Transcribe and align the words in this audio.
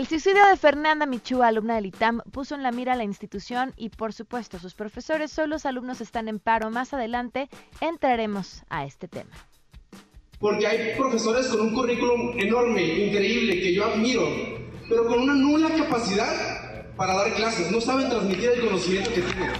El 0.00 0.06
suicidio 0.06 0.46
de 0.46 0.56
Fernanda 0.56 1.04
Michúa, 1.04 1.48
alumna 1.48 1.74
del 1.74 1.84
ITAM, 1.84 2.22
puso 2.32 2.54
en 2.54 2.62
la 2.62 2.72
mira 2.72 2.94
a 2.94 2.96
la 2.96 3.04
institución 3.04 3.74
y, 3.76 3.90
por 3.90 4.14
supuesto, 4.14 4.58
sus 4.58 4.72
profesores. 4.72 5.38
Hoy 5.38 5.46
los 5.46 5.66
alumnos 5.66 6.00
están 6.00 6.26
en 6.26 6.38
paro. 6.38 6.70
Más 6.70 6.94
adelante 6.94 7.50
entraremos 7.82 8.62
a 8.70 8.86
este 8.86 9.08
tema. 9.08 9.32
Porque 10.38 10.66
hay 10.66 10.96
profesores 10.96 11.48
con 11.48 11.60
un 11.60 11.74
currículum 11.74 12.32
enorme, 12.38 12.82
increíble, 12.82 13.60
que 13.60 13.74
yo 13.74 13.84
admiro, 13.84 14.26
pero 14.88 15.06
con 15.06 15.20
una 15.20 15.34
nula 15.34 15.68
capacidad 15.68 16.96
para 16.96 17.14
dar 17.16 17.34
clases. 17.34 17.70
No 17.70 17.78
saben 17.78 18.08
transmitir 18.08 18.52
el 18.52 18.68
conocimiento 18.68 19.10
que 19.12 19.20
tienen. 19.20 19.52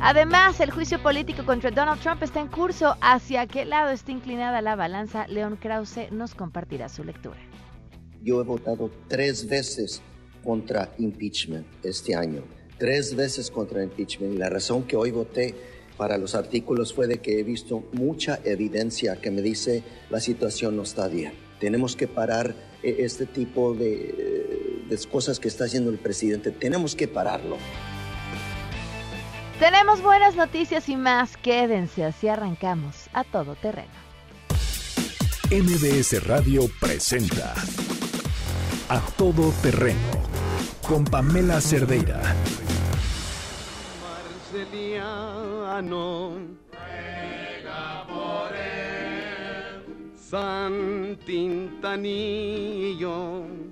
Además, 0.00 0.60
el 0.60 0.70
juicio 0.70 1.02
político 1.02 1.44
contra 1.44 1.72
Donald 1.72 2.00
Trump 2.00 2.22
está 2.22 2.38
en 2.38 2.46
curso. 2.46 2.96
¿Hacia 3.00 3.48
qué 3.48 3.64
lado 3.64 3.90
está 3.90 4.12
inclinada 4.12 4.62
la 4.62 4.76
balanza? 4.76 5.26
León 5.26 5.58
Krause 5.60 6.12
nos 6.12 6.36
compartirá 6.36 6.88
su 6.88 7.02
lectura. 7.02 7.47
Yo 8.22 8.40
he 8.40 8.44
votado 8.44 8.90
tres 9.08 9.48
veces 9.48 10.02
contra 10.42 10.92
impeachment 10.98 11.66
este 11.82 12.14
año, 12.14 12.42
tres 12.78 13.14
veces 13.14 13.50
contra 13.50 13.82
impeachment. 13.82 14.34
Y 14.34 14.38
la 14.38 14.48
razón 14.48 14.84
que 14.84 14.96
hoy 14.96 15.10
voté 15.10 15.54
para 15.96 16.16
los 16.16 16.34
artículos 16.34 16.94
fue 16.94 17.06
de 17.06 17.18
que 17.18 17.40
he 17.40 17.42
visto 17.42 17.84
mucha 17.92 18.40
evidencia 18.44 19.20
que 19.20 19.30
me 19.30 19.42
dice 19.42 19.82
la 20.10 20.20
situación 20.20 20.76
no 20.76 20.82
está 20.82 21.08
bien. 21.08 21.32
Tenemos 21.60 21.96
que 21.96 22.06
parar 22.06 22.54
eh, 22.82 22.96
este 23.00 23.26
tipo 23.26 23.74
de, 23.74 24.84
de 24.88 24.98
cosas 25.10 25.40
que 25.40 25.48
está 25.48 25.64
haciendo 25.64 25.90
el 25.90 25.98
presidente. 25.98 26.50
Tenemos 26.50 26.94
que 26.94 27.08
pararlo. 27.08 27.56
Tenemos 29.58 30.00
buenas 30.02 30.36
noticias 30.36 30.88
y 30.88 30.96
más. 30.96 31.36
Quédense, 31.36 32.04
así 32.04 32.28
arrancamos 32.28 32.94
a 33.12 33.24
todo 33.24 33.56
terreno. 33.56 33.90
MBS 35.50 36.24
Radio 36.26 36.70
presenta 36.80 37.54
A 38.90 39.00
Todo 39.18 39.52
Terreno 39.60 40.22
con 40.88 41.04
Pamela 41.04 41.60
Cerdeira. 41.60 42.22
Marceliano, 44.50 46.32
ruega 46.72 48.06
por 48.08 48.56
él. 48.56 50.14
San 50.16 51.18
Tintanillo, 51.26 52.46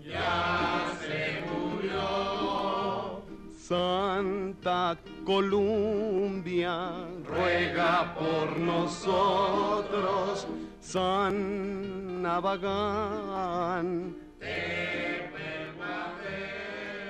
ya 0.05 0.85
se 1.01 1.41
murió. 1.49 3.23
Santa 3.59 4.99
Columbia, 5.25 6.91
ruega 7.27 8.15
por 8.15 8.59
nosotros. 8.59 10.47
San 10.79 12.21
Navagán, 12.21 14.15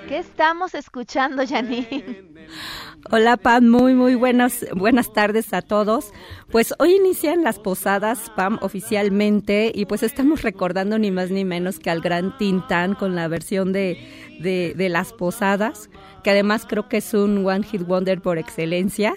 ¿Qué 0.07 0.19
estamos 0.19 0.73
escuchando, 0.73 1.45
Janine? 1.45 2.23
Hola 3.11 3.35
Pam, 3.35 3.67
muy 3.67 3.93
muy 3.93 4.15
buenas 4.15 4.65
buenas 4.73 5.11
tardes 5.11 5.53
a 5.53 5.61
todos. 5.61 6.13
Pues 6.49 6.73
hoy 6.79 6.95
inician 6.95 7.43
las 7.43 7.59
posadas 7.59 8.31
Pam 8.35 8.57
oficialmente 8.61 9.69
y 9.75 9.85
pues 9.85 10.03
estamos 10.03 10.43
recordando 10.43 10.97
ni 10.97 11.11
más 11.11 11.29
ni 11.29 11.43
menos 11.43 11.79
que 11.79 11.89
al 11.89 11.99
gran 11.99 12.37
Tintán 12.37 12.95
con 12.95 13.15
la 13.15 13.27
versión 13.27 13.73
de, 13.73 13.99
de, 14.39 14.89
las 14.89 15.11
posadas, 15.11 15.89
que 16.23 16.29
además 16.29 16.65
creo 16.67 16.87
que 16.87 16.97
es 16.97 17.13
un 17.13 17.45
one 17.45 17.63
hit 17.63 17.81
wonder 17.85 18.21
por 18.21 18.37
excelencia. 18.37 19.13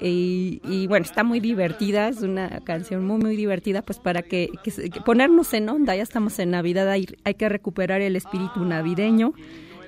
Y, 0.00 0.60
y, 0.64 0.88
bueno, 0.88 1.04
está 1.04 1.22
muy 1.22 1.38
divertida, 1.38 2.08
es 2.08 2.22
una 2.22 2.60
canción 2.64 3.06
muy, 3.06 3.18
muy 3.18 3.36
divertida, 3.36 3.80
pues 3.80 4.00
para 4.00 4.22
que, 4.22 4.50
que, 4.64 4.72
ponernos 5.02 5.54
en 5.54 5.68
onda, 5.68 5.94
ya 5.94 6.02
estamos 6.02 6.36
en 6.40 6.50
Navidad, 6.50 6.90
hay, 6.90 7.06
que 7.06 7.48
recuperar 7.48 8.00
el 8.00 8.16
espíritu 8.16 8.64
navideño 8.64 9.34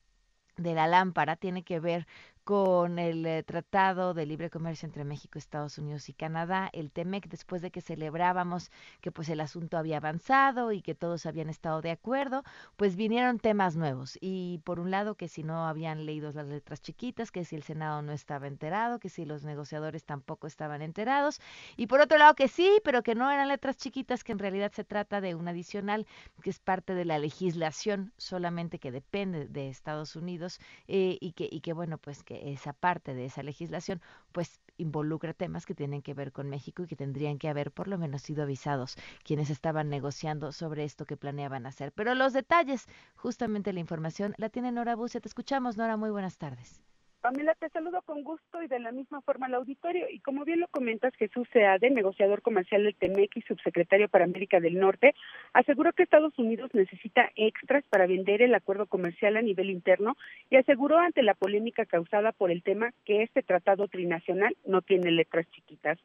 de 0.56 0.74
la 0.74 0.88
lámpara 0.88 1.36
tiene 1.36 1.62
que 1.62 1.78
ver 1.78 2.06
con 2.48 2.98
el 2.98 3.26
eh, 3.26 3.42
Tratado 3.42 4.14
de 4.14 4.24
Libre 4.24 4.48
Comercio 4.48 4.86
entre 4.86 5.04
México, 5.04 5.38
Estados 5.38 5.76
Unidos 5.76 6.08
y 6.08 6.14
Canadá, 6.14 6.70
el 6.72 6.90
TEMEC, 6.90 7.28
después 7.28 7.60
de 7.60 7.70
que 7.70 7.82
celebrábamos 7.82 8.70
que 9.02 9.12
pues 9.12 9.28
el 9.28 9.40
asunto 9.40 9.76
había 9.76 9.98
avanzado 9.98 10.72
y 10.72 10.80
que 10.80 10.94
todos 10.94 11.26
habían 11.26 11.50
estado 11.50 11.82
de 11.82 11.90
acuerdo, 11.90 12.44
pues 12.76 12.96
vinieron 12.96 13.38
temas 13.38 13.76
nuevos. 13.76 14.16
Y 14.22 14.62
por 14.64 14.80
un 14.80 14.90
lado 14.90 15.14
que 15.14 15.28
si 15.28 15.42
no 15.42 15.68
habían 15.68 16.06
leído 16.06 16.32
las 16.32 16.46
letras 16.46 16.80
chiquitas, 16.80 17.30
que 17.30 17.44
si 17.44 17.54
el 17.54 17.64
Senado 17.64 18.00
no 18.00 18.12
estaba 18.12 18.46
enterado, 18.46 18.98
que 18.98 19.10
si 19.10 19.26
los 19.26 19.44
negociadores 19.44 20.06
tampoco 20.06 20.46
estaban 20.46 20.80
enterados, 20.80 21.42
y 21.76 21.86
por 21.86 22.00
otro 22.00 22.16
lado 22.16 22.34
que 22.34 22.48
sí, 22.48 22.80
pero 22.82 23.02
que 23.02 23.14
no 23.14 23.30
eran 23.30 23.48
letras 23.48 23.76
chiquitas, 23.76 24.24
que 24.24 24.32
en 24.32 24.38
realidad 24.38 24.72
se 24.72 24.84
trata 24.84 25.20
de 25.20 25.34
un 25.34 25.48
adicional 25.48 26.06
que 26.42 26.48
es 26.48 26.60
parte 26.60 26.94
de 26.94 27.04
la 27.04 27.18
legislación 27.18 28.14
solamente 28.16 28.78
que 28.78 28.90
depende 28.90 29.48
de 29.48 29.68
Estados 29.68 30.16
Unidos 30.16 30.60
eh, 30.86 31.18
y 31.20 31.32
que 31.32 31.46
y 31.52 31.60
que 31.60 31.74
bueno 31.74 31.98
pues 31.98 32.22
que 32.22 32.37
esa 32.44 32.72
parte 32.72 33.14
de 33.14 33.26
esa 33.26 33.42
legislación 33.42 34.00
pues 34.32 34.60
involucra 34.78 35.34
temas 35.34 35.66
que 35.66 35.74
tienen 35.74 36.02
que 36.02 36.14
ver 36.14 36.32
con 36.32 36.48
México 36.48 36.82
y 36.82 36.86
que 36.86 36.96
tendrían 36.96 37.38
que 37.38 37.48
haber 37.48 37.72
por 37.72 37.88
lo 37.88 37.98
menos 37.98 38.22
sido 38.22 38.42
avisados 38.44 38.96
quienes 39.24 39.50
estaban 39.50 39.88
negociando 39.88 40.52
sobre 40.52 40.84
esto 40.84 41.04
que 41.04 41.16
planeaban 41.16 41.66
hacer. 41.66 41.92
Pero 41.92 42.14
los 42.14 42.32
detalles, 42.32 42.86
justamente 43.16 43.72
la 43.72 43.80
información, 43.80 44.34
la 44.38 44.48
tiene 44.48 44.72
Nora 44.72 44.96
Bucia. 44.96 45.20
Te 45.20 45.28
escuchamos, 45.28 45.76
Nora. 45.76 45.96
Muy 45.96 46.10
buenas 46.10 46.38
tardes. 46.38 46.80
Pamela, 47.20 47.54
te 47.54 47.68
saludo 47.70 48.00
con 48.02 48.22
gusto 48.22 48.62
y 48.62 48.68
de 48.68 48.78
la 48.78 48.92
misma 48.92 49.20
forma 49.22 49.46
al 49.46 49.54
auditorio. 49.54 50.06
Y 50.08 50.20
como 50.20 50.44
bien 50.44 50.60
lo 50.60 50.68
comentas, 50.68 51.12
Jesús 51.16 51.48
Seade, 51.52 51.90
negociador 51.90 52.42
comercial 52.42 52.84
del 52.84 52.94
TEMEC 52.94 53.36
y 53.36 53.42
subsecretario 53.42 54.08
para 54.08 54.24
América 54.24 54.60
del 54.60 54.78
Norte, 54.78 55.14
aseguró 55.52 55.92
que 55.92 56.04
Estados 56.04 56.38
Unidos 56.38 56.70
necesita 56.74 57.28
extras 57.34 57.84
para 57.90 58.06
vender 58.06 58.40
el 58.40 58.54
acuerdo 58.54 58.86
comercial 58.86 59.36
a 59.36 59.42
nivel 59.42 59.70
interno 59.70 60.16
y 60.48 60.56
aseguró 60.56 60.98
ante 60.98 61.24
la 61.24 61.34
polémica 61.34 61.86
causada 61.86 62.30
por 62.30 62.52
el 62.52 62.62
tema 62.62 62.92
que 63.04 63.24
este 63.24 63.42
tratado 63.42 63.88
trinacional 63.88 64.56
no 64.64 64.80
tiene 64.82 65.10
letras 65.10 65.50
chiquitas. 65.50 65.98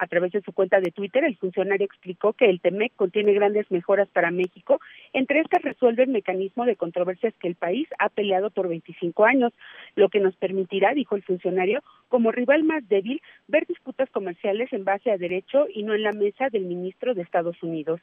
A 0.00 0.06
través 0.06 0.32
de 0.32 0.40
su 0.40 0.52
cuenta 0.52 0.80
de 0.80 0.92
Twitter, 0.92 1.24
el 1.24 1.36
funcionario 1.36 1.84
explicó 1.84 2.32
que 2.32 2.46
el 2.48 2.62
TEMEC 2.62 2.96
contiene 2.96 3.34
grandes 3.34 3.70
mejoras 3.70 4.08
para 4.08 4.30
México. 4.30 4.80
Entre 5.12 5.40
estas 5.40 5.60
resuelve 5.60 6.04
el 6.04 6.08
mecanismo 6.08 6.64
de 6.64 6.74
controversias 6.74 7.34
que 7.34 7.48
el 7.48 7.54
país 7.54 7.86
ha 7.98 8.08
peleado 8.08 8.48
por 8.48 8.66
25 8.66 9.26
años, 9.26 9.52
lo 9.96 10.08
que 10.08 10.20
nos 10.20 10.34
permitirá, 10.36 10.94
dijo 10.94 11.16
el 11.16 11.22
funcionario, 11.22 11.82
como 12.08 12.32
rival 12.32 12.64
más 12.64 12.88
débil, 12.88 13.20
ver 13.46 13.66
disputas 13.66 14.08
comerciales 14.08 14.72
en 14.72 14.84
base 14.84 15.10
a 15.10 15.18
derecho 15.18 15.66
y 15.70 15.82
no 15.82 15.92
en 15.92 16.02
la 16.02 16.12
mesa 16.12 16.48
del 16.48 16.64
ministro 16.64 17.12
de 17.12 17.20
Estados 17.20 17.62
Unidos. 17.62 18.00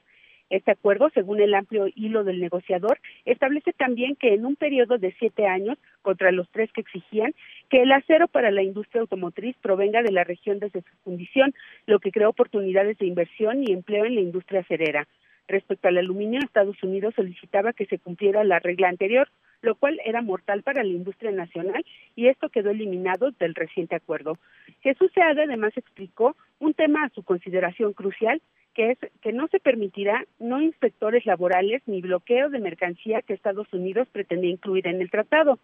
Este 0.49 0.71
acuerdo, 0.71 1.09
según 1.13 1.41
el 1.41 1.53
amplio 1.53 1.87
hilo 1.95 2.23
del 2.23 2.39
negociador, 2.39 2.99
establece 3.25 3.73
también 3.73 4.15
que 4.15 4.33
en 4.33 4.45
un 4.45 4.55
periodo 4.55 4.97
de 4.97 5.13
siete 5.19 5.45
años, 5.45 5.77
contra 6.01 6.31
los 6.31 6.49
tres 6.49 6.71
que 6.71 6.81
exigían, 6.81 7.33
que 7.69 7.81
el 7.81 7.91
acero 7.91 8.27
para 8.27 8.51
la 8.51 8.63
industria 8.63 9.01
automotriz 9.01 9.55
provenga 9.61 10.01
de 10.03 10.11
la 10.11 10.23
región 10.23 10.59
de 10.59 10.69
su 10.69 10.81
fundición, 11.03 11.53
lo 11.85 11.99
que 11.99 12.11
crea 12.11 12.29
oportunidades 12.29 12.97
de 12.97 13.07
inversión 13.07 13.63
y 13.67 13.73
empleo 13.73 14.05
en 14.05 14.15
la 14.15 14.21
industria 14.21 14.61
acerera. 14.61 15.07
Respecto 15.49 15.87
al 15.87 15.97
aluminio, 15.97 16.39
Estados 16.41 16.81
Unidos 16.83 17.13
solicitaba 17.15 17.73
que 17.73 17.85
se 17.85 17.99
cumpliera 17.99 18.43
la 18.43 18.59
regla 18.59 18.89
anterior, 18.89 19.29
lo 19.61 19.75
cual 19.75 19.99
era 20.05 20.21
mortal 20.21 20.61
para 20.61 20.83
la 20.83 20.89
industria 20.89 21.31
nacional 21.31 21.85
y 22.15 22.27
esto 22.27 22.49
quedó 22.49 22.69
eliminado 22.71 23.31
del 23.31 23.55
reciente 23.55 23.95
acuerdo. 23.95 24.37
Jesús 24.81 25.09
Seade 25.13 25.43
además 25.43 25.75
explicó 25.75 26.35
un 26.59 26.73
tema 26.73 27.05
a 27.05 27.09
su 27.09 27.23
consideración 27.23 27.93
crucial, 27.93 28.41
que 28.77 28.91
es 28.91 28.99
que 29.21 29.33
no 29.33 29.47
se 29.47 29.59
permitirá 29.59 30.23
no 30.37 30.61
inspectores 30.61 31.25
laborales 31.25 31.81
ni 31.87 31.99
bloqueo 31.99 32.51
de 32.51 32.59
mercancía 32.59 33.23
que 33.23 33.33
Estados 33.33 33.73
Unidos 33.73 34.07
pretendía 34.11 34.51
incluir 34.51 34.85
en 34.85 35.01
el 35.01 35.09
tratado. 35.09 35.57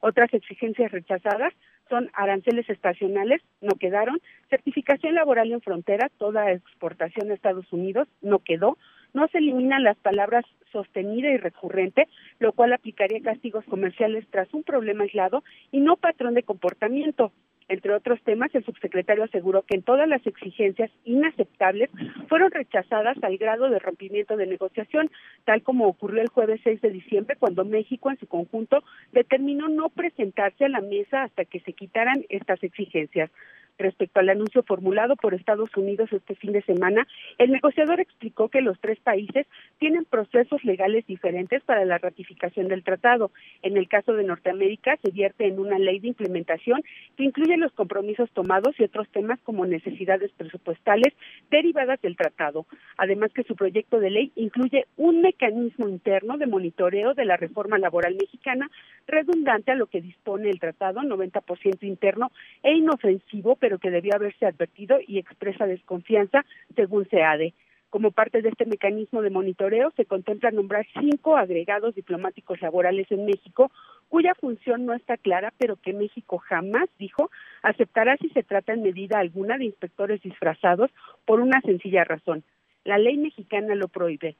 Otras 0.00 0.34
exigencias 0.34 0.90
rechazadas 0.90 1.54
son 1.88 2.10
aranceles 2.12 2.68
estacionales, 2.68 3.40
no 3.60 3.76
quedaron, 3.76 4.20
certificación 4.50 5.14
laboral 5.14 5.52
en 5.52 5.60
frontera, 5.60 6.10
toda 6.18 6.50
exportación 6.50 7.30
a 7.30 7.34
Estados 7.34 7.72
Unidos, 7.72 8.08
no 8.20 8.40
quedó, 8.40 8.76
no 9.14 9.28
se 9.28 9.38
eliminan 9.38 9.84
las 9.84 9.96
palabras 9.98 10.44
sostenida 10.72 11.30
y 11.30 11.36
recurrente, 11.36 12.08
lo 12.40 12.52
cual 12.52 12.72
aplicaría 12.72 13.22
castigos 13.22 13.64
comerciales 13.66 14.26
tras 14.32 14.52
un 14.52 14.64
problema 14.64 15.04
aislado 15.04 15.44
y 15.70 15.78
no 15.78 15.96
patrón 15.96 16.34
de 16.34 16.42
comportamiento. 16.42 17.30
Entre 17.68 17.92
otros 17.92 18.22
temas, 18.22 18.54
el 18.54 18.64
subsecretario 18.64 19.24
aseguró 19.24 19.62
que 19.62 19.74
en 19.74 19.82
todas 19.82 20.08
las 20.08 20.24
exigencias 20.26 20.90
inaceptables 21.04 21.90
fueron 22.28 22.52
rechazadas 22.52 23.16
al 23.22 23.38
grado 23.38 23.68
de 23.68 23.80
rompimiento 23.80 24.36
de 24.36 24.46
negociación, 24.46 25.10
tal 25.44 25.62
como 25.62 25.88
ocurrió 25.88 26.22
el 26.22 26.28
jueves 26.28 26.60
6 26.62 26.80
de 26.80 26.90
diciembre 26.90 27.36
cuando 27.36 27.64
México 27.64 28.10
en 28.10 28.18
su 28.18 28.26
conjunto 28.26 28.84
determinó 29.12 29.68
no 29.68 29.88
presentarse 29.88 30.64
a 30.64 30.68
la 30.68 30.80
mesa 30.80 31.24
hasta 31.24 31.44
que 31.44 31.60
se 31.60 31.72
quitaran 31.72 32.24
estas 32.28 32.62
exigencias. 32.62 33.30
Respecto 33.78 34.20
al 34.20 34.30
anuncio 34.30 34.62
formulado 34.62 35.16
por 35.16 35.34
Estados 35.34 35.70
Unidos 35.76 36.12
este 36.12 36.34
fin 36.34 36.52
de 36.52 36.62
semana, 36.62 37.06
el 37.38 37.50
negociador 37.50 38.00
explicó 38.00 38.48
que 38.48 38.62
los 38.62 38.78
tres 38.80 38.98
países 39.00 39.46
tienen 39.78 40.04
procesos 40.04 40.64
legales 40.64 41.06
diferentes 41.06 41.62
para 41.64 41.84
la 41.84 41.98
ratificación 41.98 42.68
del 42.68 42.84
tratado. 42.84 43.30
En 43.62 43.76
el 43.76 43.88
caso 43.88 44.14
de 44.14 44.24
Norteamérica, 44.24 44.96
se 45.02 45.10
vierte 45.10 45.46
en 45.46 45.58
una 45.58 45.78
ley 45.78 45.98
de 45.98 46.08
implementación 46.08 46.82
que 47.16 47.24
incluye 47.24 47.56
los 47.56 47.72
compromisos 47.72 48.30
tomados 48.30 48.78
y 48.78 48.84
otros 48.84 49.08
temas 49.10 49.38
como 49.40 49.66
necesidades 49.66 50.30
presupuestales 50.32 51.12
derivadas 51.50 52.00
del 52.00 52.16
tratado. 52.16 52.66
Además 52.96 53.32
que 53.32 53.42
su 53.44 53.56
proyecto 53.56 54.00
de 54.00 54.10
ley 54.10 54.32
incluye 54.36 54.86
un 54.96 55.20
mecanismo 55.20 55.88
interno 55.88 56.38
de 56.38 56.46
monitoreo 56.46 57.14
de 57.14 57.24
la 57.24 57.36
reforma 57.36 57.78
laboral 57.78 58.16
mexicana 58.18 58.70
redundante 59.06 59.72
a 59.72 59.76
lo 59.76 59.86
que 59.86 60.00
dispone 60.00 60.50
el 60.50 60.58
tratado, 60.58 61.00
90% 61.00 61.82
interno 61.82 62.32
e 62.62 62.72
inofensivo, 62.74 63.56
pero 63.66 63.80
que 63.80 63.90
debió 63.90 64.14
haberse 64.14 64.46
advertido 64.46 64.98
y 65.04 65.18
expresa 65.18 65.66
desconfianza, 65.66 66.44
según 66.76 67.04
SEADE. 67.08 67.52
Como 67.90 68.12
parte 68.12 68.40
de 68.40 68.50
este 68.50 68.64
mecanismo 68.64 69.22
de 69.22 69.30
monitoreo, 69.30 69.90
se 69.96 70.04
contempla 70.04 70.52
nombrar 70.52 70.86
cinco 71.00 71.36
agregados 71.36 71.96
diplomáticos 71.96 72.60
laborales 72.60 73.10
en 73.10 73.26
México, 73.26 73.72
cuya 74.08 74.36
función 74.36 74.86
no 74.86 74.94
está 74.94 75.16
clara, 75.16 75.52
pero 75.58 75.74
que 75.74 75.92
México 75.92 76.38
jamás, 76.38 76.88
dijo, 76.96 77.28
aceptará 77.64 78.16
si 78.18 78.28
se 78.28 78.44
trata 78.44 78.72
en 78.72 78.84
medida 78.84 79.18
alguna 79.18 79.58
de 79.58 79.64
inspectores 79.64 80.22
disfrazados 80.22 80.92
por 81.24 81.40
una 81.40 81.60
sencilla 81.62 82.04
razón. 82.04 82.44
La 82.84 82.98
ley 82.98 83.16
mexicana 83.16 83.74
lo 83.74 83.88
prohíbe. 83.88 84.36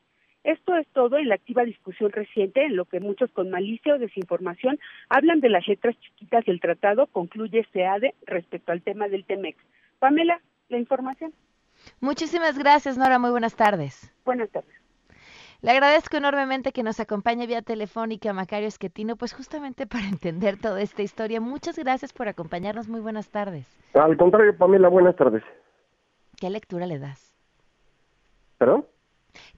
Esto 0.47 0.77
es 0.77 0.87
todo 0.93 1.19
en 1.19 1.29
la 1.29 1.35
activa 1.35 1.65
discusión 1.65 2.13
reciente 2.13 2.65
en 2.65 2.77
lo 2.77 2.85
que 2.85 3.01
muchos 3.01 3.29
con 3.33 3.51
malicia 3.51 3.97
o 3.97 3.99
desinformación 3.99 4.79
hablan 5.09 5.41
de 5.41 5.49
las 5.49 5.67
letras 5.67 5.99
chiquitas 5.99 6.45
del 6.45 6.61
tratado, 6.61 7.09
concluye 7.09 7.67
SEADE 7.73 8.15
respecto 8.27 8.71
al 8.71 8.81
tema 8.81 9.09
del 9.09 9.25
TEMEX. 9.25 9.59
Pamela, 9.99 10.41
la 10.69 10.79
información. 10.79 11.33
Muchísimas 12.01 12.57
gracias, 12.57 12.97
Nora. 12.97 13.19
Muy 13.19 13.33
buenas 13.33 13.57
tardes. 13.57 14.15
Buenas 14.25 14.49
tardes. 14.51 14.71
Le 15.63 15.73
agradezco 15.73 16.17
enormemente 16.17 16.71
que 16.71 16.85
nos 16.85 17.01
acompañe 17.01 17.49
vía 17.49 17.63
telefónica 17.63 18.33
Macario 18.33 18.69
Esquetino, 18.69 19.17
pues 19.17 19.35
justamente 19.35 19.85
para 19.89 20.07
entender 20.07 20.61
toda 20.61 20.81
esta 20.81 21.03
historia. 21.03 21.41
Muchas 21.41 21.77
gracias 21.77 22.13
por 22.13 22.29
acompañarnos. 22.29 22.87
Muy 22.87 23.01
buenas 23.01 23.31
tardes. 23.31 23.67
Al 23.95 24.17
contrario, 24.17 24.57
Pamela, 24.57 24.87
buenas 24.87 25.17
tardes. 25.17 25.43
¿Qué 26.41 26.51
lectura 26.51 26.87
le 26.87 27.01
das? 27.01 27.37
¿Perdón? 28.59 28.87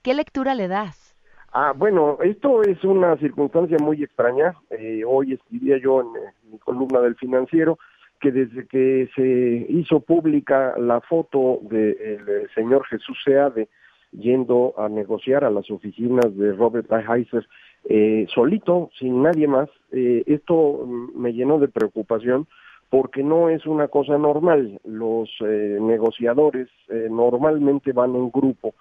¿Qué 0.03 0.13
lectura 0.13 0.55
le 0.55 0.67
das? 0.67 1.15
Ah, 1.51 1.73
bueno, 1.75 2.17
esto 2.23 2.61
es 2.61 2.83
una 2.83 3.17
circunstancia 3.17 3.77
muy 3.81 4.03
extraña. 4.03 4.55
Eh, 4.69 5.03
hoy 5.05 5.33
escribía 5.33 5.77
yo 5.77 6.01
en, 6.01 6.07
eh, 6.07 6.33
mi 6.51 6.59
columna 6.59 6.99
del 7.01 7.15
financiero 7.15 7.79
que 8.19 8.31
desde 8.31 8.67
que 8.67 9.09
se 9.15 9.65
hizo 9.69 10.01
pública 10.01 10.75
la 10.77 11.01
foto 11.01 11.59
del 11.63 11.97
eh, 11.99 12.47
señor 12.53 12.85
Jesús 12.85 13.17
Seade 13.23 13.69
yendo 14.11 14.73
a 14.77 14.89
negociar 14.89 15.43
a 15.43 15.51
las 15.51 15.69
oficinas 15.71 16.35
de 16.35 16.53
Robert 16.53 16.91
Heiser 16.91 17.47
eh, 17.85 18.27
solito, 18.33 18.89
sin 18.99 19.21
nadie 19.21 19.47
más, 19.47 19.69
eh, 19.91 20.23
esto 20.25 20.85
me 21.15 21.33
llenó 21.33 21.59
de 21.59 21.67
preocupación 21.67 22.47
porque 22.89 23.23
no 23.23 23.49
es 23.49 23.65
una 23.65 23.87
cosa 23.87 24.17
normal. 24.17 24.79
Los 24.83 25.29
eh, 25.41 25.77
negociadores 25.79 26.67
eh, 26.89 27.07
normalmente 27.09 27.91
van 27.93 28.15
en 28.15 28.31
grupo 28.31 28.73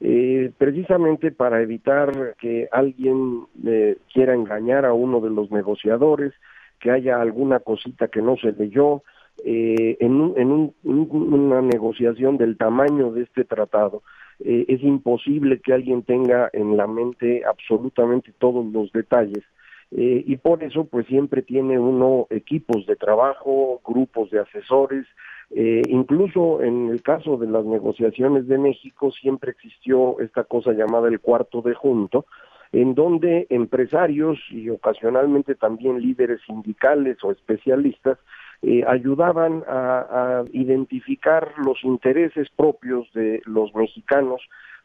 eh, 0.00 0.50
precisamente 0.58 1.30
para 1.30 1.62
evitar 1.62 2.34
que 2.38 2.68
alguien 2.72 3.46
eh, 3.64 3.98
quiera 4.12 4.34
engañar 4.34 4.84
a 4.84 4.92
uno 4.92 5.20
de 5.20 5.30
los 5.30 5.50
negociadores, 5.50 6.32
que 6.80 6.90
haya 6.90 7.20
alguna 7.20 7.60
cosita 7.60 8.08
que 8.08 8.20
no 8.20 8.36
se 8.36 8.52
leyó, 8.52 9.02
eh, 9.42 9.96
en, 10.00 10.12
un, 10.20 10.34
en 10.36 10.52
un, 10.52 10.74
una 10.84 11.60
negociación 11.60 12.36
del 12.36 12.56
tamaño 12.56 13.12
de 13.12 13.22
este 13.22 13.44
tratado. 13.44 14.02
Eh, 14.40 14.64
es 14.68 14.82
imposible 14.82 15.60
que 15.60 15.72
alguien 15.72 16.02
tenga 16.02 16.50
en 16.52 16.76
la 16.76 16.86
mente 16.86 17.42
absolutamente 17.44 18.32
todos 18.38 18.64
los 18.66 18.92
detalles. 18.92 19.44
Eh, 19.90 20.24
y 20.26 20.36
por 20.36 20.62
eso 20.64 20.84
pues 20.84 21.06
siempre 21.06 21.42
tiene 21.42 21.78
uno 21.78 22.26
equipos 22.30 22.86
de 22.86 22.96
trabajo, 22.96 23.80
grupos 23.86 24.30
de 24.30 24.40
asesores, 24.40 25.06
eh, 25.50 25.82
incluso 25.88 26.62
en 26.62 26.88
el 26.88 27.02
caso 27.02 27.36
de 27.36 27.46
las 27.46 27.64
negociaciones 27.64 28.48
de 28.48 28.58
México 28.58 29.10
siempre 29.12 29.52
existió 29.52 30.18
esta 30.20 30.44
cosa 30.44 30.72
llamada 30.72 31.08
el 31.08 31.20
cuarto 31.20 31.62
de 31.62 31.74
junto, 31.74 32.26
en 32.72 32.94
donde 32.94 33.46
empresarios 33.50 34.38
y 34.50 34.68
ocasionalmente 34.68 35.54
también 35.54 36.00
líderes 36.00 36.40
sindicales 36.46 37.18
o 37.22 37.30
especialistas 37.30 38.18
eh, 38.62 38.82
ayudaban 38.86 39.62
a, 39.68 40.42
identificar 40.52 41.52
los 41.64 41.84
intereses 41.84 42.48
propios 42.56 43.06
de 43.12 43.42
los 43.44 43.74
mexicanos 43.74 44.40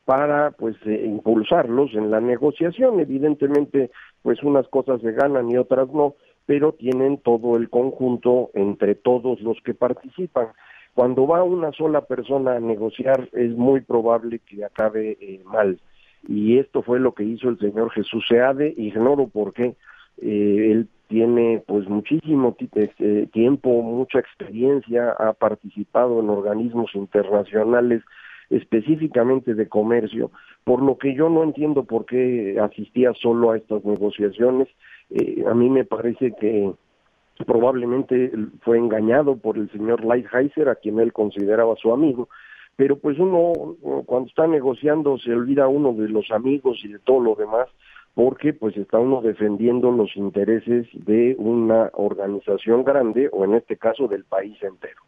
para 0.05 0.51
pues 0.51 0.75
eh, 0.85 1.03
impulsarlos 1.05 1.93
en 1.93 2.11
la 2.11 2.19
negociación. 2.19 2.99
Evidentemente 2.99 3.89
pues 4.21 4.43
unas 4.43 4.67
cosas 4.67 5.01
se 5.01 5.11
ganan 5.13 5.49
y 5.49 5.57
otras 5.57 5.87
no 5.89 6.15
pero 6.49 6.71
tienen 6.71 7.19
todo 7.19 7.57
el 7.57 7.69
conjunto 7.69 8.49
entre 8.55 8.95
todos 8.95 9.39
los 9.41 9.61
que 9.61 9.75
participan. 9.75 10.47
Cuando 10.95 11.27
va 11.27 11.43
una 11.43 11.71
sola 11.73 12.01
persona 12.01 12.55
a 12.55 12.59
negociar 12.59 13.29
es 13.33 13.51
muy 13.51 13.81
probable 13.81 14.39
que 14.39 14.65
acabe 14.65 15.15
eh, 15.21 15.41
mal. 15.45 15.79
Y 16.27 16.57
esto 16.57 16.81
fue 16.81 16.99
lo 16.99 17.13
que 17.13 17.23
hizo 17.23 17.49
el 17.49 17.59
señor 17.59 17.91
Jesús 17.91 18.25
Seade, 18.27 18.73
ignoro 18.77 19.27
por 19.27 19.53
qué. 19.53 19.75
Eh, 20.23 20.71
él 20.71 20.87
tiene 21.07 21.61
pues 21.67 21.87
muchísimo 21.87 22.57
eh, 22.59 23.27
tiempo, 23.31 23.83
mucha 23.83 24.17
experiencia, 24.17 25.11
ha 25.11 25.33
participado 25.33 26.19
en 26.19 26.31
organismos 26.31 26.95
internacionales 26.95 28.01
específicamente 28.49 29.53
de 29.53 29.69
comercio, 29.69 30.31
por 30.63 30.81
lo 30.81 30.97
que 30.97 31.13
yo 31.13 31.29
no 31.29 31.43
entiendo 31.43 31.83
por 31.83 32.07
qué 32.07 32.57
asistía 32.59 33.13
solo 33.13 33.51
a 33.51 33.57
estas 33.57 33.85
negociaciones. 33.85 34.67
Eh, 35.09 35.43
a 35.47 35.53
mí 35.53 35.69
me 35.69 35.85
parece 35.85 36.33
que 36.39 36.71
probablemente 37.45 38.31
fue 38.61 38.77
engañado 38.77 39.37
por 39.37 39.57
el 39.57 39.71
señor 39.71 40.03
Lighthizer, 40.03 40.69
a 40.69 40.75
quien 40.75 40.99
él 40.99 41.13
consideraba 41.13 41.75
su 41.75 41.91
amigo, 41.93 42.29
pero 42.75 42.97
pues 42.97 43.17
uno 43.19 43.75
cuando 44.05 44.29
está 44.29 44.47
negociando 44.47 45.17
se 45.17 45.33
olvida 45.33 45.67
uno 45.67 45.93
de 45.93 46.09
los 46.09 46.31
amigos 46.31 46.79
y 46.83 46.89
de 46.89 46.99
todo 46.99 47.19
lo 47.19 47.35
demás, 47.35 47.67
porque 48.13 48.53
pues 48.53 48.75
está 48.77 48.99
uno 48.99 49.21
defendiendo 49.21 49.91
los 49.91 50.15
intereses 50.15 50.87
de 50.93 51.35
una 51.37 51.89
organización 51.93 52.83
grande 52.83 53.29
o 53.31 53.45
en 53.45 53.55
este 53.55 53.77
caso 53.77 54.07
del 54.07 54.25
país 54.25 54.61
entero. 54.61 55.01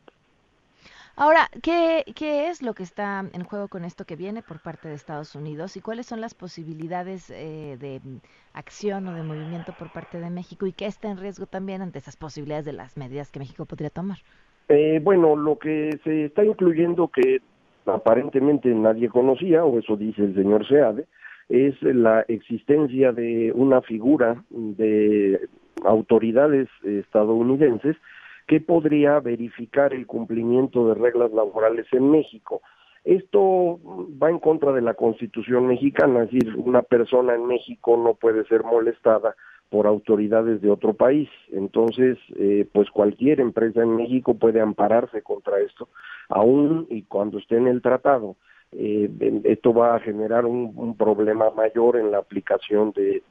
Ahora, 1.24 1.50
¿qué, 1.62 2.04
¿qué 2.16 2.48
es 2.48 2.64
lo 2.64 2.74
que 2.74 2.82
está 2.82 3.24
en 3.32 3.44
juego 3.44 3.68
con 3.68 3.86
esto 3.86 4.06
que 4.06 4.16
viene 4.16 4.42
por 4.42 4.60
parte 4.60 4.88
de 4.88 4.96
Estados 4.96 5.36
Unidos 5.36 5.78
y 5.78 5.80
cuáles 5.80 6.08
son 6.08 6.20
las 6.20 6.34
posibilidades 6.34 7.30
eh, 7.30 7.78
de 7.80 8.02
acción 8.54 9.08
o 9.08 9.14
de 9.14 9.22
movimiento 9.22 9.72
por 9.78 9.94
parte 9.94 10.20
de 10.20 10.32
México 10.32 10.66
y 10.66 10.74
qué 10.74 10.88
está 10.88 11.12
en 11.12 11.18
riesgo 11.18 11.46
también 11.46 11.84
ante 11.84 12.00
esas 12.00 12.18
posibilidades 12.18 12.66
de 12.66 12.74
las 12.74 12.98
medidas 12.98 13.30
que 13.32 13.38
México 13.38 13.68
podría 13.68 13.92
tomar? 13.92 14.18
Eh, 14.70 15.00
bueno, 15.04 15.36
lo 15.36 15.60
que 15.60 15.92
se 16.04 16.26
está 16.26 16.44
incluyendo 16.44 17.08
que 17.10 17.40
aparentemente 17.86 18.70
nadie 18.70 19.08
conocía, 19.08 19.64
o 19.64 19.78
eso 19.78 19.96
dice 19.98 20.24
el 20.24 20.34
señor 20.34 20.68
Seade, 20.68 21.06
es 21.50 21.80
la 21.84 22.22
existencia 22.22 23.12
de 23.12 23.52
una 23.54 23.84
figura 23.84 24.44
de 24.50 25.40
autoridades 25.84 26.68
estadounidenses 26.84 27.96
que 28.48 28.60
podría 28.60 29.20
verificar 29.20 29.94
el 29.94 30.08
cumplimiento 30.08 30.88
de 30.88 30.96
reglas 30.96 31.32
laborales 31.32 31.88
en 31.92 32.12
México. 32.12 32.62
Esto 33.04 33.80
va 34.22 34.30
en 34.30 34.40
contra 34.40 34.72
de 34.72 34.82
la 34.82 34.94
Constitución 34.94 35.68
mexicana, 35.68 36.24
es 36.24 36.32
decir, 36.32 36.56
una 36.56 36.84
persona 36.84 37.34
en 37.34 37.48
México 37.48 37.98
no 37.98 38.14
puede 38.14 38.46
ser 38.46 38.64
molestada 38.64 39.36
por 39.72 39.88
autoridades 39.88 40.62
de 40.62 40.70
otro 40.70 40.94
país. 40.94 41.30
Entonces, 41.52 42.18
eh, 42.36 42.68
pues 42.72 42.92
cualquier 42.92 43.40
empresa 43.40 43.82
en 43.82 43.96
México 43.96 44.36
puede 44.36 44.60
ampararse 44.60 45.24
contra 45.24 45.60
esto, 45.60 45.88
aún 46.30 46.86
y 46.90 47.04
cuando 47.04 47.40
esté 47.40 47.58
en 47.58 47.68
el 47.68 47.82
tratado. 47.82 48.36
Eh, 48.74 49.10
esto 49.44 49.74
va 49.74 49.96
a 49.96 50.00
generar 50.00 50.46
un, 50.46 50.96
problema 50.98 51.50
mayor 51.52 51.98
en 51.98 52.12
la 52.12 52.20
aplicación 52.20 52.92
de, 52.92 53.24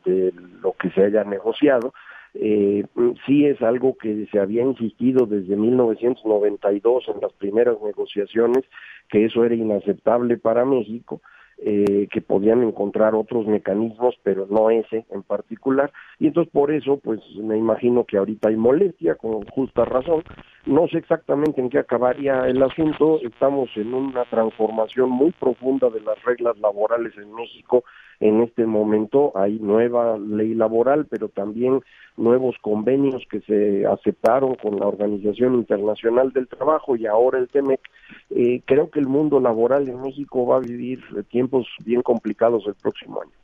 lo 0.62 0.72
que 0.72 0.90
se 0.90 1.04
haya 1.04 1.24
negociado. 1.24 1.92
Eh, 2.34 2.84
sí 3.26 3.46
es 3.46 3.60
algo 3.62 3.96
que 3.96 4.26
se 4.30 4.38
había 4.38 4.62
insistido 4.62 5.26
desde 5.26 5.56
1992 5.56 7.04
en 7.08 7.20
las 7.20 7.32
primeras 7.34 7.80
negociaciones, 7.82 8.64
que 9.08 9.24
eso 9.24 9.44
era 9.44 9.54
inaceptable 9.54 10.36
para 10.36 10.64
México 10.64 11.20
eh, 11.62 12.08
que 12.10 12.22
podían 12.22 12.62
encontrar 12.62 13.14
otros 13.14 13.46
mecanismos, 13.46 14.14
pero 14.22 14.46
no 14.48 14.70
ese 14.70 15.04
en 15.10 15.22
particular. 15.22 15.92
Y 16.18 16.28
entonces 16.28 16.50
por 16.50 16.72
eso, 16.72 16.96
pues 16.96 17.20
me 17.36 17.58
imagino 17.58 18.04
que 18.06 18.16
ahorita 18.16 18.48
hay 18.48 18.56
molestia, 18.56 19.16
con 19.16 19.44
justa 19.44 19.84
razón. 19.84 20.22
No 20.64 20.88
sé 20.88 20.96
exactamente 20.96 21.60
en 21.60 21.68
qué 21.68 21.78
acabaría 21.78 22.46
el 22.48 22.62
asunto. 22.62 23.20
Estamos 23.22 23.68
en 23.76 23.92
una 23.92 24.24
transformación 24.24 25.10
muy 25.10 25.32
profunda 25.32 25.90
de 25.90 26.00
las 26.00 26.22
reglas 26.24 26.58
laborales 26.60 27.12
en 27.18 27.30
México. 27.34 27.84
En 28.20 28.42
este 28.42 28.66
momento 28.66 29.32
hay 29.34 29.58
nueva 29.58 30.18
ley 30.18 30.54
laboral, 30.54 31.06
pero 31.06 31.28
también 31.28 31.80
nuevos 32.18 32.54
convenios 32.60 33.24
que 33.30 33.40
se 33.40 33.86
aceptaron 33.86 34.56
con 34.56 34.78
la 34.78 34.86
Organización 34.86 35.54
Internacional 35.54 36.30
del 36.32 36.46
Trabajo 36.46 36.96
y 36.96 37.06
ahora 37.06 37.38
el 37.38 37.48
TEMEC. 37.48 37.80
Eh, 38.28 38.60
creo 38.66 38.90
que 38.90 39.00
el 39.00 39.08
mundo 39.08 39.40
laboral 39.40 39.88
en 39.88 40.02
México 40.02 40.46
va 40.46 40.56
a 40.56 40.60
vivir 40.60 41.02
tiempos 41.30 41.66
bien 41.82 42.02
complicados 42.02 42.66
el 42.66 42.74
próximo 42.74 43.22
año. 43.22 43.39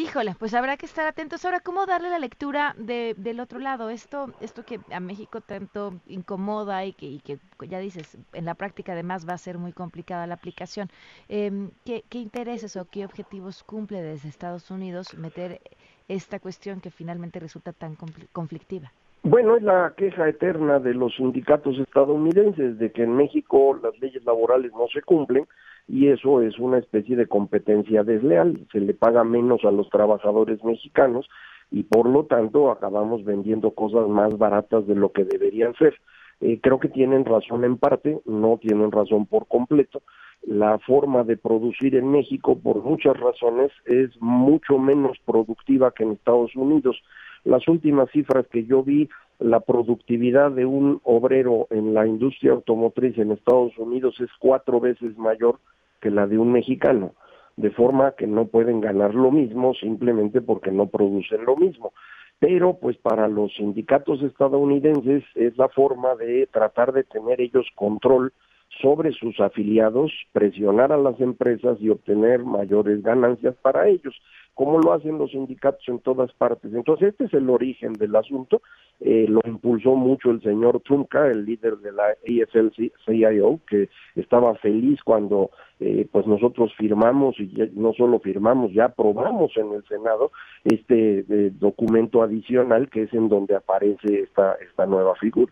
Híjole, 0.00 0.34
pues 0.38 0.54
habrá 0.54 0.78
que 0.78 0.86
estar 0.86 1.06
atentos. 1.06 1.44
Ahora, 1.44 1.60
¿cómo 1.60 1.84
darle 1.84 2.08
la 2.08 2.18
lectura 2.18 2.74
de, 2.78 3.14
del 3.18 3.38
otro 3.38 3.58
lado? 3.58 3.90
Esto, 3.90 4.32
esto 4.40 4.64
que 4.64 4.80
a 4.90 4.98
México 4.98 5.42
tanto 5.42 5.92
incomoda 6.06 6.86
y 6.86 6.94
que, 6.94 7.04
y 7.04 7.20
que 7.20 7.38
ya 7.68 7.80
dices, 7.80 8.16
en 8.32 8.46
la 8.46 8.54
práctica 8.54 8.92
además 8.92 9.28
va 9.28 9.34
a 9.34 9.38
ser 9.38 9.58
muy 9.58 9.74
complicada 9.74 10.26
la 10.26 10.36
aplicación. 10.36 10.88
Eh, 11.28 11.68
¿qué, 11.84 12.02
¿Qué 12.08 12.16
intereses 12.16 12.76
o 12.76 12.86
qué 12.90 13.04
objetivos 13.04 13.62
cumple 13.62 14.00
desde 14.00 14.30
Estados 14.30 14.70
Unidos 14.70 15.18
meter 15.18 15.60
esta 16.08 16.40
cuestión 16.40 16.80
que 16.80 16.90
finalmente 16.90 17.38
resulta 17.38 17.74
tan 17.74 17.94
conflictiva? 18.32 18.90
Bueno, 19.22 19.56
es 19.56 19.62
la 19.62 19.92
queja 19.98 20.30
eterna 20.30 20.78
de 20.78 20.94
los 20.94 21.14
sindicatos 21.14 21.78
estadounidenses 21.78 22.78
de 22.78 22.90
que 22.90 23.02
en 23.02 23.16
México 23.16 23.78
las 23.82 24.00
leyes 24.00 24.24
laborales 24.24 24.72
no 24.72 24.88
se 24.88 25.02
cumplen 25.02 25.46
y 25.88 26.08
eso 26.08 26.40
es 26.42 26.58
una 26.58 26.78
especie 26.78 27.16
de 27.16 27.26
competencia 27.26 28.04
desleal. 28.04 28.66
Se 28.72 28.80
le 28.80 28.94
paga 28.94 29.24
menos 29.24 29.64
a 29.64 29.70
los 29.70 29.88
trabajadores 29.90 30.62
mexicanos 30.64 31.28
y 31.70 31.84
por 31.84 32.08
lo 32.08 32.24
tanto 32.24 32.70
acabamos 32.70 33.24
vendiendo 33.24 33.72
cosas 33.72 34.08
más 34.08 34.36
baratas 34.38 34.86
de 34.86 34.94
lo 34.94 35.12
que 35.12 35.24
deberían 35.24 35.74
ser. 35.74 35.94
Eh, 36.40 36.58
creo 36.62 36.80
que 36.80 36.88
tienen 36.88 37.24
razón 37.24 37.64
en 37.64 37.76
parte, 37.76 38.20
no 38.24 38.58
tienen 38.58 38.90
razón 38.90 39.26
por 39.26 39.46
completo, 39.46 40.02
la 40.42 40.78
forma 40.78 41.22
de 41.24 41.36
producir 41.36 41.94
en 41.94 42.10
México, 42.10 42.58
por 42.58 42.82
muchas 42.82 43.18
razones, 43.18 43.70
es 43.84 44.10
mucho 44.20 44.78
menos 44.78 45.18
productiva 45.26 45.92
que 45.92 46.04
en 46.04 46.12
Estados 46.12 46.56
Unidos. 46.56 47.02
Las 47.44 47.68
últimas 47.68 48.10
cifras 48.10 48.46
que 48.48 48.64
yo 48.64 48.82
vi, 48.82 49.08
la 49.40 49.60
productividad 49.60 50.50
de 50.50 50.66
un 50.66 51.00
obrero 51.02 51.66
en 51.70 51.94
la 51.94 52.06
industria 52.06 52.52
automotriz 52.52 53.16
en 53.18 53.32
Estados 53.32 53.76
Unidos 53.78 54.14
es 54.20 54.30
cuatro 54.38 54.80
veces 54.80 55.16
mayor 55.16 55.58
que 56.00 56.10
la 56.10 56.26
de 56.26 56.38
un 56.38 56.52
mexicano, 56.52 57.14
de 57.56 57.70
forma 57.70 58.12
que 58.12 58.26
no 58.26 58.46
pueden 58.46 58.80
ganar 58.80 59.14
lo 59.14 59.30
mismo 59.30 59.74
simplemente 59.74 60.40
porque 60.40 60.70
no 60.70 60.86
producen 60.86 61.44
lo 61.44 61.56
mismo. 61.56 61.92
Pero 62.38 62.78
pues 62.78 62.96
para 62.98 63.28
los 63.28 63.54
sindicatos 63.54 64.22
estadounidenses 64.22 65.24
es 65.34 65.56
la 65.58 65.68
forma 65.68 66.14
de 66.16 66.46
tratar 66.50 66.92
de 66.92 67.04
tener 67.04 67.40
ellos 67.40 67.66
control 67.74 68.32
sobre 68.80 69.12
sus 69.12 69.38
afiliados, 69.40 70.12
presionar 70.32 70.92
a 70.92 70.96
las 70.96 71.20
empresas 71.20 71.76
y 71.80 71.88
obtener 71.90 72.44
mayores 72.44 73.02
ganancias 73.02 73.54
para 73.62 73.88
ellos, 73.88 74.14
como 74.54 74.78
lo 74.78 74.92
hacen 74.92 75.18
los 75.18 75.30
sindicatos 75.30 75.82
en 75.88 76.00
todas 76.00 76.32
partes. 76.32 76.72
Entonces, 76.74 77.08
este 77.08 77.24
es 77.24 77.34
el 77.34 77.48
origen 77.48 77.94
del 77.94 78.14
asunto. 78.16 78.62
Eh, 79.00 79.26
lo 79.28 79.40
impulsó 79.46 79.94
mucho 79.94 80.30
el 80.30 80.42
señor 80.42 80.80
Trumka, 80.80 81.26
el 81.28 81.46
líder 81.46 81.78
de 81.78 81.92
la 81.92 82.14
AFL-CIO, 82.26 83.60
que 83.66 83.88
estaba 84.16 84.54
feliz 84.56 85.00
cuando 85.02 85.50
eh, 85.78 86.06
pues 86.12 86.26
nosotros 86.26 86.72
firmamos 86.76 87.40
y 87.40 87.50
no 87.72 87.94
solo 87.94 88.20
firmamos, 88.20 88.72
ya 88.74 88.86
aprobamos 88.86 89.56
en 89.56 89.72
el 89.72 89.82
Senado 89.86 90.30
este 90.64 91.20
eh, 91.20 91.52
documento 91.58 92.22
adicional 92.22 92.90
que 92.90 93.04
es 93.04 93.14
en 93.14 93.30
donde 93.30 93.56
aparece 93.56 94.20
esta, 94.20 94.56
esta 94.56 94.84
nueva 94.84 95.14
figura. 95.14 95.50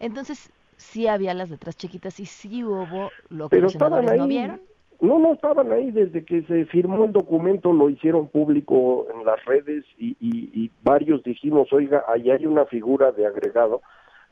Entonces, 0.00 0.50
sí 0.76 1.06
había 1.06 1.34
las 1.34 1.50
letras 1.50 1.76
chiquitas 1.76 2.18
y 2.18 2.26
sí 2.26 2.64
hubo 2.64 3.10
lo 3.28 3.48
que 3.48 3.60
los 3.60 3.72
senadores 3.72 4.16
no 4.16 4.26
vieron. 4.26 4.60
No, 5.00 5.18
no 5.18 5.32
estaban 5.32 5.72
ahí 5.72 5.90
desde 5.90 6.24
que 6.24 6.42
se 6.42 6.66
firmó 6.66 7.04
el 7.04 7.12
documento, 7.12 7.72
lo 7.72 7.88
hicieron 7.88 8.28
público 8.28 9.06
en 9.14 9.24
las 9.24 9.42
redes 9.46 9.84
y, 9.96 10.16
y, 10.20 10.70
varios 10.82 11.22
dijimos, 11.22 11.72
oiga, 11.72 12.04
ahí 12.06 12.30
hay 12.30 12.44
una 12.44 12.66
figura 12.66 13.10
de 13.10 13.26
agregado 13.26 13.80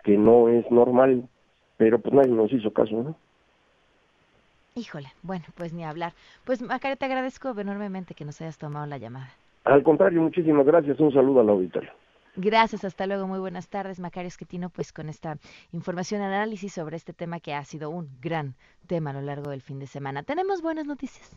que 0.05 0.19
no 0.19 0.49
es 0.49 0.71
normal, 0.71 1.27
pero 1.79 1.99
pues 1.99 2.15
nadie 2.15 2.33
nos 2.33 2.53
hizo 2.53 2.71
caso, 2.73 3.03
¿no? 3.03 3.17
Híjole, 4.75 5.09
bueno, 5.23 5.45
pues 5.57 5.73
ni 5.73 5.85
hablar. 5.85 6.13
Pues 6.45 6.61
Macaria, 6.61 6.97
te 6.97 7.07
agradezco 7.07 7.59
enormemente 7.59 8.15
que 8.15 8.25
nos 8.25 8.41
hayas 8.41 8.59
tomado 8.59 8.87
la 8.87 8.99
llamada. 8.99 9.31
Al 9.65 9.83
contrario, 9.83 10.21
muchísimas 10.23 10.67
gracias. 10.67 11.01
Un 11.01 11.13
saludo 11.13 11.41
al 11.41 11.49
auditorio. 11.49 11.91
Gracias, 12.41 12.85
hasta 12.85 13.09
luego, 13.09 13.27
muy 13.27 13.41
buenas 13.41 13.69
tardes, 13.69 13.99
Macario 13.99 14.29
Esquetino, 14.29 14.71
pues 14.71 14.93
con 14.93 15.09
esta 15.09 15.39
información, 15.73 16.23
análisis 16.23 16.73
sobre 16.73 16.97
este 16.97 17.13
tema 17.13 17.41
que 17.41 17.53
ha 17.53 17.65
sido 17.65 17.91
un 17.91 18.17
gran 18.21 18.55
tema 18.87 19.11
a 19.11 19.15
lo 19.15 19.23
largo 19.23 19.51
del 19.51 19.61
fin 19.61 19.81
de 19.81 19.89
semana. 19.89 20.23
Tenemos 20.23 20.63
buenas 20.63 20.87
noticias. 20.87 21.37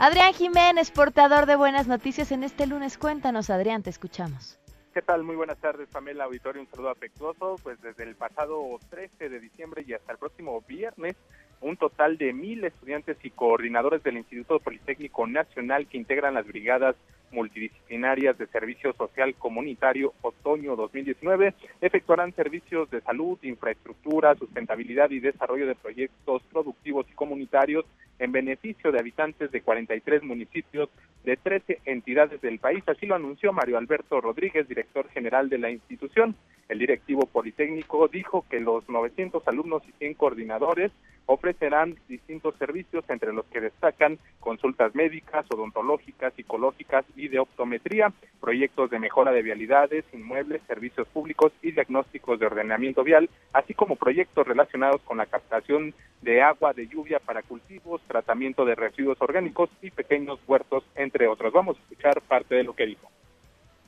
Adrián 0.00 0.32
Jiménez, 0.34 0.90
portador 0.90 1.46
de 1.46 1.54
buenas 1.54 1.86
noticias 1.86 2.32
en 2.32 2.42
este 2.42 2.66
lunes. 2.66 2.98
Cuéntanos, 2.98 3.50
Adrián, 3.50 3.84
te 3.84 3.90
escuchamos. 3.90 4.58
¿Qué 4.92 5.00
tal? 5.00 5.22
Muy 5.22 5.36
buenas 5.36 5.58
tardes, 5.58 5.88
Pamela 5.90 6.24
Auditorio. 6.24 6.60
Un 6.60 6.68
saludo 6.68 6.90
afectuoso. 6.90 7.54
Pues 7.62 7.80
desde 7.80 8.02
el 8.02 8.16
pasado 8.16 8.80
13 8.90 9.28
de 9.28 9.38
diciembre 9.38 9.84
y 9.86 9.92
hasta 9.92 10.10
el 10.10 10.18
próximo 10.18 10.60
viernes 10.62 11.14
un 11.60 11.76
total 11.76 12.18
de 12.18 12.32
mil 12.32 12.64
estudiantes 12.64 13.16
y 13.22 13.30
coordinadores 13.30 14.02
del 14.02 14.18
Instituto 14.18 14.58
Politécnico 14.60 15.26
Nacional 15.26 15.86
que 15.86 15.96
integran 15.96 16.34
las 16.34 16.46
brigadas 16.46 16.96
multidisciplinarias 17.34 18.38
de 18.38 18.46
Servicio 18.46 18.92
Social 18.94 19.34
Comunitario 19.34 20.14
Otoño 20.22 20.76
2019 20.76 21.54
efectuarán 21.80 22.32
servicios 22.34 22.88
de 22.90 23.00
salud, 23.00 23.38
infraestructura, 23.42 24.34
sustentabilidad 24.36 25.10
y 25.10 25.20
desarrollo 25.20 25.66
de 25.66 25.74
proyectos 25.74 26.42
productivos 26.52 27.06
y 27.10 27.14
comunitarios 27.14 27.84
en 28.18 28.32
beneficio 28.32 28.92
de 28.92 29.00
habitantes 29.00 29.50
de 29.50 29.60
43 29.60 30.22
municipios 30.22 30.88
de 31.24 31.36
13 31.36 31.80
entidades 31.84 32.40
del 32.40 32.58
país. 32.58 32.84
Así 32.86 33.06
lo 33.06 33.16
anunció 33.16 33.52
Mario 33.52 33.76
Alberto 33.76 34.20
Rodríguez, 34.20 34.68
director 34.68 35.08
general 35.08 35.48
de 35.48 35.58
la 35.58 35.70
institución. 35.70 36.36
El 36.68 36.78
directivo 36.78 37.26
Politécnico 37.26 38.08
dijo 38.08 38.44
que 38.48 38.60
los 38.60 38.88
900 38.88 39.46
alumnos 39.48 39.82
y 39.88 39.92
100 39.98 40.14
coordinadores 40.14 40.92
ofrecerán 41.26 41.96
distintos 42.08 42.54
servicios, 42.56 43.04
entre 43.08 43.32
los 43.32 43.46
que 43.46 43.60
destacan 43.60 44.18
consultas 44.40 44.94
médicas, 44.94 45.46
odontológicas, 45.50 46.34
psicológicas 46.34 47.04
y 47.16 47.28
de 47.28 47.38
optometría, 47.38 48.12
proyectos 48.40 48.90
de 48.90 48.98
mejora 48.98 49.32
de 49.32 49.42
vialidades, 49.42 50.04
inmuebles, 50.12 50.62
servicios 50.66 51.08
públicos 51.08 51.52
y 51.62 51.72
diagnósticos 51.72 52.38
de 52.38 52.46
ordenamiento 52.46 53.02
vial, 53.02 53.30
así 53.52 53.74
como 53.74 53.96
proyectos 53.96 54.46
relacionados 54.46 55.00
con 55.02 55.18
la 55.18 55.26
captación 55.26 55.94
de 56.22 56.42
agua 56.42 56.72
de 56.72 56.88
lluvia 56.88 57.20
para 57.20 57.42
cultivos, 57.42 58.00
tratamiento 58.06 58.64
de 58.64 58.74
residuos 58.74 59.20
orgánicos 59.20 59.70
y 59.82 59.90
pequeños 59.90 60.38
huertos, 60.46 60.84
entre 60.94 61.26
otros. 61.28 61.52
Vamos 61.52 61.76
a 61.76 61.80
escuchar 61.80 62.20
parte 62.22 62.54
de 62.54 62.64
lo 62.64 62.74
que 62.74 62.86
dijo. 62.86 63.10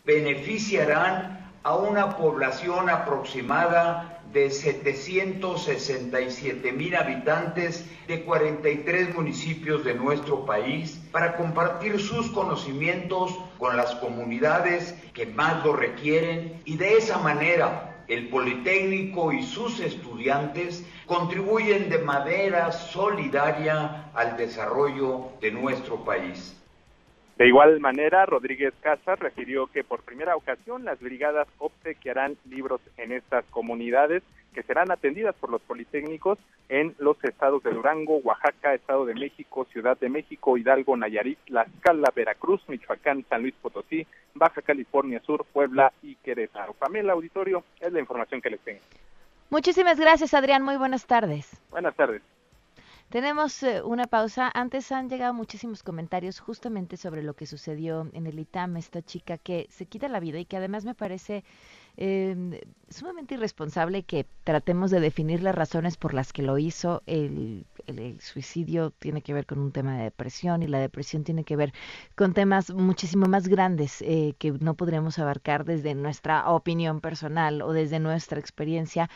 Beneficiarán 0.05 1.47
a 1.63 1.75
una 1.75 2.17
población 2.17 2.89
aproximada 2.89 4.23
de 4.37 4.51
767 4.51 6.73
mil 6.73 6.95
habitantes 6.95 7.87
de 8.07 8.23
43 8.23 9.15
municipios 9.15 9.83
de 9.83 9.95
nuestro 9.95 10.45
país 10.45 11.01
para 11.11 11.39
compartir 11.39 11.99
sus 11.99 12.29
conocimientos 12.33 13.35
con 13.57 13.79
las 13.79 13.95
comunidades 13.95 14.95
que 15.15 15.25
más 15.25 15.65
lo 15.65 15.73
requieren 15.73 16.61
y 16.67 16.77
de 16.77 16.99
esa 16.99 17.17
manera 17.17 18.05
el 18.09 18.29
Politécnico 18.29 19.33
y 19.33 19.43
sus 19.43 19.81
estudiantes 19.81 20.85
contribuyen 21.07 21.89
de 21.89 22.01
manera 22.01 22.73
solidaria 22.73 24.11
al 24.13 24.37
desarrollo 24.37 25.31
de 25.41 25.51
nuestro 25.51 26.05
país. 26.05 26.55
De 27.37 27.47
igual 27.47 27.79
manera, 27.81 28.25
Rodríguez 28.25 28.73
Casas 28.81 29.19
refirió 29.19 29.67
que 29.67 29.85
por 29.85 30.03
primera 30.03 30.37
ocasión 30.37 30.85
las 30.85 30.99
brigadas 31.01 31.47
obsequiarán 31.59 32.39
libros 32.49 32.81
en 32.97 33.13
estas 33.13 33.45
comunidades 33.51 34.23
que 34.55 34.63
serán 34.63 34.91
atendidas 34.91 35.35
por 35.35 35.51
los 35.51 35.61
politécnicos 35.61 36.39
en 36.71 36.95
los 36.99 37.23
estados 37.23 37.63
de 37.63 37.73
Durango, 37.73 38.17
Oaxaca, 38.25 38.73
Estado 38.73 39.05
de 39.05 39.15
México, 39.15 39.67
Ciudad 39.71 39.99
de 39.99 40.09
México, 40.09 40.57
Hidalgo, 40.57 40.97
Nayarit, 40.97 41.39
Tlaxcala, 41.45 42.11
Veracruz, 42.17 42.63
Michoacán, 42.69 43.23
San 43.29 43.43
Luis 43.43 43.55
Potosí, 43.61 44.07
Baja 44.35 44.63
California 44.63 45.21
Sur, 45.21 45.45
Puebla 45.53 45.93
y 46.03 46.15
Querétaro. 46.17 46.73
Pamela 46.73 47.13
Auditorio, 47.13 47.65
es 47.81 47.93
la 47.93 48.01
información 48.01 48.41
que 48.41 48.49
les 48.49 48.61
tengo. 48.61 48.81
Muchísimas 49.51 50.01
gracias, 50.01 50.33
Adrián. 50.33 50.63
Muy 50.63 50.79
buenas 50.79 51.07
tardes. 51.07 51.61
Buenas 51.71 51.95
tardes. 51.95 52.23
Tenemos 53.09 53.63
eh, 53.63 53.83
una 53.83 54.07
pausa. 54.07 54.51
Antes 54.53 54.91
han 54.91 55.09
llegado 55.09 55.33
muchísimos 55.33 55.85
comentarios 55.85 56.41
justamente 56.41 56.97
sobre 56.97 57.23
lo 57.23 57.35
que 57.35 57.47
sucedió 57.47 58.11
en 58.13 58.27
el 58.27 58.39
ITAM, 58.39 58.77
esta 58.77 59.01
chica 59.01 59.39
que 59.39 59.69
se 59.71 59.87
quita 59.87 60.09
la 60.09 60.19
vida 60.19 60.41
y 60.41 60.45
que 60.45 60.57
además 60.57 60.85
me 60.85 60.95
parece 60.95 61.45
eh, 61.97 62.67
sumamente 62.89 63.35
irresponsable 63.35 64.03
que 64.03 64.27
tratemos 64.43 64.91
de 64.91 64.99
definir 64.99 65.41
las 65.43 65.55
razones 65.55 65.97
por 65.97 66.15
las 66.15 66.33
que 66.33 66.43
lo 66.43 66.59
hizo. 66.59 67.05
El, 67.07 67.65
el, 67.87 68.21
suicidio 68.21 68.91
tiene 68.91 69.23
que 69.23 69.35
ver 69.35 69.47
con 69.47 69.61
un 69.61 69.71
tema 69.71 69.97
de 69.97 70.05
depresión 70.05 70.65
y 70.65 70.67
la 70.67 70.81
depresión 70.81 71.23
tiene 71.23 71.45
que 71.45 71.55
ver 71.55 71.73
con 72.17 72.35
temas 72.35 72.71
muchísimo 72.71 73.27
más 73.27 73.47
grandes 73.47 74.03
eh, 74.03 74.35
que 74.39 74.51
no 74.51 74.75
podremos 74.75 75.21
abarcar 75.21 75.65
desde 75.65 75.95
nuestra 75.95 76.51
opinión 76.51 77.01
personal 77.01 77.63
o 77.63 77.73
desde 77.73 78.01
nuestra 78.01 78.41
experiencia 78.41 79.09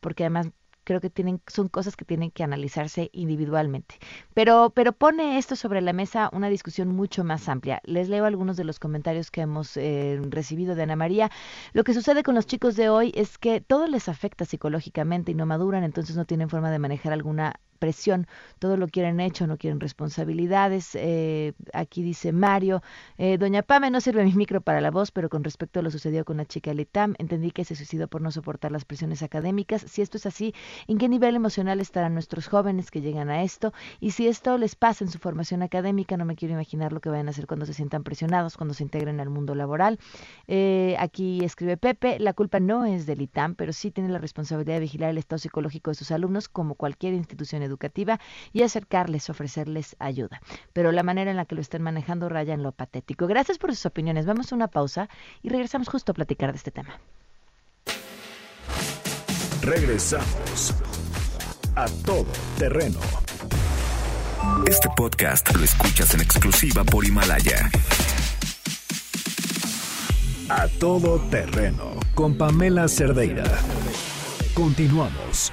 porque 0.00 0.24
además 0.24 0.50
creo 0.88 1.02
que 1.02 1.10
tienen, 1.10 1.42
son 1.46 1.68
cosas 1.68 1.96
que 1.96 2.06
tienen 2.06 2.30
que 2.30 2.42
analizarse 2.42 3.10
individualmente. 3.12 3.96
Pero, 4.32 4.72
pero 4.74 4.92
pone 4.92 5.36
esto 5.36 5.54
sobre 5.54 5.82
la 5.82 5.92
mesa 5.92 6.30
una 6.32 6.48
discusión 6.48 6.88
mucho 6.88 7.24
más 7.24 7.46
amplia. 7.50 7.82
Les 7.84 8.08
leo 8.08 8.24
algunos 8.24 8.56
de 8.56 8.64
los 8.64 8.78
comentarios 8.78 9.30
que 9.30 9.42
hemos 9.42 9.76
eh, 9.76 10.18
recibido 10.30 10.74
de 10.74 10.84
Ana 10.84 10.96
María. 10.96 11.30
Lo 11.74 11.84
que 11.84 11.92
sucede 11.92 12.22
con 12.22 12.34
los 12.34 12.46
chicos 12.46 12.74
de 12.74 12.88
hoy 12.88 13.12
es 13.14 13.36
que 13.36 13.60
todo 13.60 13.86
les 13.86 14.08
afecta 14.08 14.46
psicológicamente 14.46 15.32
y 15.32 15.34
no 15.34 15.44
maduran, 15.44 15.84
entonces 15.84 16.16
no 16.16 16.24
tienen 16.24 16.48
forma 16.48 16.70
de 16.70 16.78
manejar 16.78 17.12
alguna 17.12 17.60
presión, 17.78 18.26
todo 18.58 18.76
lo 18.76 18.88
quieren 18.88 19.20
hecho, 19.20 19.46
no 19.46 19.56
quieren 19.56 19.80
responsabilidades. 19.80 20.94
Eh, 20.94 21.52
aquí 21.72 22.02
dice 22.02 22.32
Mario, 22.32 22.82
eh, 23.16 23.38
Doña 23.38 23.62
Pame, 23.62 23.90
no 23.90 24.00
sirve 24.00 24.24
mi 24.24 24.34
micro 24.34 24.60
para 24.60 24.80
la 24.80 24.90
voz, 24.90 25.10
pero 25.10 25.28
con 25.28 25.44
respecto 25.44 25.80
a 25.80 25.82
lo 25.82 25.90
sucedido 25.90 26.24
con 26.24 26.36
la 26.36 26.44
chica 26.44 26.74
Litam, 26.74 27.14
entendí 27.18 27.50
que 27.50 27.64
se 27.64 27.76
suicidó 27.76 28.08
por 28.08 28.20
no 28.20 28.30
soportar 28.30 28.72
las 28.72 28.84
presiones 28.84 29.22
académicas. 29.22 29.82
Si 29.88 30.02
esto 30.02 30.16
es 30.16 30.26
así, 30.26 30.54
¿en 30.86 30.98
qué 30.98 31.08
nivel 31.08 31.36
emocional 31.36 31.80
estarán 31.80 32.14
nuestros 32.14 32.48
jóvenes 32.48 32.90
que 32.90 33.00
llegan 33.00 33.30
a 33.30 33.42
esto? 33.42 33.72
Y 34.00 34.12
si 34.12 34.28
esto 34.28 34.58
les 34.58 34.74
pasa 34.74 35.04
en 35.04 35.10
su 35.10 35.18
formación 35.18 35.62
académica, 35.62 36.16
no 36.16 36.24
me 36.24 36.36
quiero 36.36 36.54
imaginar 36.54 36.92
lo 36.92 37.00
que 37.00 37.08
vayan 37.08 37.28
a 37.28 37.30
hacer 37.30 37.46
cuando 37.46 37.66
se 37.66 37.74
sientan 37.74 38.02
presionados, 38.02 38.56
cuando 38.56 38.74
se 38.74 38.82
integren 38.82 39.20
al 39.20 39.30
mundo 39.30 39.54
laboral. 39.54 39.98
Eh, 40.46 40.96
aquí 40.98 41.44
escribe 41.44 41.76
Pepe, 41.76 42.18
la 42.18 42.32
culpa 42.32 42.60
no 42.60 42.84
es 42.84 43.06
del 43.06 43.22
ITAM, 43.22 43.54
pero 43.54 43.72
sí 43.72 43.90
tiene 43.90 44.10
la 44.10 44.18
responsabilidad 44.18 44.74
de 44.74 44.80
vigilar 44.80 45.10
el 45.10 45.18
estado 45.18 45.38
psicológico 45.38 45.90
de 45.90 45.94
sus 45.94 46.10
alumnos 46.10 46.48
como 46.48 46.74
cualquier 46.74 47.14
institución 47.14 47.62
educativa 47.68 48.18
y 48.52 48.62
acercarles, 48.62 49.30
ofrecerles 49.30 49.94
ayuda. 49.98 50.40
Pero 50.72 50.90
la 50.90 51.02
manera 51.02 51.30
en 51.30 51.36
la 51.36 51.44
que 51.44 51.54
lo 51.54 51.60
están 51.60 51.82
manejando 51.82 52.28
raya 52.28 52.54
en 52.54 52.62
lo 52.62 52.72
patético. 52.72 53.26
Gracias 53.26 53.58
por 53.58 53.70
sus 53.70 53.86
opiniones. 53.86 54.26
Vamos 54.26 54.52
a 54.52 54.56
una 54.56 54.68
pausa 54.68 55.08
y 55.42 55.48
regresamos 55.48 55.88
justo 55.88 56.12
a 56.12 56.14
platicar 56.14 56.52
de 56.52 56.56
este 56.56 56.70
tema. 56.70 56.98
Regresamos 59.62 60.74
a 61.76 61.86
todo 62.04 62.26
terreno. 62.58 63.00
Este 64.66 64.88
podcast 64.96 65.54
lo 65.54 65.64
escuchas 65.64 66.14
en 66.14 66.20
exclusiva 66.20 66.84
por 66.84 67.04
Himalaya. 67.04 67.70
A 70.48 70.66
todo 70.80 71.20
terreno 71.28 72.00
con 72.14 72.36
Pamela 72.36 72.88
Cerdeira. 72.88 73.44
Continuamos. 74.54 75.52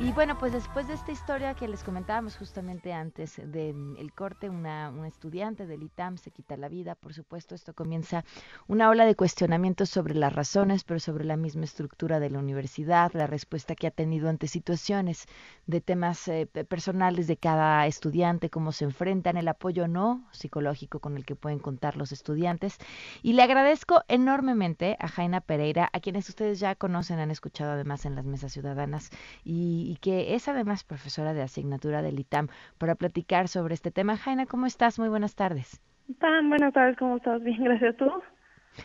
Y 0.00 0.12
bueno, 0.12 0.38
pues 0.38 0.52
después 0.52 0.86
de 0.86 0.94
esta 0.94 1.10
historia 1.10 1.54
que 1.54 1.66
les 1.66 1.82
comentábamos 1.82 2.36
justamente 2.36 2.92
antes 2.92 3.34
del 3.44 4.12
corte, 4.14 4.48
una, 4.48 4.92
estudiante 5.08 5.66
del 5.66 5.82
ITAM 5.82 6.18
se 6.18 6.30
quita 6.30 6.56
la 6.56 6.68
vida, 6.68 6.94
por 6.94 7.14
supuesto, 7.14 7.56
esto 7.56 7.74
comienza 7.74 8.24
una 8.68 8.90
ola 8.90 9.06
de 9.06 9.16
cuestionamientos 9.16 9.90
sobre 9.90 10.14
las 10.14 10.32
razones, 10.32 10.84
pero 10.84 11.00
sobre 11.00 11.24
la 11.24 11.36
misma 11.36 11.64
estructura 11.64 12.20
de 12.20 12.30
la 12.30 12.38
universidad, 12.38 13.10
la 13.12 13.26
respuesta 13.26 13.74
que 13.74 13.88
ha 13.88 13.90
tenido 13.90 14.28
ante 14.28 14.46
situaciones 14.46 15.26
de 15.66 15.80
temas 15.80 16.28
eh, 16.28 16.46
personales 16.46 17.26
de 17.26 17.36
cada 17.36 17.84
estudiante, 17.88 18.50
cómo 18.50 18.70
se 18.70 18.84
enfrentan, 18.84 19.36
el 19.36 19.48
apoyo 19.48 19.88
no 19.88 20.24
psicológico 20.30 21.00
con 21.00 21.16
el 21.16 21.24
que 21.24 21.34
pueden 21.34 21.58
contar 21.58 21.96
los 21.96 22.12
estudiantes. 22.12 22.78
Y 23.20 23.32
le 23.32 23.42
agradezco 23.42 24.04
enormemente 24.06 24.96
a 25.00 25.08
Jaina 25.08 25.40
Pereira, 25.40 25.90
a 25.92 25.98
quienes 25.98 26.28
ustedes 26.28 26.60
ya 26.60 26.76
conocen, 26.76 27.18
han 27.18 27.32
escuchado 27.32 27.72
además 27.72 28.04
en 28.04 28.14
las 28.14 28.24
mesas 28.24 28.52
ciudadanas 28.52 29.10
y 29.44 29.87
y 29.88 29.96
que 29.96 30.34
es 30.34 30.48
además 30.48 30.84
profesora 30.84 31.32
de 31.32 31.42
asignatura 31.42 32.02
del 32.02 32.20
ITAM, 32.20 32.48
para 32.76 32.94
platicar 32.94 33.48
sobre 33.48 33.72
este 33.72 33.90
tema. 33.90 34.18
Jaina, 34.18 34.44
¿cómo 34.44 34.66
estás? 34.66 34.98
Muy 34.98 35.08
buenas 35.08 35.34
tardes. 35.34 35.80
Tan 36.20 36.50
buenas 36.50 36.74
tardes, 36.74 36.96
¿cómo 36.98 37.16
estás? 37.16 37.42
Bien, 37.42 37.64
gracias. 37.64 37.96
¿Tú? 37.96 38.10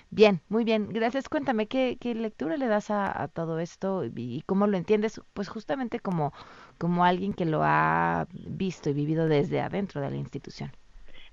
Bien, 0.10 0.40
muy 0.48 0.64
bien. 0.64 0.88
Gracias. 0.90 1.28
Cuéntame, 1.28 1.68
¿qué, 1.68 1.98
qué 2.00 2.16
lectura 2.16 2.56
le 2.56 2.68
das 2.68 2.90
a, 2.90 3.28
todo 3.34 3.60
esto 3.60 4.06
y, 4.06 4.44
cómo 4.46 4.66
lo 4.66 4.78
entiendes? 4.78 5.22
Pues 5.34 5.50
justamente 5.50 6.00
como, 6.00 6.32
como 6.78 7.04
alguien 7.04 7.34
que 7.34 7.46
lo 7.46 7.62
ha 7.64 8.28
visto 8.32 8.90
y 8.90 8.94
vivido 8.94 9.28
desde 9.28 9.60
adentro 9.60 10.00
de 10.00 10.10
la 10.10 10.18
institución. 10.18 10.72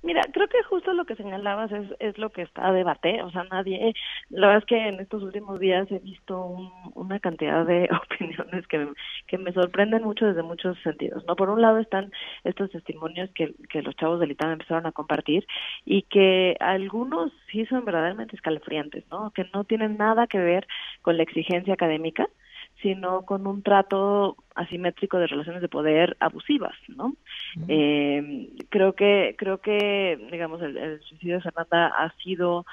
Mira, 0.03 0.23
creo 0.33 0.49
que 0.49 0.63
justo 0.63 0.95
lo 0.95 1.05
que 1.05 1.15
señalabas 1.15 1.71
es, 1.73 1.87
es 1.99 2.17
lo 2.17 2.31
que 2.31 2.41
está 2.43 2.69
a 2.69 2.73
debate, 2.73 3.23
o 3.23 3.31
sea, 3.31 3.45
nadie, 3.45 3.93
la 4.31 4.47
verdad 4.47 4.63
es 4.63 4.67
que 4.67 4.89
en 4.89 4.99
estos 4.99 5.23
últimos 5.23 5.61
días 5.61 5.91
he 5.91 5.99
visto 5.99 6.57
una 6.95 7.21
cantidad 7.21 7.67
de 7.67 7.87
opiniones 8.05 8.67
que, 8.67 8.89
que 9.27 9.37
me 9.37 9.53
sorprenden 9.53 10.03
mucho 10.03 10.25
desde 10.25 10.43
muchos 10.43 10.79
sentidos, 10.83 11.23
¿no? 11.27 11.37
Por 11.37 11.51
un 11.51 11.61
lado 11.61 11.79
están 11.79 12.11
estos 12.45 12.71
testimonios 12.71 13.29
que, 13.35 13.55
que 13.69 13.83
los 13.83 13.95
chavos 13.97 14.21
del 14.21 14.31
ITAM 14.31 14.53
empezaron 14.53 14.87
a 14.87 14.93
compartir 14.93 15.47
y 15.85 16.03
que 16.03 16.57
algunos 16.61 17.31
sí 17.53 17.67
son 17.67 17.85
verdaderamente 17.85 18.37
escalofriantes, 18.37 19.05
¿no? 19.11 19.33
Que 19.33 19.45
no 19.53 19.65
tienen 19.65 19.99
nada 19.99 20.27
que 20.27 20.39
ver 20.39 20.67
con 21.03 21.19
la 21.19 21.25
exigencia 21.25 21.75
académica, 21.75 22.27
sino 22.83 23.23
con 23.23 23.47
un 23.47 23.63
trato 23.63 24.37
asimétrico 24.55 25.19
de 25.19 25.27
relaciones 25.27 25.63
de 25.63 25.69
poder 25.69 26.17
abusivas, 26.21 26.75
¿no? 26.89 27.15
eh, 27.69 28.49
creo 28.69 28.95
que 28.95 29.35
creo 29.39 29.59
que 29.59 30.19
digamos 30.31 30.63
el, 30.63 30.77
el 30.77 31.01
suicidio 31.03 31.37
de 31.37 31.43
Fernanda 31.43 31.89
ha 31.89 32.13
sido 32.23 32.67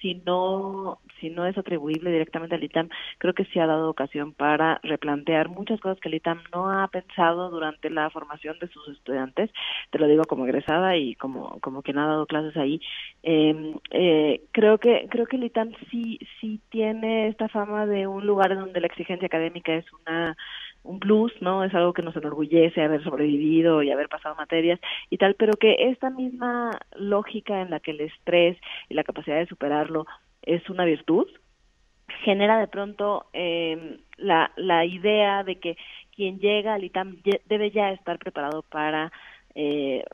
si 0.00 0.14
no 0.26 0.98
si 1.20 1.28
no 1.28 1.46
es 1.46 1.56
atribuible 1.58 2.10
directamente 2.10 2.54
al 2.54 2.64
ITAM, 2.64 2.88
creo 3.18 3.34
que 3.34 3.44
sí 3.44 3.58
ha 3.58 3.66
dado 3.66 3.90
ocasión 3.90 4.32
para 4.32 4.80
replantear 4.82 5.50
muchas 5.50 5.78
cosas 5.78 6.00
que 6.00 6.08
el 6.08 6.14
ITAM 6.14 6.40
no 6.52 6.70
ha 6.70 6.88
pensado 6.88 7.50
durante 7.50 7.90
la 7.90 8.08
formación 8.08 8.58
de 8.58 8.68
sus 8.68 8.88
estudiantes. 8.88 9.50
Te 9.90 9.98
lo 9.98 10.08
digo 10.08 10.24
como 10.24 10.46
egresada 10.46 10.96
y 10.96 11.14
como 11.16 11.60
como 11.60 11.82
quien 11.82 11.98
ha 11.98 12.06
dado 12.06 12.26
clases 12.26 12.56
ahí. 12.56 12.80
Eh, 13.22 13.74
eh, 13.90 14.42
creo 14.52 14.78
que 14.78 15.08
creo 15.10 15.26
que 15.26 15.36
el 15.36 15.44
ITAM 15.44 15.72
sí 15.90 16.18
sí 16.40 16.60
tiene 16.70 17.28
esta 17.28 17.48
fama 17.48 17.86
de 17.86 18.06
un 18.06 18.26
lugar 18.26 18.52
en 18.52 18.60
donde 18.60 18.80
la 18.80 18.86
exigencia 18.86 19.26
académica 19.26 19.74
es 19.74 19.84
una 19.92 20.36
un 20.82 20.98
plus, 20.98 21.32
¿no? 21.40 21.64
Es 21.64 21.74
algo 21.74 21.92
que 21.92 22.02
nos 22.02 22.16
enorgullece 22.16 22.82
haber 22.82 23.02
sobrevivido 23.04 23.82
y 23.82 23.90
haber 23.90 24.08
pasado 24.08 24.34
materias 24.34 24.80
y 25.10 25.18
tal, 25.18 25.34
pero 25.34 25.52
que 25.54 25.90
esta 25.90 26.10
misma 26.10 26.78
lógica 26.96 27.60
en 27.60 27.70
la 27.70 27.80
que 27.80 27.92
el 27.92 28.00
estrés 28.00 28.56
y 28.88 28.94
la 28.94 29.04
capacidad 29.04 29.38
de 29.38 29.46
superarlo 29.46 30.06
es 30.42 30.68
una 30.70 30.84
virtud, 30.84 31.28
genera 32.24 32.58
de 32.58 32.68
pronto 32.68 33.26
eh, 33.32 33.98
la, 34.16 34.52
la 34.56 34.84
idea 34.84 35.44
de 35.44 35.58
que 35.58 35.76
quien 36.14 36.38
llega 36.38 36.74
al 36.74 36.84
ITAM 36.84 37.18
debe 37.46 37.70
ya 37.70 37.92
estar 37.92 38.18
preparado 38.18 38.62
para 38.62 39.12
eh, 39.54 40.04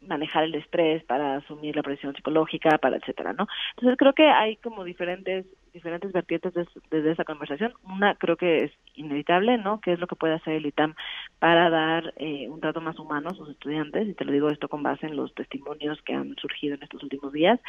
manejar 0.00 0.44
el 0.44 0.54
estrés, 0.54 1.04
para 1.04 1.36
asumir 1.36 1.76
la 1.76 1.82
presión 1.82 2.14
psicológica, 2.14 2.78
para 2.78 2.96
etcétera, 2.96 3.32
¿no? 3.32 3.46
Entonces 3.76 3.98
creo 3.98 4.14
que 4.14 4.28
hay 4.28 4.56
como 4.56 4.84
diferentes 4.84 5.46
diferentes 5.72 6.12
vertientes 6.12 6.52
desde 6.90 7.12
esa 7.12 7.24
conversación. 7.24 7.72
Una 7.84 8.14
creo 8.14 8.36
que 8.36 8.64
es 8.64 8.72
inevitable, 8.94 9.58
¿no? 9.58 9.80
¿Qué 9.80 9.92
es 9.92 10.00
lo 10.00 10.06
que 10.06 10.16
puede 10.16 10.34
hacer 10.34 10.54
el 10.54 10.66
ITAM 10.66 10.94
para 11.38 11.70
dar 11.70 12.12
eh, 12.16 12.48
un 12.48 12.60
trato 12.60 12.80
más 12.80 12.98
humano 12.98 13.30
a 13.30 13.34
sus 13.34 13.48
estudiantes? 13.50 14.08
Y 14.08 14.14
te 14.14 14.24
lo 14.24 14.32
digo 14.32 14.48
esto 14.48 14.68
con 14.68 14.82
base 14.82 15.06
en 15.06 15.16
los 15.16 15.34
testimonios 15.34 16.00
que 16.02 16.14
han 16.14 16.34
surgido 16.36 16.74
en 16.74 16.82
estos 16.82 17.02
últimos 17.02 17.32
días. 17.32 17.60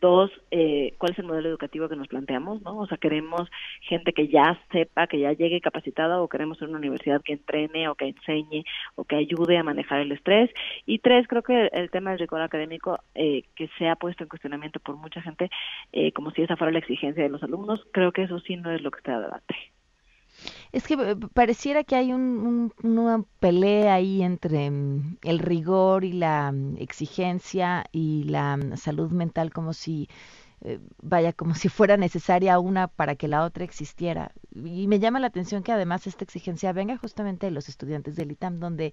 Dos, 0.00 0.30
eh, 0.50 0.94
¿cuál 0.98 1.12
es 1.12 1.18
el 1.18 1.26
modelo 1.26 1.48
educativo 1.48 1.88
que 1.88 1.96
nos 1.96 2.08
planteamos, 2.08 2.62
no? 2.62 2.78
O 2.78 2.86
sea, 2.86 2.98
queremos 2.98 3.50
gente 3.82 4.12
que 4.12 4.28
ya 4.28 4.58
sepa, 4.72 5.06
que 5.06 5.20
ya 5.20 5.32
llegue 5.32 5.60
capacitada 5.60 6.20
o 6.20 6.28
queremos 6.28 6.60
una 6.62 6.78
universidad 6.78 7.22
que 7.22 7.32
entrene 7.32 7.88
o 7.88 7.94
que 7.94 8.06
enseñe 8.06 8.64
o 8.94 9.04
que 9.04 9.16
ayude 9.16 9.58
a 9.58 9.62
manejar 9.62 10.00
el 10.00 10.12
estrés. 10.12 10.50
Y 10.86 10.98
tres, 10.98 11.26
creo 11.28 11.42
que 11.42 11.68
el 11.72 11.90
tema 11.90 12.10
del 12.10 12.20
rigor 12.20 12.40
académico 12.40 12.98
eh, 13.14 13.44
que 13.54 13.68
se 13.78 13.88
ha 13.88 13.96
puesto 13.96 14.22
en 14.22 14.28
cuestionamiento 14.28 14.80
por 14.80 14.96
mucha 14.96 15.20
gente, 15.22 15.50
eh, 15.92 16.12
como 16.12 16.30
si 16.30 16.42
esa 16.42 16.56
fuera 16.56 16.72
la 16.72 16.78
exigencia 16.78 17.22
de 17.22 17.28
los 17.28 17.42
alumnos, 17.48 17.80
creo 17.92 18.12
que 18.12 18.24
eso 18.24 18.38
sí 18.40 18.56
no 18.56 18.70
es 18.70 18.80
lo 18.82 18.90
que 18.90 18.98
está 18.98 19.16
a 19.16 19.20
debate. 19.20 19.54
Es 20.70 20.86
que 20.86 20.94
eh, 20.94 21.16
pareciera 21.34 21.82
que 21.82 21.96
hay 21.96 22.12
un, 22.12 22.72
una 22.82 23.24
pelea 23.40 23.94
ahí 23.94 24.22
entre 24.22 24.70
mm, 24.70 25.18
el 25.22 25.38
rigor 25.38 26.04
y 26.04 26.12
la 26.12 26.52
mm, 26.52 26.76
exigencia 26.78 27.86
y 27.90 28.24
la 28.24 28.56
mm, 28.56 28.76
salud 28.76 29.10
mental 29.10 29.52
como 29.52 29.72
si 29.72 30.08
eh, 30.60 30.80
vaya 31.02 31.32
como 31.32 31.54
si 31.54 31.68
fuera 31.68 31.96
necesaria 31.96 32.58
una 32.58 32.88
para 32.88 33.16
que 33.16 33.28
la 33.28 33.44
otra 33.44 33.64
existiera. 33.64 34.32
Y 34.54 34.86
me 34.88 34.98
llama 34.98 35.20
la 35.20 35.28
atención 35.28 35.62
que 35.62 35.72
además 35.72 36.06
esta 36.06 36.24
exigencia 36.24 36.72
venga 36.72 36.96
justamente 36.98 37.46
de 37.46 37.52
los 37.52 37.68
estudiantes 37.68 38.16
del 38.16 38.32
ITAM, 38.32 38.58
donde 38.60 38.92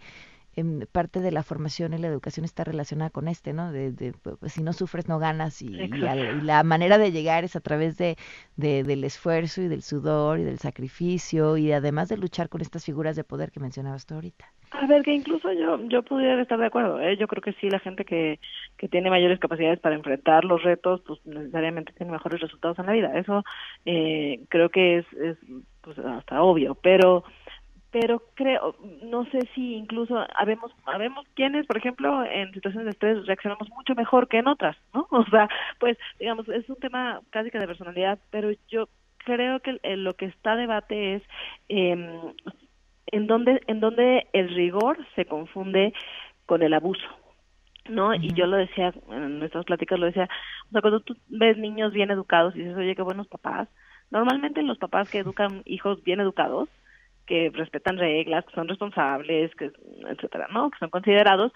en 0.56 0.88
parte 0.92 1.20
de 1.20 1.32
la 1.32 1.44
formación 1.44 1.94
y 1.94 1.98
la 1.98 2.08
educación 2.08 2.46
está 2.46 2.64
relacionada 2.64 3.10
con 3.10 3.28
este, 3.28 3.54
¿no? 3.54 3.72
De, 3.72 4.14
pues, 4.40 4.54
si 4.54 4.64
no 4.64 4.74
sufres 4.74 5.08
no 5.08 5.20
ganas 5.20 5.62
y, 5.62 5.70
la 5.70 6.64
manera 6.64 6.98
de 6.98 7.12
llegar 7.12 7.44
es 7.44 7.56
a 7.56 7.60
través 7.60 7.98
de, 7.98 8.18
del 8.56 9.04
esfuerzo 9.04 9.62
y 9.62 9.68
del 9.68 9.82
sudor 9.82 10.40
y 10.40 10.44
del 10.44 10.60
sacrificio 10.60 11.58
y 11.58 11.72
además 11.72 12.10
de 12.10 12.18
luchar 12.18 12.50
con 12.50 12.62
estas 12.62 12.86
figuras 12.86 13.16
de 13.16 13.24
poder 13.24 13.52
que 13.52 13.60
mencionabas 13.60 14.06
tú 14.06 14.16
ahorita. 14.16 14.46
A 14.72 14.88
ver, 14.88 15.04
que 15.04 15.14
incluso 15.14 15.52
yo 15.54 15.80
yo 15.88 16.04
pudiera 16.04 16.42
estar 16.42 16.60
de 16.60 16.66
acuerdo. 16.66 17.00
¿eh? 17.00 17.16
Yo 17.18 17.28
creo 17.28 17.42
que 17.42 17.54
sí, 17.54 17.70
la 17.70 17.80
gente 17.80 18.04
que, 18.04 18.40
que 18.78 18.88
tiene 18.88 19.10
mayores 19.10 19.40
capacidades 19.40 19.80
para 19.80 19.96
enfrentar 19.96 20.44
los 20.44 20.64
retos, 20.64 21.02
pues 21.06 21.20
necesariamente 21.26 21.94
tiene 21.94 22.12
mejores 22.12 22.42
resultados 22.42 22.78
en 22.80 22.86
la 22.88 22.94
vida. 22.94 23.18
Eso 23.18 23.44
eh, 23.86 24.42
creo 24.50 24.70
que 24.70 24.98
es, 24.98 25.14
es 25.14 25.38
pues, 25.82 25.98
hasta 26.00 26.42
obvio, 26.42 26.76
pero 26.76 27.24
pero 27.96 28.22
creo, 28.34 28.76
no 29.04 29.24
sé 29.28 29.48
si 29.56 29.76
incluso 29.76 30.18
habemos, 30.36 30.70
habemos 30.86 31.26
quienes, 31.34 31.66
por 31.66 31.78
ejemplo, 31.78 32.26
en 32.26 32.52
situaciones 32.52 32.84
de 32.84 32.92
estrés 32.92 33.26
reaccionamos 33.26 33.70
mucho 33.70 33.96
mejor 33.96 34.28
que 34.28 34.40
en 34.40 34.50
otras, 34.50 34.76
¿no? 34.94 35.08
O 35.12 35.26
sea, 35.28 35.48
pues, 35.80 35.98
digamos, 36.20 36.46
es 36.50 36.70
un 36.70 36.76
tema 36.76 37.22
casi 37.30 37.52
que 37.52 37.58
de 37.58 37.68
personalidad, 37.68 38.20
pero 38.32 38.52
yo 38.68 38.90
creo 39.20 39.62
que 39.62 39.80
lo 39.96 40.14
que 40.14 40.26
está 40.26 40.52
a 40.52 40.56
debate 40.58 41.16
es 41.16 41.24
eh, 41.70 42.20
en 43.06 43.28
dónde, 43.28 43.62
en 43.68 43.80
dónde 43.80 44.28
el 44.34 44.54
rigor 44.54 44.98
se 45.16 45.24
confunde 45.24 45.94
con 46.46 46.64
el 46.64 46.74
abuso, 46.74 47.08
¿no? 47.88 48.14
Y 48.14 48.34
yo 48.34 48.46
lo 48.46 48.58
decía, 48.58 48.94
en 49.10 49.40
nuestras 49.40 49.64
pláticas 49.64 49.98
lo 49.98 50.08
decía, 50.08 50.28
o 50.68 50.72
sea, 50.74 50.82
cuando 50.82 51.00
tú 51.00 51.16
ves 51.30 51.58
niños 51.58 51.94
bien 51.94 52.12
educados 52.12 52.58
y 52.58 52.60
dices, 52.60 52.76
oye, 52.76 52.94
qué 52.94 53.04
buenos 53.04 53.30
papás, 53.30 53.70
normalmente 54.12 54.64
los 54.64 54.80
papás 54.80 55.10
que 55.10 55.20
educan 55.20 55.62
hijos 55.64 56.04
bien 56.04 56.20
educados, 56.20 56.68
que 57.26 57.52
respetan 57.54 57.98
reglas, 57.98 58.46
que 58.46 58.54
son 58.54 58.68
responsables, 58.68 59.54
que 59.56 59.72
etcétera, 60.08 60.48
¿no? 60.52 60.70
Que 60.70 60.80
son 60.80 60.90
considerados, 60.90 61.52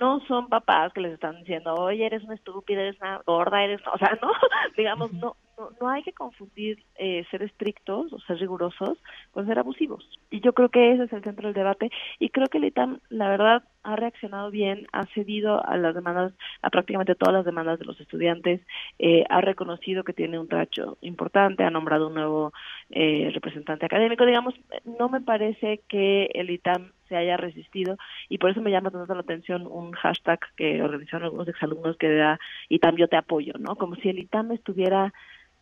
no 0.00 0.20
son 0.26 0.48
papás 0.48 0.92
que 0.92 1.00
les 1.00 1.12
están 1.12 1.38
diciendo, 1.38 1.74
oye, 1.74 2.04
eres 2.06 2.24
una 2.24 2.34
estúpida, 2.34 2.82
eres 2.82 3.00
una 3.00 3.20
gorda, 3.26 3.62
eres, 3.62 3.80
o 3.92 3.98
sea, 3.98 4.18
no, 4.22 4.32
digamos, 4.76 5.12
no, 5.12 5.36
no, 5.58 5.70
no 5.80 5.88
hay 5.88 6.02
que 6.02 6.12
confundir 6.12 6.82
eh, 6.96 7.24
ser 7.30 7.42
estrictos 7.42 8.12
o 8.12 8.20
ser 8.20 8.38
rigurosos 8.38 8.98
con 9.32 9.46
ser 9.46 9.58
abusivos. 9.58 10.08
Y 10.30 10.40
yo 10.40 10.52
creo 10.52 10.68
que 10.68 10.92
ese 10.92 11.04
es 11.04 11.12
el 11.12 11.22
centro 11.22 11.48
del 11.48 11.54
debate 11.54 11.90
y 12.18 12.30
creo 12.30 12.48
que 12.48 12.58
el 12.58 12.64
ITAM, 12.64 13.00
la 13.08 13.28
verdad, 13.28 13.62
ha 13.82 13.96
reaccionado 13.96 14.50
bien, 14.50 14.86
ha 14.92 15.06
cedido 15.06 15.64
a 15.66 15.76
las 15.76 15.94
demandas, 15.94 16.32
a 16.62 16.70
prácticamente 16.70 17.14
todas 17.14 17.34
las 17.34 17.44
demandas 17.44 17.78
de 17.78 17.84
los 17.84 18.00
estudiantes, 18.00 18.60
eh, 18.98 19.24
ha 19.28 19.40
reconocido 19.40 20.04
que 20.04 20.12
tiene 20.12 20.38
un 20.38 20.48
tracho 20.48 20.98
importante, 21.00 21.64
ha 21.64 21.70
nombrado 21.70 22.08
un 22.08 22.14
nuevo 22.14 22.52
eh, 22.90 23.30
representante 23.34 23.86
académico. 23.86 24.24
Digamos, 24.24 24.54
no 24.84 25.08
me 25.08 25.20
parece 25.20 25.80
que 25.88 26.30
el 26.34 26.50
ITAM 26.50 26.92
se 27.08 27.16
haya 27.16 27.36
resistido 27.36 27.98
y 28.28 28.38
por 28.38 28.50
eso 28.50 28.62
me 28.62 28.70
llama 28.70 28.90
tanto 28.90 29.14
la 29.14 29.20
atención 29.20 29.66
un 29.66 29.92
hashtag 29.92 30.40
que 30.56 30.82
organizaron 30.82 31.24
algunos 31.24 31.48
exalumnos 31.48 31.96
que 31.96 32.08
da 32.10 32.38
ITAM 32.68 32.96
yo 32.96 33.08
te 33.08 33.16
apoyo, 33.16 33.54
¿no? 33.58 33.76
Como 33.76 33.96
si 33.96 34.08
el 34.08 34.18
ITAM 34.18 34.52
estuviera 34.52 35.12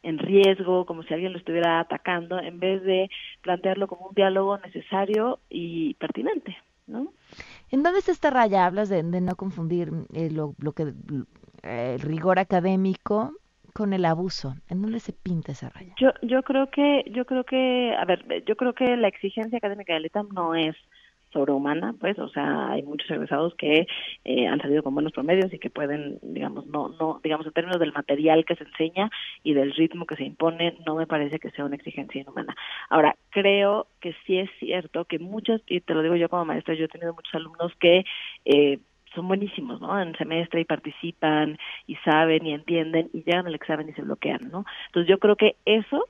en 0.02 0.18
riesgo, 0.18 0.87
como 0.87 1.02
si 1.02 1.12
alguien 1.12 1.33
lo 1.33 1.38
estuviera 1.38 1.80
atacando, 1.80 2.38
en 2.38 2.59
vez 2.59 2.83
de 2.83 3.11
plantearlo 3.42 3.87
como 3.87 4.09
un 4.09 4.14
diálogo 4.14 4.59
necesario 4.59 5.40
y 5.50 5.94
pertinente, 5.94 6.56
¿no? 6.87 7.12
¿En 7.70 7.83
dónde 7.83 8.00
está 8.00 8.12
esta 8.12 8.30
raya? 8.30 8.66
Hablas 8.66 8.88
de, 8.88 9.02
no 9.02 9.37
confundir 9.37 9.90
eh, 10.12 10.30
lo, 10.30 10.54
que 10.72 10.92
eh, 11.62 11.94
el 11.94 12.00
rigor 12.00 12.38
académico 12.38 13.33
con 13.72 13.92
el 13.92 14.04
abuso. 14.04 14.54
¿En 14.68 14.83
dónde 14.83 15.00
se 15.00 15.12
pinta 15.12 15.52
esa 15.52 15.68
raya? 15.70 15.94
Yo 15.98 16.11
yo 16.22 16.42
creo 16.42 16.70
que 16.70 17.04
yo 17.12 17.24
creo 17.24 17.44
que 17.44 17.94
a 17.96 18.04
ver, 18.04 18.44
yo 18.44 18.56
creo 18.56 18.74
que 18.74 18.96
la 18.96 19.09
exigencia 19.09 19.59
académica 19.59 19.94
del 19.94 20.06
ETAM 20.06 20.28
no 20.33 20.54
es 20.54 20.74
sobrehumana, 21.32 21.94
pues, 21.98 22.18
o 22.18 22.28
sea, 22.28 22.70
hay 22.70 22.82
muchos 22.82 23.10
egresados 23.10 23.54
que 23.54 23.86
eh, 24.24 24.46
han 24.46 24.60
salido 24.60 24.82
con 24.82 24.94
buenos 24.94 25.12
promedios 25.12 25.52
y 25.52 25.58
que 25.58 25.70
pueden, 25.70 26.18
digamos, 26.22 26.66
no, 26.66 26.88
no, 27.00 27.20
digamos, 27.22 27.46
en 27.46 27.52
términos 27.52 27.80
del 27.80 27.92
material 27.92 28.44
que 28.44 28.56
se 28.56 28.64
enseña 28.64 29.10
y 29.42 29.54
del 29.54 29.72
ritmo 29.72 30.06
que 30.06 30.16
se 30.16 30.24
impone, 30.24 30.76
no 30.86 30.96
me 30.96 31.06
parece 31.06 31.38
que 31.38 31.50
sea 31.50 31.64
una 31.64 31.76
exigencia 31.76 32.20
inhumana. 32.20 32.54
Ahora, 32.88 33.16
creo 33.30 33.86
que 34.00 34.14
sí 34.26 34.38
es 34.38 34.50
cierto 34.58 35.04
que 35.04 35.18
muchos, 35.18 35.62
y 35.66 35.80
te 35.80 35.94
lo 35.94 36.02
digo 36.02 36.16
yo 36.16 36.28
como 36.28 36.44
maestra, 36.44 36.74
yo 36.74 36.84
he 36.84 36.88
tenido 36.88 37.14
muchos 37.14 37.34
alumnos 37.34 37.72
que 37.80 38.04
eh, 38.44 38.78
son 39.14 39.28
buenísimos, 39.28 39.80
¿no? 39.80 40.00
En 40.00 40.16
semestre 40.16 40.60
y 40.60 40.64
participan 40.64 41.58
y 41.86 41.96
saben 41.96 42.46
y 42.46 42.54
entienden 42.54 43.10
y 43.12 43.22
llegan 43.24 43.46
al 43.46 43.54
examen 43.54 43.88
y 43.88 43.92
se 43.92 44.02
bloquean, 44.02 44.50
¿no? 44.50 44.64
Entonces 44.86 45.08
yo 45.08 45.18
creo 45.18 45.36
que 45.36 45.56
eso 45.64 46.06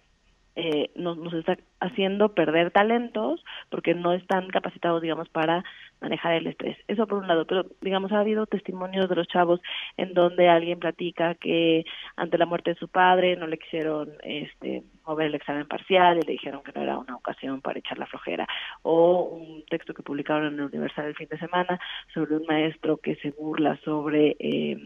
eh, 0.61 0.91
nos, 0.95 1.17
nos 1.17 1.33
está 1.33 1.57
haciendo 1.81 2.35
perder 2.35 2.71
talentos 2.71 3.43
porque 3.71 3.95
no 3.95 4.13
están 4.13 4.49
capacitados, 4.49 5.01
digamos, 5.01 5.29
para 5.31 5.65
manejar 6.01 6.35
el 6.35 6.47
estrés. 6.47 6.77
Eso 6.87 7.07
por 7.07 7.19
un 7.19 7.29
lado, 7.29 7.47
pero 7.47 7.65
digamos, 7.81 8.13
ha 8.13 8.21
habido 8.21 8.47
testimonios 8.47 9.09
de 9.09 9.15
los 9.15 9.27
chavos 9.27 9.61
en 9.97 10.13
donde 10.13 10.49
alguien 10.49 10.79
platica 10.79 11.35
que 11.35 11.85
ante 12.17 12.37
la 12.37 12.47
muerte 12.47 12.71
de 12.71 12.79
su 12.79 12.89
padre 12.89 13.37
no 13.37 13.47
le 13.47 13.59
quisieron 13.59 14.11
este 14.23 14.83
mover 15.07 15.29
el 15.29 15.35
examen 15.35 15.67
parcial 15.67 16.19
y 16.19 16.27
le 16.27 16.33
dijeron 16.33 16.63
que 16.63 16.73
no 16.73 16.83
era 16.83 16.99
una 16.99 17.17
ocasión 17.17 17.63
para 17.63 17.79
echar 17.79 17.99
la 17.99 18.07
flojera. 18.07 18.47
O 18.83 19.23
un 19.23 19.65
texto 19.67 19.95
que 19.95 20.03
publicaron 20.03 20.47
en 20.47 20.61
el 20.61 20.67
Universal 20.67 21.07
el 21.07 21.17
fin 21.17 21.29
de 21.31 21.39
semana 21.39 21.81
sobre 22.13 22.37
un 22.37 22.45
maestro 22.47 22.99
que 22.99 23.17
se 23.17 23.31
burla 23.31 23.79
sobre, 23.85 24.37
eh, 24.39 24.77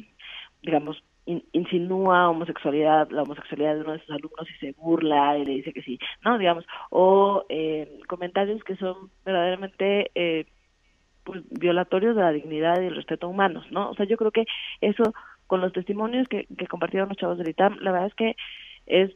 digamos, 0.62 1.02
insinúa 1.26 2.28
homosexualidad, 2.28 3.10
la 3.10 3.22
homosexualidad 3.22 3.74
de 3.74 3.80
uno 3.80 3.92
de 3.92 4.00
sus 4.00 4.10
alumnos 4.10 4.48
y 4.50 4.58
se 4.58 4.72
burla 4.72 5.38
y 5.38 5.44
le 5.44 5.52
dice 5.54 5.72
que 5.72 5.82
sí, 5.82 5.98
¿no? 6.24 6.38
Digamos, 6.38 6.66
o 6.90 7.44
eh, 7.48 8.00
comentarios 8.08 8.62
que 8.64 8.76
son 8.76 9.10
verdaderamente 9.24 10.10
eh, 10.14 10.46
pues, 11.24 11.42
violatorios 11.50 12.14
de 12.14 12.22
la 12.22 12.32
dignidad 12.32 12.80
y 12.80 12.86
el 12.86 12.96
respeto 12.96 13.28
humanos, 13.28 13.64
¿no? 13.70 13.90
O 13.90 13.94
sea, 13.94 14.06
yo 14.06 14.16
creo 14.16 14.30
que 14.30 14.44
eso, 14.80 15.14
con 15.46 15.60
los 15.60 15.72
testimonios 15.72 16.28
que, 16.28 16.46
que 16.58 16.66
compartieron 16.66 17.08
los 17.08 17.18
chavos 17.18 17.38
del 17.38 17.48
ITAM, 17.48 17.78
la 17.80 17.92
verdad 17.92 18.08
es 18.08 18.14
que 18.14 18.36
es 18.86 19.10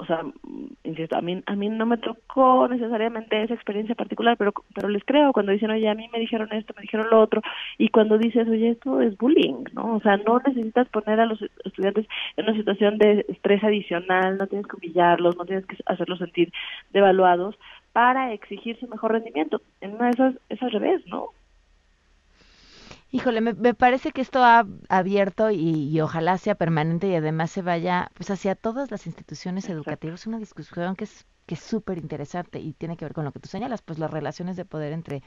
o 0.00 0.06
sea, 0.06 0.24
insisto, 0.82 1.16
a 1.16 1.20
mí, 1.20 1.42
a 1.44 1.54
mí 1.54 1.68
no 1.68 1.84
me 1.84 1.98
tocó 1.98 2.66
necesariamente 2.68 3.42
esa 3.42 3.52
experiencia 3.52 3.94
particular, 3.94 4.36
pero, 4.38 4.54
pero 4.74 4.88
les 4.88 5.04
creo 5.04 5.32
cuando 5.34 5.52
dicen, 5.52 5.70
oye, 5.70 5.88
a 5.90 5.94
mí 5.94 6.08
me 6.10 6.18
dijeron 6.18 6.48
esto, 6.52 6.72
me 6.74 6.82
dijeron 6.82 7.08
lo 7.10 7.20
otro, 7.20 7.42
y 7.76 7.90
cuando 7.90 8.16
dices, 8.16 8.48
oye, 8.48 8.70
esto 8.70 9.02
es 9.02 9.16
bullying, 9.18 9.64
¿no? 9.74 9.96
O 9.96 10.00
sea, 10.00 10.16
no 10.16 10.38
necesitas 10.38 10.88
poner 10.88 11.20
a 11.20 11.26
los 11.26 11.38
estudiantes 11.64 12.06
en 12.38 12.46
una 12.46 12.56
situación 12.56 12.96
de 12.96 13.26
estrés 13.28 13.62
adicional, 13.62 14.38
no 14.38 14.46
tienes 14.46 14.66
que 14.66 14.76
humillarlos, 14.76 15.36
no 15.36 15.44
tienes 15.44 15.66
que 15.66 15.76
hacerlos 15.84 16.18
sentir 16.18 16.50
devaluados 16.94 17.58
para 17.92 18.32
exigir 18.32 18.78
su 18.80 18.88
mejor 18.88 19.12
rendimiento. 19.12 19.60
En 19.82 20.02
esas 20.06 20.34
es 20.48 20.62
al 20.62 20.70
revés, 20.70 21.06
¿no? 21.08 21.28
Híjole, 23.12 23.40
me, 23.40 23.74
parece 23.74 24.12
que 24.12 24.20
esto 24.20 24.44
ha 24.44 24.66
abierto 24.88 25.50
y, 25.50 26.00
ojalá 26.00 26.38
sea 26.38 26.54
permanente 26.54 27.08
y 27.08 27.14
además 27.16 27.50
se 27.50 27.62
vaya 27.62 28.10
pues 28.14 28.30
hacia 28.30 28.54
todas 28.54 28.90
las 28.90 29.06
instituciones 29.06 29.68
educativas. 29.68 30.26
Una 30.26 30.38
discusión 30.38 30.94
que 30.96 31.04
es 31.04 31.26
que 31.46 31.54
es 31.54 31.60
súper 31.60 31.98
interesante 31.98 32.60
y 32.60 32.72
tiene 32.74 32.96
que 32.96 33.04
ver 33.04 33.12
con 33.12 33.24
lo 33.24 33.32
que 33.32 33.40
tú 33.40 33.48
señalas, 33.48 33.82
pues 33.82 33.98
las 33.98 34.12
relaciones 34.12 34.56
de 34.56 34.64
poder 34.64 34.92
entre 34.92 35.24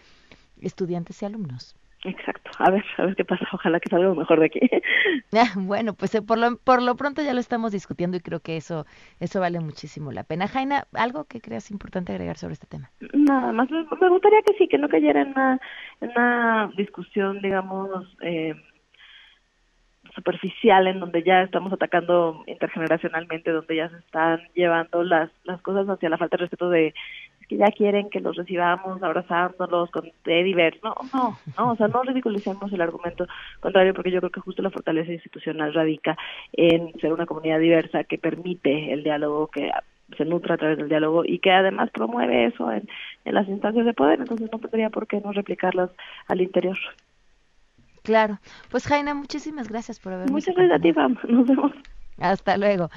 estudiantes 0.62 1.22
y 1.22 1.26
alumnos. 1.26 1.76
Exacto. 2.06 2.52
A 2.60 2.70
ver, 2.70 2.84
a 2.98 3.06
ver 3.06 3.16
qué 3.16 3.24
pasa. 3.24 3.48
Ojalá 3.54 3.80
que 3.80 3.90
salga 3.90 4.08
lo 4.08 4.16
mejor 4.16 4.40
de 4.40 4.46
aquí. 4.48 4.60
Ah, 5.36 5.52
bueno, 5.56 5.94
pues 5.94 6.14
eh, 6.16 6.22
por, 6.22 6.38
lo, 6.38 6.58
por 6.58 6.82
lo 6.82 6.96
pronto 6.96 7.24
ya 7.24 7.34
lo 7.34 7.40
estamos 7.40 7.72
discutiendo 7.72 8.18
y 8.18 8.20
creo 8.20 8.40
que 8.40 8.56
eso 8.56 8.86
eso 9.20 9.40
vale 9.40 9.60
muchísimo 9.60 10.12
la 10.12 10.24
pena. 10.24 10.48
Jaina, 10.48 10.86
¿algo 10.94 11.26
que 11.26 11.42
creas 11.42 11.72
importante 11.72 12.12
agregar 12.12 12.38
sobre 12.38 12.54
este 12.54 12.68
tema? 12.68 12.92
Nada 13.14 13.52
más. 13.52 13.70
Me, 13.72 14.10
gustaría 14.10 14.42
que 14.44 14.54
sí, 14.58 14.68
que 14.68 14.78
no 14.78 14.90
cayera 14.90 15.22
en 15.22 15.30
una, 15.30 15.60
en 16.02 16.10
una 16.12 16.72
discusión, 16.78 17.42
digamos, 17.42 18.06
eh, 18.22 18.54
superficial 20.16 20.88
en 20.88 21.00
donde 21.00 21.24
ya 21.24 21.42
estamos 21.42 21.74
atacando 21.74 22.44
intergeneracionalmente, 22.46 23.52
donde 23.52 23.76
ya 23.76 23.90
se 23.90 23.98
están 23.98 24.42
llevando 24.54 25.04
las, 25.04 25.32
las 25.44 25.62
cosas 25.62 25.88
hacia 25.88 26.10
la 26.10 26.18
falta 26.18 26.38
de 26.38 26.42
respeto 26.42 26.70
de 26.70 26.94
que 27.48 27.58
ya 27.58 27.68
quieren 27.68 28.10
que 28.10 28.20
los 28.20 28.36
recibamos 28.36 29.02
abrazándolos 29.02 29.92
con 29.92 30.12
teddy 30.24 30.54
No, 30.84 30.96
no, 31.14 31.38
no, 31.58 31.72
o 31.72 31.76
sea, 31.76 31.88
no 31.88 32.04
ridiculicemos 32.04 32.72
el 32.72 32.82
argumento 32.82 33.28
contrario 33.60 33.94
porque 33.94 34.12
yo 34.12 34.20
creo 34.20 34.32
que 34.32 34.42
justo 34.42 34.62
la 34.62 34.72
fortaleza 34.72 35.12
institucional 35.12 35.74
radica 35.74 36.18
en 36.54 36.94
ser 37.00 37.14
una 37.14 37.26
comunidad 37.26 37.60
diversa 37.60 38.04
que 38.04 38.18
permite 38.18 38.94
el 38.94 39.04
diálogo, 39.04 39.48
que 39.48 39.72
se 40.18 40.26
nutra 40.26 40.56
a 40.56 40.58
través 40.58 40.78
del 40.78 40.90
diálogo 40.90 41.24
y 41.26 41.40
que 41.40 41.52
además 41.52 41.90
promueve 41.92 42.46
eso 42.46 42.72
en, 42.72 42.88
en 43.26 43.34
las 43.34 43.48
instancias 43.48 43.86
de 43.86 43.94
poder, 43.94 44.20
entonces 44.20 44.50
no 44.52 44.60
tendría 44.60 44.90
por 44.90 45.08
qué 45.08 45.22
no 45.22 45.32
replicarlas 45.32 45.90
al 46.28 46.42
interior. 46.42 46.78
Claro. 48.04 48.40
Pues 48.70 48.86
Jaina, 48.86 49.14
muchísimas 49.14 49.70
gracias 49.70 50.00
por 50.00 50.14
habernos 50.14 50.32
Muchas 50.32 50.56
gracias 50.56 50.80
a 50.80 50.82
ti, 50.82 51.32
Nos 51.32 51.48
vemos. 51.48 51.72
Hasta 52.18 52.58
luego. 52.58 52.90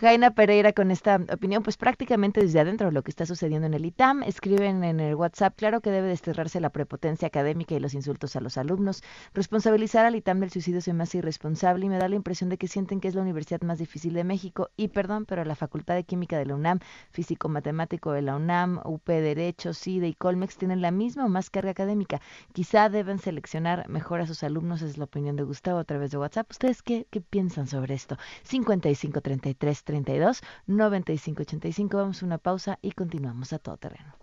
Jaina 0.00 0.32
Pereira 0.32 0.72
con 0.72 0.90
esta 0.90 1.20
opinión, 1.32 1.62
pues 1.62 1.76
prácticamente 1.76 2.40
desde 2.40 2.60
adentro 2.60 2.88
de 2.88 2.92
lo 2.92 3.02
que 3.02 3.10
está 3.10 3.26
sucediendo 3.26 3.66
en 3.66 3.74
el 3.74 3.84
ITAM. 3.84 4.22
Escriben 4.22 4.82
en 4.84 5.00
el 5.00 5.14
WhatsApp, 5.14 5.54
claro 5.56 5.80
que 5.80 5.90
debe 5.90 6.08
desterrarse 6.08 6.60
la 6.60 6.70
prepotencia 6.70 7.28
académica 7.28 7.74
y 7.74 7.80
los 7.80 7.94
insultos 7.94 8.36
a 8.36 8.40
los 8.40 8.58
alumnos. 8.58 9.02
Responsabilizar 9.32 10.04
al 10.04 10.16
ITAM 10.16 10.40
del 10.40 10.50
suicidio 10.50 10.80
se 10.80 10.92
me 10.92 11.04
hace 11.04 11.18
irresponsable 11.18 11.86
y 11.86 11.88
me 11.88 11.98
da 11.98 12.08
la 12.08 12.16
impresión 12.16 12.50
de 12.50 12.58
que 12.58 12.68
sienten 12.68 13.00
que 13.00 13.08
es 13.08 13.14
la 13.14 13.22
universidad 13.22 13.62
más 13.62 13.78
difícil 13.78 14.14
de 14.14 14.24
México. 14.24 14.70
Y 14.76 14.88
perdón, 14.88 15.26
pero 15.26 15.44
la 15.44 15.54
Facultad 15.54 15.94
de 15.94 16.04
Química 16.04 16.38
de 16.38 16.46
la 16.46 16.54
UNAM, 16.54 16.80
Físico-Matemático 17.10 18.12
de 18.12 18.22
la 18.22 18.36
UNAM, 18.36 18.80
UP 18.84 19.06
Derecho, 19.06 19.74
CIDE 19.74 20.08
y 20.08 20.14
Colmex 20.14 20.56
tienen 20.56 20.80
la 20.80 20.90
misma 20.90 21.24
o 21.26 21.28
más 21.28 21.50
carga 21.50 21.70
académica. 21.70 22.20
Quizá 22.52 22.88
deben 22.88 23.18
seleccionar 23.18 23.88
mejor 23.88 24.20
a 24.20 24.26
sus 24.26 24.42
alumnos, 24.42 24.82
es 24.82 24.98
la 24.98 25.04
opinión 25.04 25.36
de 25.36 25.44
Gustavo 25.44 25.78
a 25.78 25.84
través 25.84 26.10
de 26.10 26.18
WhatsApp. 26.18 26.50
¿Ustedes 26.50 26.82
qué 26.82 27.06
piensan 27.30 27.66
sobre 27.66 27.94
esto? 27.94 28.16
55 28.54 29.20
33 29.20 29.84
32 29.84 30.40
95 30.66 31.42
85. 31.42 31.96
Vamos 31.96 32.22
a 32.22 32.26
una 32.26 32.38
pausa 32.38 32.78
y 32.82 32.92
continuamos 32.92 33.52
a 33.52 33.58
todo 33.58 33.76
terreno. 33.78 34.14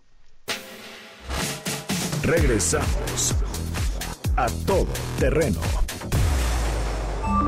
Regresamos 2.23 3.35
a 4.37 4.47
todo 4.65 4.87
terreno. 5.19 5.59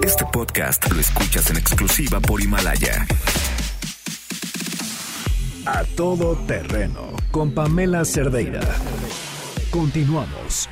Este 0.02 0.26
podcast 0.34 0.92
lo 0.92 1.00
escuchas 1.00 1.50
en 1.52 1.58
exclusiva 1.58 2.20
por 2.20 2.42
Himalaya. 2.42 3.06
A 5.66 5.86
todo 5.96 6.36
terreno 6.46 7.14
con 7.32 7.54
Pamela 7.54 8.04
Cerdeira. 8.04 8.62
Continuamos. 9.72 10.68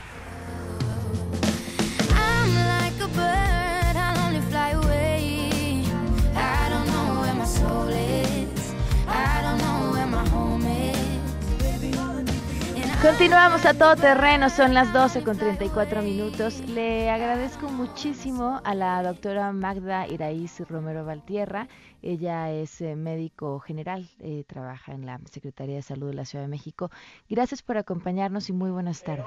Continuamos 13.02 13.66
a 13.66 13.74
todo 13.74 13.96
terreno, 13.96 14.48
son 14.50 14.76
las 14.76 14.94
12 14.94 15.24
con 15.24 15.36
34 15.36 16.04
minutos. 16.04 16.62
Le 16.70 17.10
agradezco 17.10 17.68
muchísimo 17.68 18.62
a 18.64 18.76
la 18.76 19.02
doctora 19.02 19.52
Magda 19.54 20.08
Iraíz 20.08 20.60
Romero 20.70 21.04
Valtierra. 21.04 21.68
Ella 22.04 22.52
es 22.52 22.80
eh, 22.80 22.96
médico 22.96 23.60
general, 23.60 24.06
eh, 24.20 24.44
trabaja 24.46 24.94
en 24.94 25.08
la 25.08 25.20
Secretaría 25.26 25.78
de 25.78 25.82
Salud 25.82 26.10
de 26.10 26.14
la 26.14 26.26
Ciudad 26.26 26.46
de 26.46 26.52
México. 26.52 26.92
Gracias 27.28 27.64
por 27.64 27.80
acompañarnos 27.80 28.50
y 28.50 28.54
muy 28.54 28.70
buenas 28.70 29.04
tardes. 29.04 29.26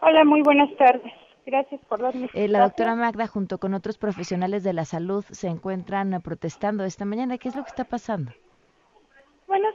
Hola, 0.00 0.24
muy 0.24 0.42
buenas 0.42 0.70
tardes. 0.76 1.12
Gracias 1.44 1.80
por 1.88 2.00
darme. 2.00 2.30
Eh, 2.32 2.46
la 2.46 2.60
doctora 2.60 2.94
Magda, 2.94 3.26
junto 3.26 3.58
con 3.58 3.74
otros 3.74 3.98
profesionales 3.98 4.62
de 4.62 4.72
la 4.72 4.84
salud, 4.84 5.24
se 5.32 5.48
encuentran 5.48 6.20
protestando 6.22 6.84
esta 6.84 7.04
mañana. 7.04 7.38
¿Qué 7.38 7.48
es 7.48 7.56
lo 7.56 7.64
que 7.64 7.70
está 7.70 7.82
pasando? 7.82 8.30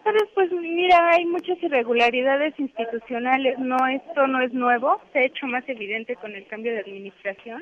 Buenas 0.03 0.21
tardes, 0.21 0.33
pues 0.33 0.51
mira, 0.51 1.09
hay 1.12 1.25
muchas 1.25 1.62
irregularidades 1.62 2.57
institucionales, 2.57 3.59
no, 3.59 3.75
esto 3.88 4.27
no 4.27 4.41
es 4.41 4.53
nuevo, 4.53 5.01
se 5.12 5.19
ha 5.19 5.25
hecho 5.25 5.45
más 5.45 5.67
evidente 5.67 6.15
con 6.15 6.33
el 6.35 6.47
cambio 6.47 6.71
de 6.71 6.79
administración. 6.79 7.62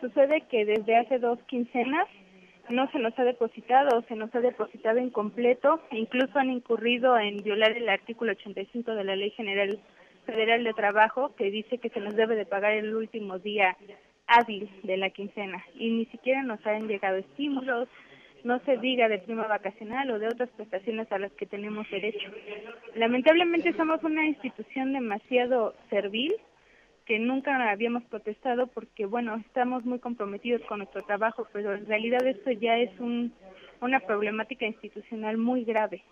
Sucede 0.00 0.42
que 0.50 0.66
desde 0.66 0.96
hace 0.96 1.18
dos 1.18 1.38
quincenas 1.46 2.06
no 2.68 2.90
se 2.90 2.98
nos 2.98 3.18
ha 3.18 3.24
depositado, 3.24 4.02
se 4.02 4.16
nos 4.16 4.34
ha 4.34 4.40
depositado 4.40 4.98
incompleto, 4.98 5.80
incluso 5.92 6.38
han 6.38 6.50
incurrido 6.50 7.18
en 7.18 7.42
violar 7.42 7.72
el 7.72 7.88
artículo 7.88 8.32
85 8.32 8.94
de 8.94 9.04
la 9.04 9.16
Ley 9.16 9.30
General 9.30 9.78
Federal 10.26 10.64
de 10.64 10.74
Trabajo 10.74 11.34
que 11.36 11.50
dice 11.50 11.78
que 11.78 11.88
se 11.88 12.00
nos 12.00 12.14
debe 12.16 12.36
de 12.36 12.44
pagar 12.44 12.72
el 12.72 12.94
último 12.94 13.38
día 13.38 13.76
hábil 14.26 14.68
de 14.82 14.98
la 14.98 15.08
quincena. 15.10 15.64
Y 15.74 15.90
ni 15.90 16.04
siquiera 16.06 16.42
nos 16.42 16.64
han 16.66 16.86
llegado 16.86 17.16
estímulos, 17.16 17.88
no 18.44 18.58
se 18.60 18.76
diga 18.78 19.08
de 19.08 19.18
prima 19.18 19.46
vacacional 19.46 20.10
o 20.10 20.18
de 20.18 20.26
otras 20.26 20.50
prestaciones 20.50 21.10
a 21.12 21.18
las 21.18 21.32
que 21.32 21.46
tenemos 21.46 21.88
derecho. 21.90 22.30
Lamentablemente 22.94 23.72
somos 23.74 24.02
una 24.02 24.26
institución 24.26 24.92
demasiado 24.92 25.74
servil 25.90 26.34
que 27.04 27.18
nunca 27.18 27.70
habíamos 27.70 28.04
protestado 28.04 28.68
porque, 28.68 29.06
bueno, 29.06 29.36
estamos 29.36 29.84
muy 29.84 29.98
comprometidos 29.98 30.62
con 30.62 30.78
nuestro 30.78 31.02
trabajo, 31.02 31.46
pero 31.52 31.74
en 31.74 31.86
realidad 31.86 32.24
esto 32.26 32.50
ya 32.52 32.78
es 32.78 32.90
un, 33.00 33.32
una 33.80 34.00
problemática 34.00 34.66
institucional 34.66 35.36
muy 35.36 35.64
grave. 35.64 36.02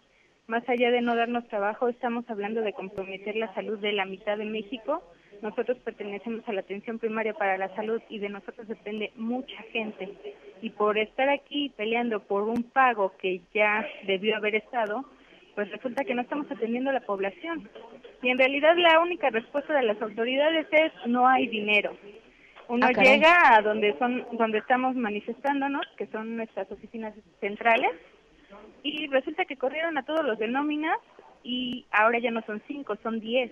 Más 0.47 0.69
allá 0.69 0.91
de 0.91 1.01
no 1.01 1.15
darnos 1.15 1.47
trabajo, 1.47 1.89
estamos 1.89 2.29
hablando 2.29 2.61
de 2.63 2.73
comprometer 2.73 3.37
la 3.37 3.55
salud 3.55 3.79
de 3.79 3.93
la 3.93 4.05
mitad 4.05 4.37
de 4.37 4.47
México 4.47 5.03
nosotros 5.43 5.79
pertenecemos 5.79 6.47
a 6.49 6.53
la 6.53 6.61
atención 6.61 6.99
primaria 6.99 7.33
para 7.35 7.57
la 7.57 7.75
salud 7.75 8.01
y 8.09 8.19
de 8.19 8.29
nosotros 8.29 8.69
depende 8.69 9.13
mucha 9.17 9.63
gente. 9.73 10.09
Y 10.61 10.71
por 10.71 10.99
estar 10.99 11.29
aquí 11.29 11.73
peleando 11.77 12.21
por 12.21 12.43
un 12.43 12.63
pago 12.63 13.13
que 13.19 13.41
ya 13.55 13.87
debió 14.07 14.37
haber 14.37 14.57
estado, 14.57 15.05
pues 15.55 15.71
resulta 15.71 16.05
que 16.05 16.15
no 16.15 16.23
estamos 16.23 16.51
atendiendo 16.51 16.91
a 16.91 16.95
la 16.95 17.01
población. 17.01 17.69
Y 18.23 18.29
en 18.29 18.39
realidad 18.39 18.77
la 18.77 19.01
única 19.01 19.31
respuesta 19.31 19.75
de 19.75 19.83
las 19.83 20.01
autoridades 20.03 20.67
es 20.71 20.93
no 21.07 21.27
hay 21.27 21.47
dinero. 21.49 21.97
Uno 22.69 22.87
ah, 22.87 23.03
llega 23.03 23.57
a 23.57 23.63
donde 23.63 23.99
son 23.99 24.27
donde 24.33 24.59
estamos 24.59 24.95
manifestándonos, 24.95 25.87
que 25.97 26.07
son 26.09 26.37
nuestras 26.37 26.71
oficinas 26.71 27.15
centrales, 27.41 27.91
y 28.83 29.07
resulta 29.09 29.45
que 29.45 29.57
corrieron 29.57 29.97
a 29.99 30.05
todos 30.05 30.25
los 30.25 30.39
de 30.39 30.49
nóminas 30.49 30.99
y 31.43 31.87
ahora 31.91 32.19
ya 32.19 32.31
no 32.31 32.43
son 32.43 32.63
cinco, 32.69 32.97
son 33.03 33.21
diez 33.21 33.51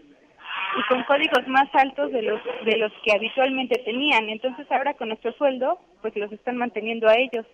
y 0.76 0.88
con 0.88 1.02
códigos 1.04 1.46
más 1.48 1.68
altos 1.74 2.12
de 2.12 2.22
los 2.22 2.40
de 2.64 2.76
los 2.76 2.92
que 3.04 3.12
habitualmente 3.12 3.78
tenían. 3.84 4.28
Entonces 4.28 4.70
ahora 4.70 4.94
con 4.94 5.08
nuestro 5.08 5.32
sueldo, 5.32 5.78
pues 6.02 6.16
los 6.16 6.30
están 6.32 6.56
manteniendo 6.56 7.08
a 7.08 7.14
ellos. 7.14 7.46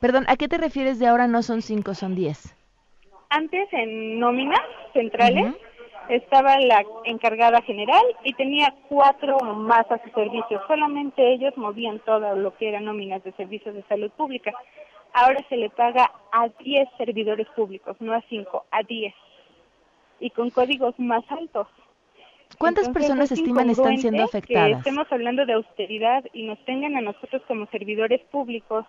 Perdón, 0.00 0.24
¿a 0.28 0.36
qué 0.36 0.48
te 0.48 0.58
refieres 0.58 0.98
de 0.98 1.06
ahora 1.06 1.26
no 1.26 1.42
son 1.42 1.62
cinco, 1.62 1.94
son 1.94 2.14
diez? 2.14 2.54
Antes 3.30 3.72
en 3.72 4.20
nóminas 4.20 4.60
centrales 4.92 5.54
estaba 6.08 6.58
la 6.60 6.84
encargada 7.04 7.62
general 7.62 8.04
y 8.22 8.34
tenía 8.34 8.74
cuatro 8.88 9.38
más 9.40 9.90
a 9.90 9.98
su 10.02 10.10
servicio. 10.10 10.60
Solamente 10.68 11.32
ellos 11.32 11.56
movían 11.56 11.98
todo 12.00 12.36
lo 12.36 12.54
que 12.56 12.68
eran 12.68 12.84
nóminas 12.84 13.24
de 13.24 13.32
servicios 13.32 13.74
de 13.74 13.82
salud 13.84 14.10
pública. 14.10 14.52
Ahora 15.14 15.44
se 15.48 15.56
le 15.56 15.70
paga 15.70 16.10
a 16.32 16.48
diez 16.60 16.88
servidores 16.98 17.46
públicos, 17.56 17.96
no 18.00 18.12
a 18.12 18.20
cinco, 18.28 18.66
a 18.70 18.82
diez. 18.82 19.14
Y 20.20 20.30
con 20.30 20.50
códigos 20.50 20.98
más 20.98 21.24
altos. 21.30 21.68
¿Cuántas 22.58 22.88
personas 22.88 23.32
estiman 23.32 23.70
están 23.70 23.98
siendo 23.98 24.24
afectadas? 24.24 24.82
Que 24.82 24.90
estemos 24.90 25.06
hablando 25.10 25.46
de 25.46 25.54
austeridad 25.54 26.24
y 26.32 26.44
nos 26.44 26.62
tengan 26.64 26.96
a 26.96 27.00
nosotros 27.00 27.42
como 27.46 27.66
servidores 27.66 28.20
públicos, 28.30 28.84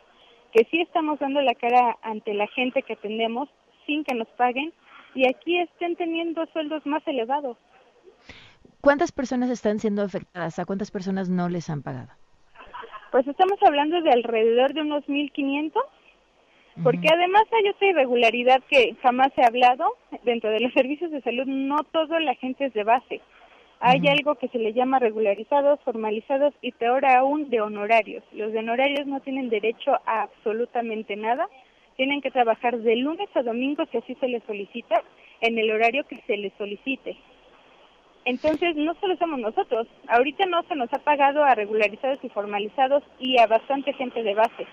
que 0.54 0.66
sí 0.72 0.82
estamos 0.82 1.20
dando 1.20 1.42
la 1.42 1.56
cara 1.56 1.98
ante 2.02 2.34
la 2.34 2.48
gente 2.48 2.82
que 2.82 2.94
atendemos 2.94 3.50
sin 3.86 4.04
que 4.04 4.16
nos 4.16 4.28
paguen 4.30 4.74
y 5.14 5.28
aquí 5.28 5.60
estén 5.60 5.96
teniendo 5.96 6.46
sueldos 6.48 6.86
más 6.86 7.06
elevados. 7.08 7.58
¿Cuántas 8.82 9.12
personas 9.12 9.50
están 9.50 9.80
siendo 9.80 10.04
afectadas? 10.04 10.60
¿A 10.60 10.66
cuántas 10.66 10.92
personas 10.92 11.30
no 11.30 11.50
les 11.50 11.70
han 11.70 11.82
pagado? 11.82 12.10
Pues 13.12 13.28
estamos 13.28 13.58
hablando 13.64 14.02
de 14.02 14.12
alrededor 14.12 14.74
de 14.74 14.82
unos 14.82 15.04
1.500, 15.06 15.72
porque 16.84 17.08
además 17.12 17.44
hay 17.52 17.70
otra 17.70 17.88
irregularidad 17.88 18.62
que 18.70 18.96
jamás 19.02 19.32
se 19.34 19.42
ha 19.42 19.48
hablado 19.48 19.86
dentro 20.24 20.50
de 20.50 20.60
los 20.60 20.74
servicios 20.74 21.12
de 21.12 21.22
salud. 21.22 21.46
No 21.48 21.84
todo 21.86 22.20
la 22.20 22.36
gente 22.36 22.66
es 22.66 22.74
de 22.74 22.84
base. 22.84 23.22
Hay 23.80 24.08
algo 24.08 24.36
que 24.36 24.48
se 24.48 24.58
le 24.58 24.74
llama 24.74 25.00
regularizados, 25.00 25.80
formalizados 25.82 26.54
y 26.62 26.72
peor 26.72 27.06
aún 27.06 27.50
de 27.50 27.62
honorarios. 27.62 28.24
Los 28.32 28.52
de 28.52 28.60
honorarios 28.60 29.06
no 29.06 29.20
tienen 29.20 29.50
derecho 29.50 29.92
a 30.06 30.24
absolutamente 30.24 31.16
nada. 31.16 31.48
Tienen 31.98 32.22
que 32.22 32.32
trabajar 32.32 32.78
de 32.78 32.96
lunes 32.96 33.30
a 33.36 33.44
domingo 33.44 33.86
si 33.92 33.98
así 33.98 34.16
se 34.16 34.28
les 34.28 34.44
solicita, 34.44 35.02
en 35.42 35.58
el 35.58 35.72
horario 35.72 36.06
que 36.08 36.22
se 36.26 36.38
les 36.38 36.54
solicite. 36.58 37.18
Entonces, 38.24 38.76
no 38.76 38.96
solo 38.96 39.16
somos 39.18 39.40
nosotros. 39.40 39.88
Ahorita 40.08 40.46
no 40.48 40.64
se 40.64 40.76
nos 40.76 40.92
ha 40.92 41.00
pagado 41.00 41.44
a 41.44 41.54
regularizados 41.54 42.20
y 42.24 42.30
formalizados 42.30 43.04
y 43.20 43.38
a 43.38 43.46
bastante 43.46 43.94
gente 43.94 44.24
de 44.24 44.34
base. 44.34 44.66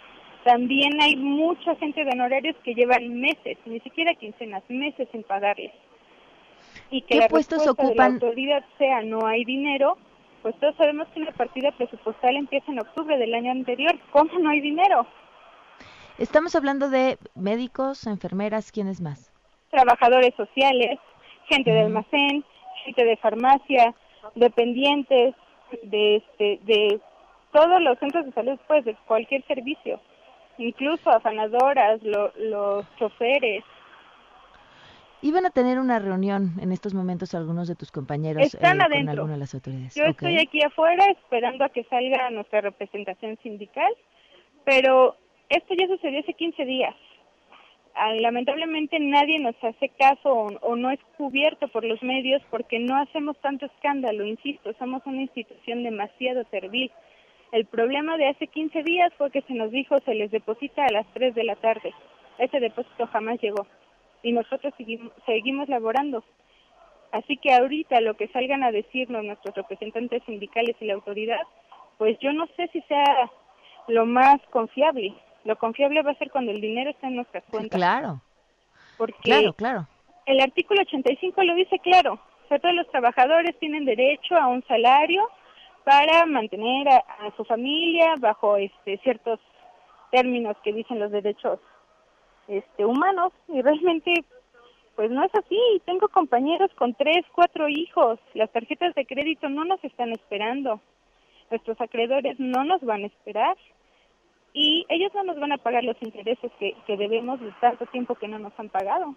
También 0.45 1.01
hay 1.01 1.17
mucha 1.17 1.75
gente 1.77 2.05
de 2.05 2.12
honorarios 2.12 2.57
que 2.65 2.75
llevan 2.75 3.21
meses, 3.21 3.59
ni 3.67 3.79
siquiera 3.81 4.15
quincenas, 4.15 4.62
meses 4.69 5.07
sin 5.12 5.23
pagarles 5.23 5.73
y 6.92 7.00
que 7.02 7.18
¿Qué 7.18 7.26
puestos 7.28 7.66
ocupan? 7.66 7.88
de 7.88 7.94
la 7.96 8.05
autoridad 8.26 8.64
sea 8.78 9.02
no 9.02 9.26
hay 9.26 9.44
dinero, 9.44 9.96
pues 10.42 10.55
todos 10.61 10.76
sabemos 10.76 11.09
que 11.09 11.20
una 11.20 11.33
partida 11.33 11.72
presupuestal 11.72 12.37
empieza 12.37 12.70
en 12.70 12.81
octubre 12.81 13.16
del 13.16 13.35
año 13.35 13.50
anterior. 13.50 13.98
¿Cómo 14.12 14.38
no 14.38 14.50
hay 14.50 14.61
dinero? 14.61 15.07
Estamos 16.18 16.55
hablando 16.55 16.90
de 16.90 17.18
médicos, 17.35 18.07
enfermeras, 18.07 18.70
¿quiénes 18.70 19.00
más? 19.00 19.33
Trabajadores 19.70 20.35
sociales, 20.37 20.98
gente 21.48 21.70
de 21.70 21.81
almacén, 21.81 22.44
gente 22.85 23.05
de 23.05 23.16
farmacia, 23.16 23.94
dependientes 24.35 25.35
de 25.85 26.16
este 26.16 26.61
de 26.64 27.00
todos 27.52 27.81
los 27.81 27.98
centros 27.98 28.26
de 28.26 28.33
salud, 28.33 28.59
pues 28.68 28.85
de 28.85 28.94
cualquier 29.07 29.42
servicio, 29.46 29.98
incluso 30.59 31.11
afanadoras, 31.11 32.00
los 32.02 32.85
choferes. 32.98 33.64
Iban 35.22 35.46
a 35.46 35.50
tener 35.50 35.78
una 35.78 36.00
reunión 36.00 36.54
en 36.61 36.72
estos 36.72 36.94
momentos 36.94 37.32
algunos 37.35 37.68
de 37.68 37.76
tus 37.76 37.92
compañeros 37.92 38.42
Están 38.42 38.80
eh, 38.80 38.85
adentro. 38.85 39.04
con 39.06 39.08
alguna 39.11 39.32
de 39.35 39.38
las 39.38 39.54
autoridades. 39.54 39.94
Yo 39.94 40.04
estoy 40.04 40.37
aquí 40.38 40.62
afuera 40.62 41.04
esperando 41.11 41.64
a 41.64 41.68
que 41.68 41.85
salga 41.85 42.28
nuestra 42.30 42.61
representación 42.61 43.38
sindical, 43.40 43.92
pero 44.64 45.16
esto 45.48 45.74
ya 45.78 45.87
sucedió 45.87 46.20
hace 46.20 46.35
15 46.35 46.64
días. 46.64 46.94
Ah, 47.94 48.12
Lamentablemente 48.14 48.98
nadie 48.98 49.38
nos 49.38 49.54
hace 49.62 49.90
caso 49.90 50.28
o, 50.28 50.46
o 50.61 50.76
no 50.76 50.90
es 50.90 50.98
cubierto 51.16 51.68
por 51.68 51.85
los 51.85 52.02
medios 52.02 52.42
porque 52.50 52.80
no 52.80 52.96
hacemos 52.96 53.38
tanto 53.40 53.66
escándalo, 53.66 54.24
insisto, 54.24 54.72
somos 54.78 55.02
una 55.06 55.22
institución 55.22 55.85
demasiado 55.85 56.42
servil. 56.50 56.90
El 57.52 57.66
problema 57.66 58.16
de 58.16 58.28
hace 58.28 58.46
15 58.48 58.82
días 58.82 59.12
fue 59.18 59.30
que 59.30 59.42
se 59.42 59.54
nos 59.54 59.70
dijo 59.70 60.00
se 60.00 60.14
les 60.14 60.30
deposita 60.32 60.85
a 60.87 60.92
las 60.92 61.06
3 61.12 61.35
de 61.35 61.44
la 61.44 61.54
tarde. 61.56 61.92
Ese 62.38 62.58
depósito 62.58 63.06
jamás 63.06 63.38
llegó 63.40 63.66
y 64.22 64.32
nosotros 64.32 64.72
seguimos, 64.76 65.12
seguimos 65.26 65.68
laborando. 65.68 66.24
Así 67.12 67.37
que 67.37 67.52
ahorita 67.52 68.00
lo 68.00 68.14
que 68.14 68.28
salgan 68.28 68.64
a 68.64 68.72
decirnos 68.72 69.24
nuestros 69.24 69.54
representantes 69.54 70.22
sindicales 70.24 70.76
y 70.80 70.87
la 70.87 70.94
autoridad, 70.94 71.40
pues 71.98 72.18
yo 72.20 72.32
no 72.32 72.46
sé 72.56 72.68
si 72.72 72.80
sea 72.82 73.30
lo 73.88 74.06
más 74.06 74.40
confiable. 74.50 75.14
Lo 75.44 75.56
confiable 75.56 76.02
va 76.02 76.12
a 76.12 76.18
ser 76.18 76.30
cuando 76.30 76.52
el 76.52 76.61
dinero 76.61 76.90
está 76.90 77.08
en 77.08 77.16
nuestras 77.16 77.44
cuentas. 77.44 77.78
Claro, 77.78 78.22
Porque 78.96 79.18
claro, 79.20 79.52
claro. 79.52 79.87
el 80.24 80.40
artículo 80.40 80.80
85 80.82 81.42
lo 81.42 81.54
dice 81.54 81.78
claro. 81.80 82.14
O 82.44 82.48
sea, 82.48 82.58
todos 82.58 82.74
los 82.74 82.88
trabajadores 82.90 83.58
tienen 83.58 83.85
derecho 83.85 84.37
a 84.37 84.46
un 84.46 84.64
salario 84.64 85.28
para 85.85 86.24
mantener 86.26 86.88
a, 86.88 86.98
a 87.26 87.37
su 87.37 87.44
familia 87.44 88.14
bajo 88.20 88.56
este 88.56 88.98
ciertos 88.98 89.40
términos 90.11 90.56
que 90.62 90.72
dicen 90.72 91.00
los 91.00 91.11
derechos 91.11 91.58
este 92.48 92.85
humanos 92.85 93.33
y 93.48 93.62
realmente 93.62 94.24
pues 94.94 95.11
no 95.11 95.24
es 95.24 95.35
así. 95.35 95.59
Tengo 95.85 96.09
compañeros 96.09 96.70
con 96.74 96.94
tres, 96.94 97.24
cuatro 97.35 97.68
hijos. 97.68 98.18
Las 98.35 98.50
tarjetas 98.50 98.94
de 98.94 99.07
crédito 99.07 99.48
no 99.48 99.64
nos 99.64 99.83
están 99.85 100.12
esperando. 100.12 100.81
Nuestros 101.50 101.81
acreedores 101.81 102.38
no 102.38 102.64
nos 102.64 102.83
van 102.83 103.05
a 103.05 103.07
esperar. 103.07 103.57
Y 104.52 104.85
ellos 104.90 105.12
no 105.14 105.24
nos 105.24 105.40
van 105.40 105.52
a 105.52 105.59
pagar 105.59 105.83
los 105.83 105.96
intereses 106.02 106.52
que, 106.59 106.74
que 106.87 106.96
debemos 106.96 107.40
de 107.40 107.50
tanto 107.61 107.87
tiempo 107.87 108.14
que 108.16 108.28
no 108.28 108.38
nos 108.38 108.52
han 108.59 108.68
pagado. 108.68 109.14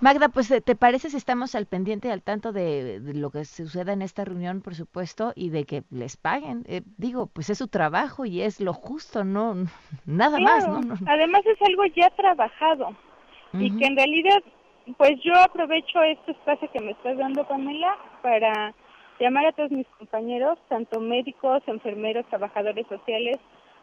Magda, 0.00 0.28
pues 0.28 0.50
eh, 0.50 0.60
¿te 0.60 0.74
parece 0.76 1.08
si 1.08 1.16
estamos 1.16 1.54
al 1.54 1.66
pendiente 1.66 2.08
y 2.08 2.10
al 2.10 2.22
tanto 2.22 2.52
de, 2.52 3.00
de 3.00 3.14
lo 3.14 3.30
que 3.30 3.44
suceda 3.44 3.92
en 3.92 4.02
esta 4.02 4.24
reunión, 4.24 4.60
por 4.60 4.74
supuesto, 4.74 5.32
y 5.34 5.48
de 5.50 5.64
que 5.64 5.82
les 5.90 6.16
paguen? 6.16 6.64
Eh, 6.68 6.82
digo, 6.98 7.26
pues 7.26 7.48
es 7.50 7.58
su 7.58 7.68
trabajo 7.68 8.24
y 8.26 8.42
es 8.42 8.60
lo 8.60 8.72
justo, 8.74 9.24
no 9.24 9.54
nada 10.06 10.38
más, 10.40 10.64
Claro. 10.66 10.80
¿no? 10.80 10.94
No- 10.94 10.96
Además 11.06 11.42
es 11.46 11.60
algo 11.62 11.84
ya 11.96 12.10
trabajado 12.10 12.94
y 13.54 13.70
que 13.78 13.86
en 13.86 13.96
realidad, 13.96 14.42
pues 14.96 15.12
yo 15.22 15.32
aprovecho 15.36 16.02
este 16.02 16.32
espacio 16.32 16.68
que 16.72 16.80
me 16.80 16.90
estás 16.90 17.16
dando, 17.16 17.46
Pamela, 17.46 17.96
para 18.20 18.74
llamar 19.20 19.46
a 19.46 19.52
todos 19.52 19.70
mis 19.70 19.86
compañeros, 19.96 20.58
tanto 20.68 20.98
médicos, 21.00 21.62
enfermeros, 21.68 22.26
trabajadores 22.30 22.84
sociales, 22.88 23.36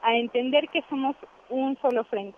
a 0.03 0.15
entender 0.15 0.67
que 0.73 0.83
somos 0.89 1.15
un 1.49 1.77
solo 1.81 2.03
frente 2.05 2.37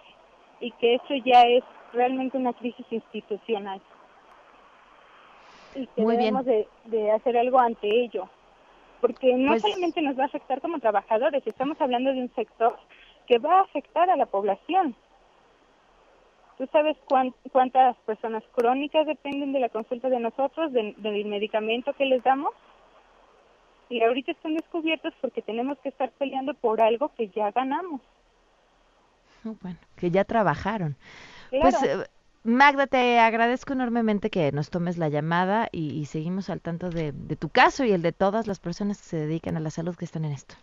y 0.63 0.71
que 0.71 0.95
esto 0.95 1.13
ya 1.26 1.43
es 1.43 1.63
realmente 1.91 2.38
una 2.38 2.54
crisis 2.54 2.86
institucional 2.89 3.82
y 5.76 5.88
que 5.88 6.02
Muy 6.02 6.15
bien. 6.17 6.34
debemos 6.36 6.45
de, 6.45 6.67
de 6.86 7.12
hacer 7.12 7.38
algo 7.38 7.60
ante 7.60 7.88
ello 8.04 8.30
porque 9.02 9.34
no 9.36 9.52
Pues- 9.52 9.62
solamente 9.63 10.02
nos 10.02 10.17
va 10.17 10.23
a 10.23 10.28
afectar 10.28 10.62
como 10.62 10.80
trabajadores, 10.80 11.45
estamos 11.45 11.80
hablando 11.82 12.13
de 12.13 12.21
un 12.21 12.34
sector 12.36 12.78
que 13.28 13.38
va 13.39 13.60
a 13.60 13.62
afectar 13.63 14.10
a 14.10 14.15
la 14.15 14.26
población. 14.26 14.95
¿Tú 16.58 16.65
sabes 16.71 16.95
cuán- 17.10 17.34
cuántas 17.52 17.97
personas 18.06 18.43
crónicas 18.56 19.06
dependen 19.06 19.52
de 19.52 19.60
la 19.60 19.67
consulta 19.69 20.08
de 20.08 20.19
nosotros, 20.21 20.71
de- 20.71 20.93
del 20.97 21.26
medicamento 21.26 21.91
que 21.93 22.06
les 22.06 22.23
damos? 22.23 22.54
Y 23.89 24.02
ahorita 24.02 24.32
están 24.32 24.54
descubiertos 24.56 25.13
porque 25.19 25.41
tenemos 25.41 25.78
que 25.80 25.89
estar 25.89 26.10
peleando 26.12 26.54
por 26.54 26.82
algo 26.82 27.10
que 27.17 27.28
ya 27.30 27.52
ganamos. 27.52 27.99
Bueno, 29.62 29.77
que 29.95 30.12
ya 30.12 30.23
trabajaron. 30.25 30.95
Claro. 31.49 31.77
Pues 31.79 31.84
eh, 31.84 32.08
Magda, 32.43 32.88
te 32.88 33.19
agradezco 33.19 33.71
enormemente 33.71 34.29
que 34.29 34.51
nos 34.51 34.69
tomes 34.69 34.97
la 34.97 35.08
llamada 35.08 35.69
y, 35.71 35.91
y 35.91 36.06
seguimos 36.06 36.49
al 36.49 36.60
tanto 36.60 36.89
de, 36.89 37.13
de 37.13 37.36
tu 37.38 37.47
caso 37.47 37.86
y 37.86 37.91
el 37.93 38.01
de 38.01 38.12
todas 38.12 38.47
las 38.47 38.60
personas 38.60 38.97
que 38.97 39.06
se 39.06 39.17
dedican 39.17 39.56
a 39.56 39.62
la 39.62 39.69
salud 39.69 39.95
que 39.95 40.03
están 40.03 40.25
en 40.25 40.34
esto. 40.34 40.56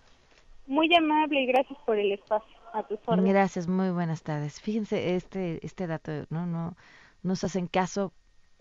Muy 0.66 0.94
amable 0.94 1.40
y 1.40 1.46
gracias 1.46 1.78
por 1.86 1.98
el 1.98 2.12
espacio. 2.12 2.48
A 2.72 2.82
tus 2.84 2.98
órdenes. 3.06 3.32
Gracias, 3.32 3.66
muy 3.66 3.90
buenas 3.90 4.22
tardes. 4.22 4.60
Fíjense 4.60 5.16
este 5.16 5.64
este 5.66 5.86
dato, 5.86 6.12
no 6.30 6.46
no 6.46 6.76
nos 7.22 7.42
hacen 7.44 7.66
caso 7.66 8.12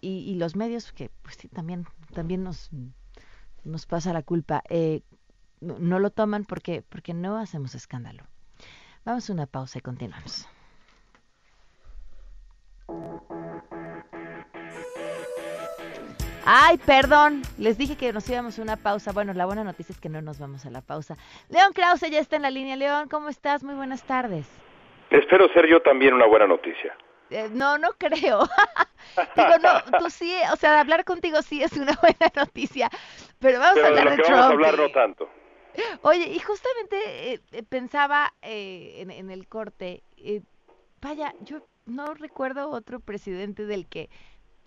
y, 0.02 0.20
y 0.20 0.36
los 0.36 0.56
medios 0.56 0.92
que 0.94 1.12
pues 1.22 1.36
sí, 1.36 1.48
también 1.50 1.86
también 2.14 2.44
nos 2.44 2.72
nos 3.64 3.86
pasa 3.86 4.14
la 4.14 4.24
culpa. 4.24 4.64
Eh, 4.70 5.02
no, 5.62 5.78
no 5.78 6.00
lo 6.00 6.10
toman 6.10 6.46
porque 6.46 6.84
porque 6.90 7.14
no 7.14 7.38
hacemos 7.38 7.76
escándalo. 7.76 8.24
Vamos 9.06 9.30
a 9.30 9.34
una 9.34 9.46
pausa 9.46 9.80
y 9.80 9.82
continuamos. 9.82 10.48
Ay, 16.46 16.78
perdón, 16.80 17.44
les 17.58 17.78
dije 17.78 17.96
que 17.96 18.12
nos 18.12 18.28
íbamos 18.30 18.58
a 18.58 18.62
una 18.62 18.76
pausa. 18.78 19.12
Bueno, 19.12 19.34
la 19.34 19.46
buena 19.46 19.64
noticia 19.64 19.94
es 19.94 20.00
que 20.00 20.10
no 20.10 20.22
nos 20.22 20.40
vamos 20.40 20.66
a 20.66 20.72
la 20.72 20.82
pausa. 20.82 21.16
León 21.50 21.74
Krause 21.74 22.10
ya 22.10 22.20
está 22.20 22.38
en 22.38 22.42
la 22.42 22.50
línea. 22.50 22.76
León, 22.76 23.08
¿cómo 23.10 23.30
estás? 23.30 23.64
Muy 23.64 23.76
buenas 23.76 24.04
tardes. 24.04 24.48
Espero 25.12 25.48
ser 25.54 25.68
yo 25.68 25.82
también 25.82 26.14
una 26.14 26.26
buena 26.26 26.48
noticia. 26.48 26.96
Eh, 27.30 27.50
no, 27.52 27.78
no 27.78 27.90
creo. 27.98 28.40
Digo, 29.36 29.50
no, 29.62 30.00
tú 30.00 30.10
sí, 30.10 30.34
o 30.52 30.56
sea, 30.56 30.80
hablar 30.80 31.04
contigo 31.06 31.42
sí 31.44 31.62
es 31.62 31.74
una 31.74 31.94
buena 32.02 32.32
noticia, 32.36 32.90
pero 33.40 33.60
vamos 33.60 33.76
Pero 33.76 33.88
a 33.88 33.92
de 33.92 34.00
hablar 34.00 34.06
lo 34.06 34.12
de 34.12 34.18
que 34.18 34.24
vamos 34.24 34.40
a 34.40 34.48
Trump. 34.48 34.54
hablar 34.66 34.80
no 34.80 34.92
tanto. 34.92 35.30
Oye, 36.02 36.28
y 36.34 36.40
justamente 36.40 37.34
eh, 37.34 37.42
eh, 37.52 37.64
pensaba 37.64 38.34
eh, 38.42 39.06
en, 39.08 39.30
el 39.32 39.48
corte, 39.48 40.04
eh, 40.18 40.42
vaya, 41.02 41.34
yo 41.42 41.62
no 41.86 42.14
recuerdo 42.14 42.70
otro 42.70 43.00
presidente 43.00 43.66
del 43.66 43.88
que 43.88 44.10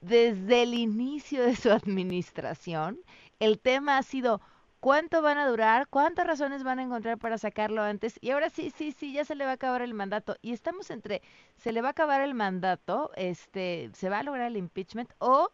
desde 0.01 0.63
el 0.63 0.75
inicio 0.75 1.43
de 1.43 1.57
su 1.57 1.71
administración 1.73 3.01
el 3.41 3.59
tema 3.61 3.99
ha 3.99 4.03
sido 4.03 4.41
cuánto 4.81 5.23
van 5.23 5.39
a 5.39 5.47
durar, 5.47 5.89
cuántas 5.89 6.27
razones 6.27 6.65
van 6.65 6.79
a 6.81 6.83
encontrar 6.83 7.19
para 7.19 7.39
sacarlo 7.39 7.83
antes 7.83 8.19
y 8.21 8.31
ahora 8.31 8.51
sí, 8.51 8.71
sí, 8.71 8.93
sí, 8.93 9.13
ya 9.13 9.25
se 9.25 9.35
le 9.37 9.45
va 9.45 9.53
a 9.53 9.55
acabar 9.55 9.83
el 9.83 9.95
mandato. 9.95 10.37
Y 10.43 10.53
estamos 10.53 10.91
entre 10.91 11.23
se 11.57 11.73
le 11.73 11.83
va 11.83 11.89
a 11.89 11.91
acabar 11.93 12.21
el 12.21 12.35
mandato, 12.35 13.11
este, 13.17 13.91
se 13.95 14.09
va 14.09 14.21
a 14.21 14.23
lograr 14.25 14.49
el 14.49 14.57
impeachment 14.57 15.13
o 15.19 15.51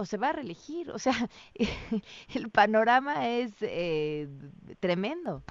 o 0.00 0.06
se 0.06 0.16
va 0.16 0.30
a 0.30 0.32
reelegir, 0.32 0.90
o 0.90 0.98
sea, 0.98 1.12
el 2.34 2.50
panorama 2.50 3.28
es 3.28 3.52
eh, 3.60 4.26
tremendo. 4.80 5.42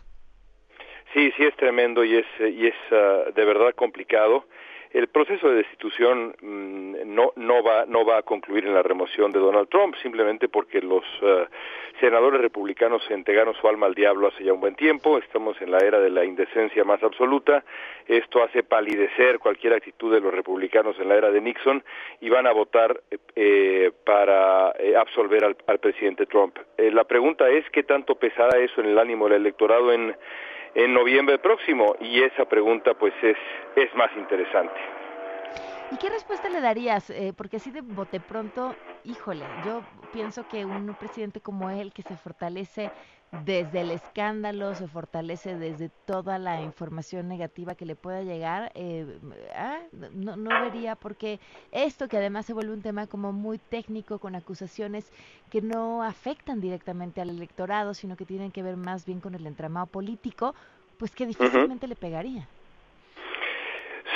Sí, 1.14 1.32
sí 1.38 1.44
es 1.44 1.56
tremendo 1.56 2.04
y 2.04 2.18
es 2.18 2.26
y 2.40 2.66
es 2.68 2.76
ah, 2.92 3.26
de 3.36 3.46
verdad 3.46 3.74
complicado. 3.76 4.46
El 4.92 5.08
proceso 5.08 5.50
de 5.50 5.58
destitución 5.58 6.36
mm, 6.42 7.16
no 7.16 7.32
no 7.36 7.62
va 7.62 7.86
no 7.86 8.06
va 8.06 8.18
a 8.18 8.22
concluir 8.24 8.66
en 8.66 8.74
la 8.74 8.82
remoción 8.82 9.32
de 9.32 9.40
Donald 9.40 9.70
Trump 9.70 9.96
simplemente 10.02 10.50
porque 10.50 10.82
los 10.82 11.04
ah, 11.22 11.48
senadores 12.00 12.42
republicanos 12.42 13.04
entregaron 13.12 13.54
su 13.54 13.68
alma 13.68 13.86
al 13.86 13.94
diablo 13.94 14.28
hace 14.28 14.44
ya 14.44 14.54
un 14.54 14.62
buen 14.62 14.76
tiempo. 14.76 15.20
Estamos 15.20 15.62
en 15.62 15.72
la 15.72 15.78
era 15.80 16.00
de 16.00 16.10
la 16.10 16.26
indecencia 16.26 16.84
más 16.84 17.04
absoluta. 17.04 17.64
Esto 18.08 18.42
hace 18.42 18.64
palidecer 18.64 19.38
cualquier 19.38 19.74
actitud 19.74 20.12
de 20.12 20.22
los 20.22 20.34
republicanos 20.34 20.98
en 21.00 21.10
la 21.10 21.16
era 21.16 21.30
de 21.30 21.42
Nixon 21.42 21.84
y 22.22 22.30
van 22.30 22.48
a 22.48 22.52
votar 22.52 23.00
eh, 23.36 23.92
para 24.04 24.72
eh, 24.80 24.96
absolver 24.96 25.46
al, 25.46 25.56
al 25.68 25.80
presidente 25.80 26.26
Trump. 26.26 26.58
Eh, 26.78 26.90
la 26.92 27.04
pregunta 27.04 27.48
es 27.50 27.70
qué 27.70 27.84
tanto 27.84 28.16
pesará 28.16 28.58
eso 28.60 28.82
en 28.82 28.88
el 28.88 28.98
ánimo 28.98 29.26
del 29.26 29.42
electorado 29.42 29.94
en 29.94 30.16
en 30.76 30.94
noviembre 30.94 31.40
próximo 31.40 31.96
y 32.00 32.22
esa 32.22 32.46
pregunta 32.46 32.94
pues 32.94 33.14
es 33.22 33.38
es 33.76 33.94
más 33.96 34.10
interesante. 34.18 34.80
¿Y 35.92 35.98
qué 35.98 36.10
respuesta 36.10 36.50
le 36.50 36.62
darías? 36.62 37.10
Eh, 37.10 37.34
porque 37.36 37.58
así 37.58 37.72
de 37.72 37.82
bote 37.82 38.20
pronto, 38.20 38.78
híjole, 39.04 39.46
yo 39.64 39.82
pienso 40.12 40.44
que 40.44 40.66
un 40.66 40.94
presidente 40.96 41.42
como 41.42 41.70
él, 41.72 41.92
que 41.94 42.04
se 42.04 42.16
fortalece 42.16 42.92
desde 43.32 43.82
el 43.82 43.92
escándalo, 43.92 44.74
se 44.74 44.88
fortalece 44.88 45.56
desde 45.56 45.90
toda 46.06 46.40
la 46.40 46.62
información 46.62 47.28
negativa 47.28 47.76
que 47.76 47.86
le 47.86 47.96
pueda 47.96 48.24
llegar, 48.24 48.72
eh, 48.74 49.06
ah, 49.56 49.80
no, 49.92 50.36
no 50.36 50.50
vería 50.62 50.96
porque 50.96 51.40
esto 51.72 52.08
que 52.08 52.18
además 52.18 52.48
se 52.48 52.54
vuelve 52.54 52.74
un 52.74 52.82
tema 52.82 53.06
como 53.06 53.32
muy 53.32 53.60
técnico 53.60 54.18
con 54.18 54.36
acusaciones 54.36 55.12
que 55.52 55.62
no 55.62 56.02
afectan 56.02 56.60
directamente 56.60 57.22
al 57.22 57.30
electorado, 57.30 57.94
sino 57.94 58.16
que 58.16 58.26
tienen 58.26 58.52
que 58.52 58.64
ver 58.64 58.78
más 58.78 59.06
bien 59.06 59.20
con 59.20 59.36
el 59.36 59.46
entramado 59.46 59.86
político, 59.86 60.56
pues 60.98 61.12
que 61.12 61.28
difícilmente 61.28 61.88
le 61.88 61.96
pegaría. 61.96 62.48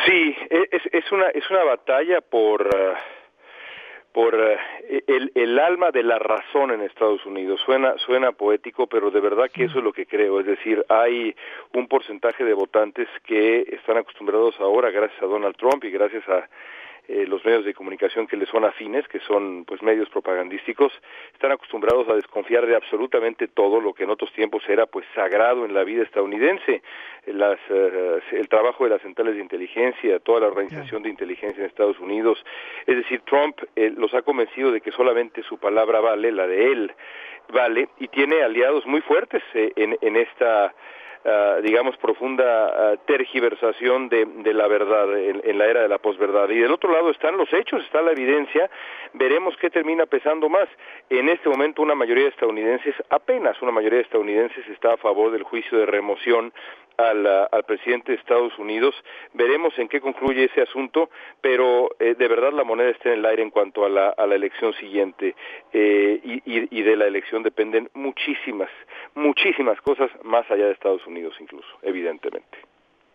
Sí, 0.07 0.35
e, 0.49 0.67
es, 0.71 0.81
es, 0.91 1.11
una, 1.11 1.27
es 1.29 1.49
una 1.51 1.63
batalla 1.63 2.19
por... 2.21 2.63
Uh 2.63 3.12
por 4.13 4.35
eh, 4.35 5.03
el, 5.07 5.31
el, 5.33 5.59
alma 5.59 5.89
de 5.91 6.03
la 6.03 6.19
razón 6.19 6.71
en 6.71 6.81
Estados 6.81 7.25
Unidos. 7.25 7.59
Suena, 7.65 7.97
suena 7.97 8.31
poético, 8.31 8.87
pero 8.87 9.09
de 9.09 9.19
verdad 9.19 9.49
que 9.51 9.65
eso 9.65 9.79
es 9.79 9.83
lo 9.83 9.91
que 9.91 10.05
creo. 10.05 10.39
Es 10.39 10.45
decir, 10.45 10.85
hay 10.87 11.35
un 11.73 11.87
porcentaje 11.87 12.43
de 12.43 12.53
votantes 12.53 13.07
que 13.25 13.61
están 13.71 13.97
acostumbrados 13.97 14.59
ahora, 14.59 14.91
gracias 14.91 15.21
a 15.21 15.25
Donald 15.25 15.57
Trump 15.57 15.83
y 15.83 15.89
gracias 15.89 16.27
a 16.29 16.47
eh, 17.07 17.25
los 17.27 17.43
medios 17.43 17.65
de 17.65 17.73
comunicación 17.73 18.27
que 18.27 18.37
les 18.37 18.47
son 18.47 18.63
afines, 18.63 19.05
que 19.09 19.19
son 19.19 19.65
pues 19.65 19.81
medios 19.81 20.09
propagandísticos, 20.09 20.93
están 21.33 21.51
acostumbrados 21.51 22.07
a 22.07 22.15
desconfiar 22.15 22.65
de 22.65 22.75
absolutamente 22.75 23.49
todo 23.49 23.81
lo 23.81 23.93
que 23.93 24.05
en 24.05 24.09
otros 24.09 24.31
tiempos 24.31 24.63
era 24.69 24.85
pues 24.85 25.05
sagrado 25.13 25.65
en 25.65 25.73
la 25.73 25.83
vida 25.83 26.03
estadounidense, 26.03 26.81
las, 27.25 27.59
eh, 27.69 28.19
el 28.31 28.47
trabajo 28.47 28.85
de 28.85 28.91
las 28.91 29.01
centrales 29.01 29.35
de 29.35 29.41
inteligencia, 29.41 30.19
toda 30.19 30.39
la 30.39 30.47
organización 30.47 31.03
de 31.03 31.09
inteligencia 31.09 31.59
en 31.59 31.69
Estados 31.69 31.99
Unidos, 31.99 32.43
es 32.87 32.95
decir, 32.95 33.21
Trump 33.25 33.57
eh, 33.75 33.93
los 33.97 34.13
ha 34.13 34.21
convencido 34.21 34.71
de 34.71 34.79
que 34.79 34.91
solamente 34.91 35.43
su 35.43 35.57
palabra 35.57 35.99
vale, 35.99 36.31
la 36.31 36.47
de 36.47 36.71
él 36.71 36.93
vale, 37.49 37.89
y 37.99 38.07
tiene 38.07 38.41
aliados 38.41 38.85
muy 38.85 39.01
fuertes 39.01 39.43
en, 39.53 39.97
en 39.99 40.15
esta 40.15 40.73
uh, 41.25 41.61
digamos, 41.61 41.97
profunda 41.97 42.93
uh, 42.93 42.97
tergiversación 43.05 44.09
de, 44.09 44.25
de, 44.25 44.53
la 44.53 44.67
verdad 44.67 45.17
en, 45.17 45.41
en, 45.43 45.57
la 45.57 45.65
era 45.65 45.81
de 45.81 45.87
la 45.87 45.97
posverdad. 45.97 46.49
Y 46.49 46.59
del 46.59 46.71
otro 46.71 46.91
lado 46.91 47.11
están 47.11 47.37
los 47.37 47.51
hechos, 47.53 47.83
está 47.83 48.01
la 48.01 48.11
evidencia, 48.11 48.69
veremos 49.13 49.55
qué 49.57 49.69
termina 49.69 50.05
pesando 50.05 50.49
más. 50.49 50.67
En 51.09 51.29
este 51.29 51.49
momento 51.49 51.81
una 51.81 51.95
mayoría 51.95 52.23
de 52.23 52.29
estadounidenses, 52.29 52.95
apenas 53.09 53.61
una 53.61 53.71
mayoría 53.71 53.97
de 53.97 54.03
estadounidenses 54.03 54.67
está 54.67 54.93
a 54.93 54.97
favor 54.97 55.31
del 55.31 55.43
juicio 55.43 55.77
de 55.77 55.85
remoción 55.85 56.53
al, 56.97 57.25
al, 57.27 57.63
presidente 57.65 58.11
de 58.11 58.17
Estados 58.17 58.57
Unidos. 58.57 58.95
Veremos 59.33 59.77
en 59.77 59.87
qué 59.87 60.01
concluye 60.01 60.45
ese 60.45 60.61
asunto, 60.61 61.09
pero 61.41 61.89
eh, 61.99 62.15
de 62.15 62.27
verdad 62.27 62.53
la 62.53 62.63
moneda 62.63 62.89
está 62.89 63.09
en 63.09 63.19
el 63.19 63.25
aire 63.25 63.43
en 63.43 63.49
cuanto 63.49 63.85
a 63.85 63.89
la, 63.89 64.09
a 64.09 64.25
la 64.27 64.35
elección 64.35 64.73
siguiente 64.73 65.35
eh, 65.71 66.19
y, 66.23 66.33
y, 66.45 66.67
y, 66.79 66.81
de 66.83 66.95
la 66.95 67.05
elección 67.05 67.43
dependen 67.43 67.89
muchísimas, 67.93 68.69
muchísimas 69.15 69.79
cosas 69.81 70.09
más 70.23 70.49
allá 70.49 70.65
de 70.65 70.73
Estados 70.73 71.05
Unidos 71.07 71.35
incluso, 71.39 71.69
evidentemente. 71.81 72.57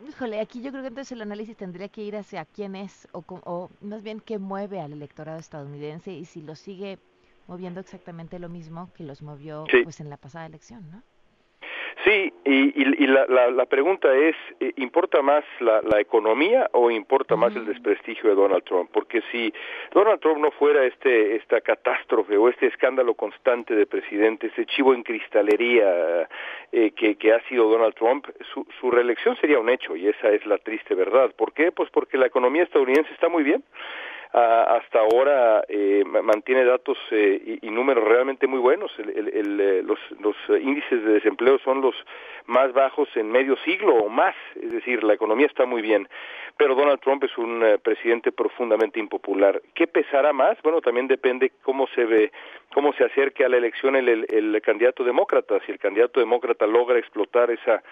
Híjole, 0.08 0.40
aquí 0.40 0.62
yo 0.62 0.70
creo 0.70 0.82
que 0.82 0.88
entonces 0.88 1.12
el 1.12 1.22
análisis 1.22 1.56
tendría 1.56 1.88
que 1.88 2.02
ir 2.02 2.14
hacia 2.14 2.44
quién 2.44 2.76
es 2.76 3.08
o, 3.12 3.24
o 3.28 3.68
más 3.80 4.02
bien 4.04 4.20
qué 4.20 4.38
mueve 4.38 4.80
al 4.80 4.92
electorado 4.92 5.40
estadounidense 5.40 6.12
y 6.12 6.24
si 6.24 6.40
lo 6.40 6.54
sigue 6.54 6.98
moviendo 7.48 7.80
exactamente 7.80 8.38
lo 8.38 8.48
mismo 8.48 8.92
que 8.94 9.02
los 9.02 9.22
movió 9.22 9.64
sí. 9.70 9.82
pues 9.82 10.00
en 10.00 10.10
la 10.10 10.16
pasada 10.16 10.46
elección, 10.46 10.88
¿no? 10.90 11.02
Sí, 12.04 12.32
y, 12.44 12.80
y, 12.80 13.04
y 13.04 13.06
la, 13.08 13.26
la, 13.26 13.50
la, 13.50 13.66
pregunta 13.66 14.14
es, 14.14 14.36
eh, 14.60 14.72
¿importa 14.76 15.20
más 15.20 15.42
la, 15.58 15.82
la 15.82 16.00
economía 16.00 16.70
o 16.72 16.92
importa 16.92 17.34
más 17.34 17.56
el 17.56 17.66
desprestigio 17.66 18.30
de 18.30 18.36
Donald 18.36 18.62
Trump? 18.62 18.88
Porque 18.92 19.20
si 19.32 19.52
Donald 19.92 20.20
Trump 20.20 20.38
no 20.38 20.52
fuera 20.52 20.84
este, 20.84 21.34
esta 21.34 21.60
catástrofe 21.60 22.36
o 22.36 22.48
este 22.48 22.66
escándalo 22.66 23.14
constante 23.14 23.74
de 23.74 23.84
presidente, 23.84 24.46
ese 24.46 24.64
chivo 24.66 24.94
en 24.94 25.02
cristalería 25.02 26.28
eh, 26.70 26.92
que, 26.92 27.16
que, 27.16 27.32
ha 27.32 27.40
sido 27.48 27.68
Donald 27.68 27.94
Trump, 27.94 28.26
su, 28.54 28.64
su 28.80 28.92
reelección 28.92 29.36
sería 29.36 29.58
un 29.58 29.68
hecho 29.68 29.96
y 29.96 30.06
esa 30.06 30.28
es 30.28 30.46
la 30.46 30.58
triste 30.58 30.94
verdad. 30.94 31.32
¿Por 31.36 31.52
qué? 31.52 31.72
Pues 31.72 31.90
porque 31.90 32.16
la 32.16 32.26
economía 32.26 32.62
estadounidense 32.62 33.12
está 33.12 33.28
muy 33.28 33.42
bien 33.42 33.64
hasta 34.32 35.00
ahora 35.00 35.64
eh, 35.68 36.04
mantiene 36.04 36.64
datos 36.64 36.98
eh, 37.10 37.58
y, 37.62 37.70
números 37.70 38.04
realmente 38.04 38.46
muy 38.46 38.58
buenos. 38.58 38.92
El, 38.98 39.60
eh, 39.60 39.82
los, 39.82 39.98
los, 40.20 40.36
índices 40.60 41.02
de 41.02 41.12
desempleo 41.14 41.58
son 41.60 41.80
los 41.80 41.94
más 42.46 42.72
bajos 42.72 43.08
en 43.16 43.30
medio 43.30 43.56
siglo 43.58 43.94
o 43.94 44.08
más, 44.08 44.34
es 44.60 44.70
decir, 44.70 45.02
la 45.02 45.14
economía 45.14 45.46
está 45.46 45.64
muy 45.64 45.80
bien. 45.80 46.08
Pero 46.56 46.74
Donald 46.74 47.00
Trump 47.00 47.22
es 47.24 47.38
un 47.38 47.62
uh, 47.62 47.78
presidente 47.78 48.32
profundamente 48.32 48.98
impopular. 48.98 49.62
¿Qué 49.74 49.86
pesará 49.86 50.32
más? 50.32 50.60
Bueno, 50.62 50.80
también 50.80 51.06
depende 51.06 51.52
cómo 51.62 51.86
se 51.94 52.04
ve, 52.04 52.32
cómo 52.74 52.92
se 52.94 53.04
acerque 53.04 53.44
a 53.44 53.48
la 53.48 53.58
elección 53.58 53.94
el, 53.94 54.26
el 54.28 54.60
candidato 54.60 55.04
demócrata. 55.04 55.60
Si 55.64 55.72
el 55.72 55.78
candidato 55.78 56.18
demócrata 56.20 56.66
logra 56.66 56.98
explotar 56.98 57.50
esa 57.50 57.82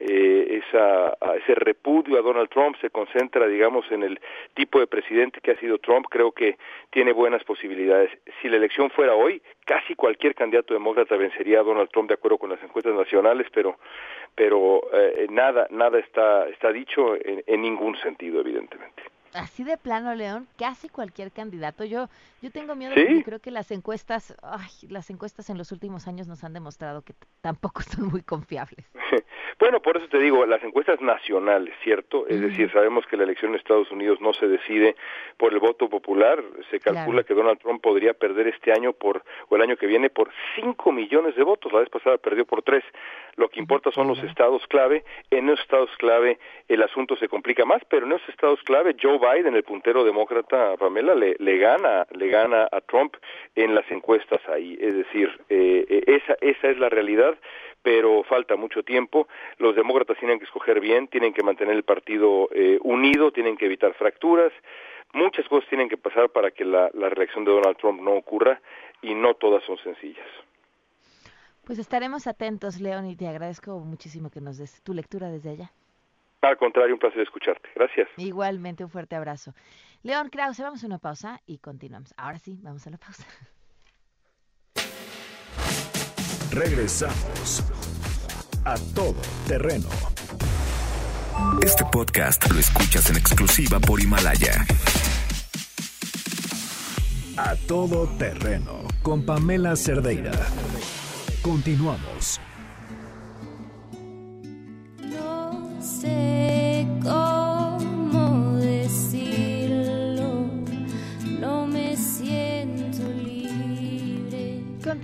eh, 0.00 0.62
esa, 0.66 1.16
ese 1.36 1.54
repudio 1.54 2.18
a 2.18 2.22
Donald 2.22 2.48
Trump 2.48 2.76
se 2.80 2.90
concentra, 2.90 3.46
digamos, 3.46 3.90
en 3.90 4.02
el 4.02 4.20
tipo 4.54 4.80
de 4.80 4.86
presidente 4.86 5.40
que 5.40 5.52
ha 5.52 5.60
sido 5.60 5.78
Trump, 5.78 6.06
creo 6.10 6.32
que 6.32 6.58
tiene 6.90 7.12
buenas 7.12 7.44
posibilidades. 7.44 8.10
Si 8.40 8.48
la 8.48 8.56
elección 8.56 8.90
fuera 8.90 9.14
hoy, 9.14 9.40
casi 9.64 9.94
cualquier 9.94 10.34
candidato 10.34 10.74
demócrata 10.74 11.16
vencería 11.16 11.60
a 11.60 11.62
Donald 11.62 11.90
Trump 11.90 12.08
de 12.08 12.14
acuerdo 12.14 12.38
con 12.38 12.50
las 12.50 12.62
encuestas 12.62 12.94
nacionales, 12.94 13.46
pero, 13.52 13.78
pero 14.34 14.82
eh, 14.92 15.26
nada, 15.30 15.66
nada 15.70 15.98
está, 15.98 16.48
está 16.48 16.72
dicho 16.72 17.14
en, 17.14 17.42
en 17.46 17.62
ningún 17.62 17.96
sentido, 17.98 18.40
evidentemente 18.40 19.13
así 19.34 19.64
de 19.64 19.76
plano, 19.76 20.14
León, 20.14 20.46
casi 20.56 20.88
cualquier 20.88 21.30
candidato. 21.30 21.84
Yo, 21.84 22.08
yo 22.40 22.50
tengo 22.50 22.74
miedo 22.74 22.94
¿Sí? 22.94 23.04
porque 23.04 23.24
creo 23.24 23.38
que 23.40 23.50
las 23.50 23.70
encuestas, 23.70 24.36
ay, 24.42 24.88
las 24.88 25.10
encuestas 25.10 25.50
en 25.50 25.58
los 25.58 25.72
últimos 25.72 26.08
años 26.08 26.26
nos 26.26 26.44
han 26.44 26.52
demostrado 26.52 27.02
que 27.02 27.14
tampoco 27.40 27.82
son 27.82 28.08
muy 28.08 28.22
confiables. 28.22 28.86
Bueno, 29.60 29.80
por 29.80 29.96
eso 29.96 30.08
te 30.08 30.18
digo, 30.18 30.44
las 30.46 30.62
encuestas 30.64 31.00
nacionales, 31.00 31.74
¿cierto? 31.84 32.26
Es 32.26 32.40
decir, 32.40 32.70
sabemos 32.72 33.06
que 33.06 33.16
la 33.16 33.22
elección 33.22 33.52
en 33.52 33.58
Estados 33.58 33.90
Unidos 33.92 34.20
no 34.20 34.32
se 34.32 34.48
decide 34.48 34.96
por 35.36 35.52
el 35.52 35.60
voto 35.60 35.88
popular. 35.88 36.42
Se 36.70 36.80
calcula 36.80 37.22
claro. 37.22 37.24
que 37.24 37.34
Donald 37.34 37.58
Trump 37.60 37.80
podría 37.80 38.14
perder 38.14 38.48
este 38.48 38.72
año 38.72 38.92
por, 38.92 39.22
o 39.48 39.56
el 39.56 39.62
año 39.62 39.76
que 39.76 39.86
viene 39.86 40.10
por 40.10 40.30
5 40.56 40.92
millones 40.92 41.36
de 41.36 41.44
votos. 41.44 41.72
La 41.72 41.78
vez 41.78 41.88
pasada 41.88 42.18
perdió 42.18 42.44
por 42.44 42.62
3. 42.62 42.82
Lo 43.36 43.48
que 43.48 43.60
importa 43.60 43.92
son 43.92 44.08
los 44.08 44.18
estados 44.24 44.66
clave. 44.66 45.04
En 45.30 45.48
esos 45.48 45.60
estados 45.60 45.90
clave 45.98 46.38
el 46.68 46.82
asunto 46.82 47.16
se 47.16 47.28
complica 47.28 47.64
más, 47.64 47.82
pero 47.88 48.06
en 48.06 48.12
esos 48.12 48.28
estados 48.28 48.60
clave 48.64 48.96
Joe 49.00 49.18
Biden, 49.24 49.54
el 49.54 49.62
puntero 49.62 50.04
demócrata, 50.04 50.76
Pamela, 50.76 51.14
le, 51.14 51.36
le 51.38 51.58
gana, 51.58 52.06
le 52.10 52.28
gana 52.28 52.68
a 52.70 52.80
Trump 52.80 53.16
en 53.54 53.74
las 53.74 53.90
encuestas 53.90 54.40
ahí. 54.48 54.76
Es 54.80 54.94
decir, 54.94 55.30
eh, 55.48 56.02
esa, 56.06 56.36
esa 56.40 56.68
es 56.68 56.78
la 56.78 56.88
realidad 56.88 57.36
pero 57.84 58.24
falta 58.24 58.56
mucho 58.56 58.82
tiempo. 58.82 59.28
Los 59.58 59.76
demócratas 59.76 60.16
tienen 60.18 60.38
que 60.38 60.46
escoger 60.46 60.80
bien, 60.80 61.06
tienen 61.06 61.34
que 61.34 61.42
mantener 61.42 61.76
el 61.76 61.82
partido 61.82 62.48
eh, 62.50 62.78
unido, 62.82 63.30
tienen 63.30 63.58
que 63.58 63.66
evitar 63.66 63.92
fracturas. 63.92 64.52
Muchas 65.12 65.46
cosas 65.48 65.68
tienen 65.68 65.90
que 65.90 65.98
pasar 65.98 66.30
para 66.30 66.50
que 66.50 66.64
la, 66.64 66.90
la 66.94 67.10
reelección 67.10 67.44
de 67.44 67.52
Donald 67.52 67.76
Trump 67.76 68.00
no 68.00 68.12
ocurra 68.12 68.58
y 69.02 69.14
no 69.14 69.34
todas 69.34 69.62
son 69.64 69.76
sencillas. 69.78 70.26
Pues 71.64 71.78
estaremos 71.78 72.26
atentos, 72.26 72.80
León, 72.80 73.06
y 73.06 73.16
te 73.16 73.28
agradezco 73.28 73.78
muchísimo 73.80 74.30
que 74.30 74.40
nos 74.40 74.56
des 74.56 74.82
tu 74.82 74.94
lectura 74.94 75.28
desde 75.28 75.50
allá. 75.50 75.70
Al 76.44 76.58
contrario, 76.58 76.94
un 76.94 77.00
placer 77.00 77.22
escucharte. 77.22 77.68
Gracias. 77.74 78.08
Igualmente, 78.18 78.84
un 78.84 78.90
fuerte 78.90 79.16
abrazo. 79.16 79.54
León 80.02 80.28
Krause, 80.28 80.60
vamos 80.60 80.82
a 80.84 80.86
una 80.86 80.98
pausa 80.98 81.40
y 81.46 81.58
continuamos. 81.58 82.12
Ahora 82.18 82.38
sí, 82.38 82.58
vamos 82.62 82.86
a 82.86 82.90
la 82.90 82.98
pausa. 82.98 83.24
Regresamos 86.52 87.64
a 88.64 88.74
todo 88.94 89.20
terreno. 89.48 89.88
Este 91.62 91.84
podcast 91.90 92.48
lo 92.52 92.60
escuchas 92.60 93.10
en 93.10 93.16
exclusiva 93.16 93.80
por 93.80 94.00
Himalaya. 94.00 94.64
A 97.36 97.56
todo 97.66 98.06
terreno 98.18 98.86
con 99.02 99.24
Pamela 99.24 99.74
Cerdeira. 99.74 100.32
Continuamos. 101.42 102.40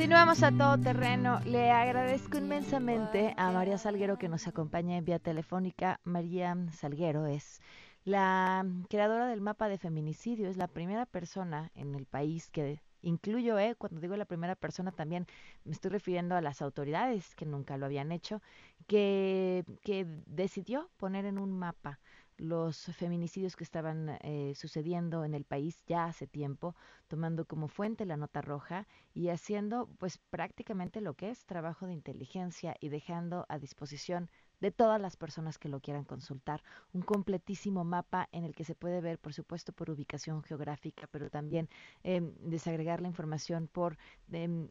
Continuamos 0.01 0.42
a 0.42 0.51
todo 0.51 0.78
terreno. 0.78 1.40
Le 1.44 1.70
agradezco 1.70 2.38
inmensamente 2.38 3.34
a 3.36 3.53
María 3.53 3.76
Salguero 3.76 4.16
que 4.16 4.30
nos 4.30 4.48
acompaña 4.48 4.96
en 4.96 5.05
vía 5.05 5.18
telefónica. 5.18 6.01
María 6.05 6.57
Salguero 6.72 7.26
es 7.26 7.61
la 8.05 8.64
creadora 8.88 9.26
del 9.26 9.42
mapa 9.42 9.68
de 9.68 9.76
feminicidio, 9.76 10.48
es 10.48 10.57
la 10.57 10.68
primera 10.68 11.05
persona 11.05 11.70
en 11.74 11.94
el 11.94 12.07
país 12.07 12.48
que 12.48 12.80
incluyo, 13.03 13.59
eh, 13.59 13.74
cuando 13.76 14.01
digo 14.01 14.16
la 14.16 14.24
primera 14.24 14.55
persona 14.55 14.90
también 14.90 15.26
me 15.64 15.72
estoy 15.72 15.90
refiriendo 15.90 16.34
a 16.34 16.40
las 16.40 16.62
autoridades 16.62 17.34
que 17.34 17.44
nunca 17.44 17.76
lo 17.76 17.84
habían 17.84 18.11
hecho, 18.11 18.40
que, 18.86 19.66
que 19.82 20.07
decidió 20.24 20.88
poner 20.96 21.26
en 21.26 21.38
un 21.38 21.59
mapa 21.59 22.01
los 22.41 22.86
feminicidios 22.97 23.55
que 23.55 23.64
estaban 23.64 24.16
eh, 24.22 24.55
sucediendo 24.57 25.24
en 25.24 25.34
el 25.34 25.45
país 25.45 25.84
ya 25.86 26.07
hace 26.07 26.26
tiempo, 26.26 26.74
tomando 27.07 27.45
como 27.45 27.68
fuente 27.68 28.07
la 28.07 28.16
nota 28.16 28.41
roja 28.41 28.88
y 29.12 29.28
haciendo 29.28 29.88
pues 29.99 30.16
prácticamente 30.30 31.03
lo 31.03 31.14
que 31.14 31.30
es 31.30 31.45
trabajo 31.45 31.86
de 31.86 31.93
inteligencia 31.93 32.76
y 32.80 32.88
dejando 32.88 33.45
a 33.51 33.59
disposición 33.59 34.30
de 34.61 34.70
todas 34.70 35.01
las 35.01 35.16
personas 35.16 35.59
que 35.59 35.68
lo 35.68 35.80
quieran 35.80 36.05
consultar. 36.05 36.62
Un 36.93 37.03
completísimo 37.03 37.84
mapa 37.84 38.28
en 38.32 38.45
el 38.45 38.55
que 38.55 38.64
se 38.64 38.74
puede 38.74 39.03
ver, 39.03 39.18
por 39.18 39.34
supuesto, 39.34 39.72
por 39.72 39.91
ubicación 39.91 40.43
geográfica, 40.43 41.07
pero 41.11 41.28
también 41.30 41.68
em, 42.03 42.34
desagregar 42.41 43.03
la 43.03 43.09
información 43.09 43.68
por 43.68 43.99
em, 44.32 44.70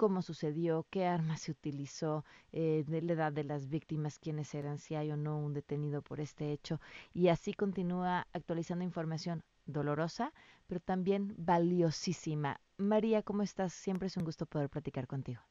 cómo 0.00 0.22
sucedió, 0.22 0.86
qué 0.88 1.06
arma 1.06 1.36
se 1.36 1.50
utilizó, 1.50 2.24
eh, 2.52 2.84
de 2.88 3.02
la 3.02 3.12
edad 3.12 3.32
de 3.32 3.44
las 3.44 3.68
víctimas, 3.68 4.18
quiénes 4.18 4.54
eran, 4.54 4.78
si 4.78 4.94
hay 4.94 5.12
o 5.12 5.16
no 5.18 5.36
un 5.36 5.52
detenido 5.52 6.00
por 6.00 6.20
este 6.20 6.52
hecho. 6.52 6.80
Y 7.12 7.28
así 7.28 7.52
continúa 7.52 8.26
actualizando 8.32 8.82
información 8.82 9.42
dolorosa, 9.66 10.32
pero 10.66 10.80
también 10.80 11.34
valiosísima. 11.36 12.60
María, 12.78 13.22
¿cómo 13.22 13.42
estás? 13.42 13.74
Siempre 13.74 14.06
es 14.06 14.16
un 14.16 14.24
gusto 14.24 14.46
poder 14.46 14.70
platicar 14.70 15.06
contigo. 15.06 15.42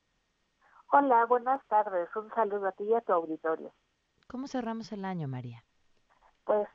Hola, 0.91 1.28
buenas 1.28 1.64
tardes. 1.68 2.10
Un 2.16 2.32
saludo 2.32 2.70
a 2.70 2.72
ti 2.72 2.86
y 2.86 2.95
a 2.95 3.02
tu 3.02 3.14
auditorio. 3.14 3.72
¿Cómo 4.28 4.47
cerramos 4.47 4.91
el 4.91 5.06
año, 5.06 5.28
María? 5.28 5.64
Pues, 6.45 6.68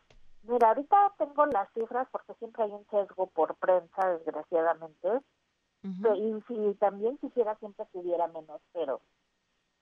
mira, 0.44 0.68
ahorita 0.68 1.14
tengo 1.18 1.44
las 1.46 1.68
cifras 1.72 2.06
porque 2.12 2.34
siempre 2.34 2.62
hay 2.62 2.70
un 2.70 2.86
sesgo 2.86 3.26
por 3.30 3.56
prensa, 3.56 4.10
desgraciadamente. 4.10 5.08
Y 5.84 6.42
si 6.48 6.74
también 6.76 7.18
quisiera 7.18 7.56
siempre 7.56 7.86
que 7.92 7.98
hubiera 7.98 8.26
menos, 8.28 8.60
pero 8.72 9.02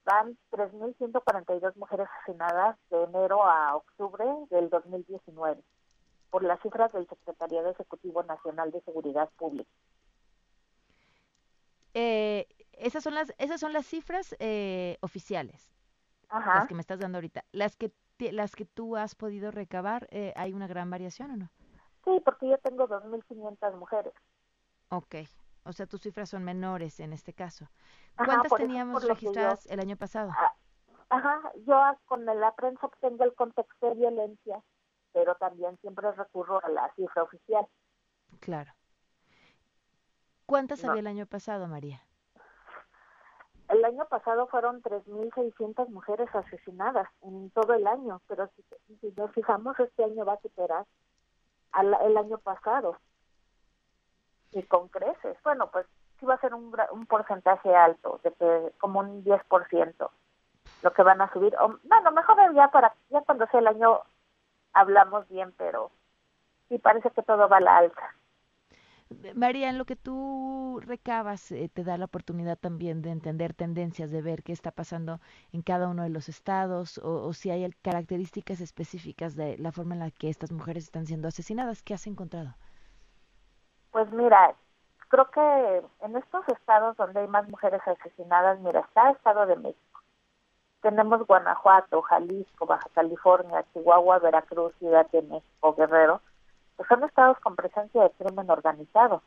van 0.03 0.37
3.142 0.51 1.75
mujeres 1.77 2.07
asesinadas 2.19 2.77
de 2.89 3.03
enero 3.03 3.43
a 3.45 3.77
octubre 3.77 4.25
del 4.49 4.69
2019 4.69 5.63
por 6.29 6.43
las 6.43 6.61
cifras 6.61 6.91
del 6.91 7.07
Secretariado 7.07 7.69
Ejecutivo 7.69 8.21
Nacional 8.23 8.71
de 8.71 8.81
Seguridad 8.81 9.29
Pública. 9.37 9.69
Eh, 11.93 12.47
esas 12.73 13.03
son 13.03 13.15
las 13.15 13.33
esas 13.37 13.61
son 13.61 13.71
las 13.71 13.85
cifras 13.85 14.35
eh, 14.39 14.97
oficiales. 15.01 15.71
Ajá. 16.27 16.55
las 16.55 16.67
que 16.67 16.73
me 16.73 16.81
estás 16.81 16.99
dando 16.99 17.19
ahorita. 17.19 17.45
Las 17.51 17.77
que 17.77 17.93
las 18.31 18.55
que 18.55 18.65
tú 18.65 18.97
has 18.97 19.15
podido 19.15 19.51
recabar 19.51 20.07
eh, 20.11 20.33
hay 20.35 20.53
una 20.53 20.67
gran 20.67 20.89
variación 20.89 21.31
o 21.31 21.37
no 21.37 21.49
sí 22.03 22.21
porque 22.23 22.49
yo 22.49 22.57
tengo 22.59 22.87
2.500 22.87 23.75
mujeres. 23.77 24.13
Ok, 24.89 25.15
o 25.65 25.73
sea 25.73 25.85
tus 25.85 26.01
cifras 26.01 26.29
son 26.29 26.43
menores 26.43 26.99
en 26.99 27.13
este 27.13 27.33
caso 27.33 27.67
cuántas 28.15 28.51
Ajá, 28.51 28.57
teníamos 28.57 29.07
registradas 29.07 29.65
yo, 29.65 29.73
el 29.73 29.79
año 29.79 29.95
pasado 29.97 30.31
ah, 30.35 30.53
Ajá, 31.09 31.51
yo 31.67 31.79
con 32.05 32.25
la 32.25 32.55
prensa 32.55 32.89
tengo 32.99 33.23
el 33.23 33.33
contexto 33.33 33.89
de 33.89 33.95
violencia 33.95 34.61
pero 35.11 35.35
también 35.35 35.77
siempre 35.79 36.11
recurro 36.11 36.63
a 36.63 36.69
la 36.69 36.91
cifra 36.95 37.23
oficial 37.23 37.67
claro 38.39 38.73
¿Cuántas 40.45 40.83
no. 40.83 40.91
había 40.91 41.01
el 41.01 41.07
año 41.07 41.25
pasado, 41.25 41.67
María? 41.67 42.01
El 43.69 43.83
año 43.85 44.05
pasado 44.05 44.47
fueron 44.47 44.81
3.600 44.83 45.89
mujeres 45.89 46.29
asesinadas 46.35 47.07
en 47.21 47.49
todo 47.51 47.73
el 47.73 47.87
año, 47.87 48.21
pero 48.27 48.49
si, 48.55 48.63
si, 48.99 49.11
nos 49.15 49.31
fijamos, 49.31 49.79
este 49.79 50.03
año 50.03 50.25
va 50.25 50.33
a 50.33 50.41
superar 50.41 50.85
al, 51.71 51.97
el 52.05 52.17
año 52.17 52.37
pasado. 52.37 52.97
Y 54.53 54.63
con 54.63 54.87
creces. 54.87 55.37
Bueno, 55.43 55.67
pues 55.71 55.85
sí 56.19 56.25
va 56.25 56.35
a 56.35 56.41
ser 56.41 56.53
un, 56.53 56.75
un 56.91 57.05
porcentaje 57.05 57.75
alto, 57.75 58.19
de 58.23 58.31
que, 58.33 58.73
como 58.79 58.99
un 58.99 59.23
10% 59.23 60.09
lo 60.81 60.93
que 60.93 61.03
van 61.03 61.21
a 61.21 61.31
subir. 61.31 61.55
O, 61.59 61.79
bueno, 61.83 62.11
mejor 62.11 62.37
ya, 62.53 62.69
para, 62.69 62.93
ya 63.09 63.21
cuando 63.21 63.47
sea 63.47 63.59
el 63.59 63.67
año 63.67 64.01
hablamos 64.73 65.27
bien, 65.29 65.53
pero 65.57 65.91
sí 66.69 66.77
parece 66.77 67.09
que 67.11 67.23
todo 67.23 67.47
va 67.47 67.57
a 67.57 67.61
la 67.61 67.77
alza. 67.77 68.15
María, 69.35 69.69
en 69.69 69.77
lo 69.77 69.85
que 69.85 69.95
tú 69.95 70.79
recabas 70.83 71.51
eh, 71.51 71.69
te 71.71 71.83
da 71.83 71.97
la 71.97 72.05
oportunidad 72.05 72.57
también 72.57 73.03
de 73.03 73.11
entender 73.11 73.53
tendencias, 73.53 74.09
de 74.09 74.21
ver 74.23 74.41
qué 74.41 74.53
está 74.53 74.71
pasando 74.71 75.19
en 75.51 75.61
cada 75.61 75.87
uno 75.87 76.01
de 76.01 76.09
los 76.09 76.29
estados 76.29 76.97
o, 76.97 77.27
o, 77.27 77.33
si 77.33 77.51
hay 77.51 77.69
características 77.83 78.59
específicas 78.59 79.35
de 79.35 79.57
la 79.59 79.71
forma 79.71 79.93
en 79.93 79.99
la 79.99 80.09
que 80.11 80.29
estas 80.29 80.51
mujeres 80.51 80.85
están 80.85 81.05
siendo 81.05 81.27
asesinadas. 81.27 81.83
¿Qué 81.83 81.93
has 81.93 82.07
encontrado? 82.07 82.55
Pues 83.93 84.11
mira, 84.11 84.53
creo 85.07 85.31
que 85.31 85.83
en 86.01 86.17
estos 86.17 86.45
estados 86.49 86.97
donde 86.97 87.21
hay 87.21 87.27
más 87.27 87.47
mujeres 87.47 87.81
asesinadas, 87.87 88.59
mira, 88.59 88.81
está 88.81 89.09
el 89.09 89.15
Estado 89.15 89.45
de 89.45 89.55
México. 89.55 90.01
Tenemos 90.81 91.25
Guanajuato, 91.25 92.01
Jalisco, 92.01 92.65
Baja 92.65 92.89
California, 92.93 93.63
Chihuahua, 93.71 94.19
Veracruz, 94.19 94.73
Ciudad 94.79 95.09
de 95.11 95.21
México, 95.21 95.75
Guerrero 95.75 96.19
pues 96.75 96.87
son 96.87 97.03
estados 97.03 97.39
con 97.39 97.55
presencia 97.55 98.03
de 98.03 98.11
crimen 98.11 98.49
organizado. 98.49 99.21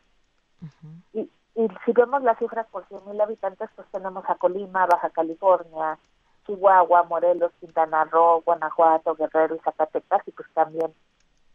Uh 0.62 0.66
-huh. 0.66 1.02
y, 1.12 1.30
y, 1.54 1.68
si 1.84 1.92
vemos 1.92 2.22
las 2.22 2.38
cifras 2.38 2.66
por 2.68 2.86
100.000 2.88 3.22
habitantes, 3.22 3.70
pues 3.76 3.86
tenemos 3.90 4.24
a 4.28 4.34
Colima, 4.36 4.86
Baja 4.86 5.10
California, 5.10 5.98
Chihuahua, 6.46 7.04
Morelos, 7.04 7.52
Quintana 7.60 8.04
Roo, 8.04 8.42
Guanajuato, 8.44 9.14
Guerrero 9.14 9.54
y 9.54 9.60
Zacatecas, 9.60 10.26
y 10.26 10.32
pues 10.32 10.48
también 10.54 10.92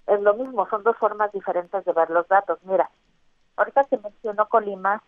es 0.07 0.21
lo 0.21 0.33
mismo, 0.33 0.67
son 0.69 0.83
dos 0.83 0.97
formas 0.97 1.31
diferentes 1.31 1.85
de 1.85 1.93
ver 1.93 2.09
los 2.09 2.27
datos. 2.27 2.59
Mira, 2.63 2.89
ahorita 3.61 3.83
que 3.85 3.97
menciono 3.97 4.49
Colima, 4.49 5.03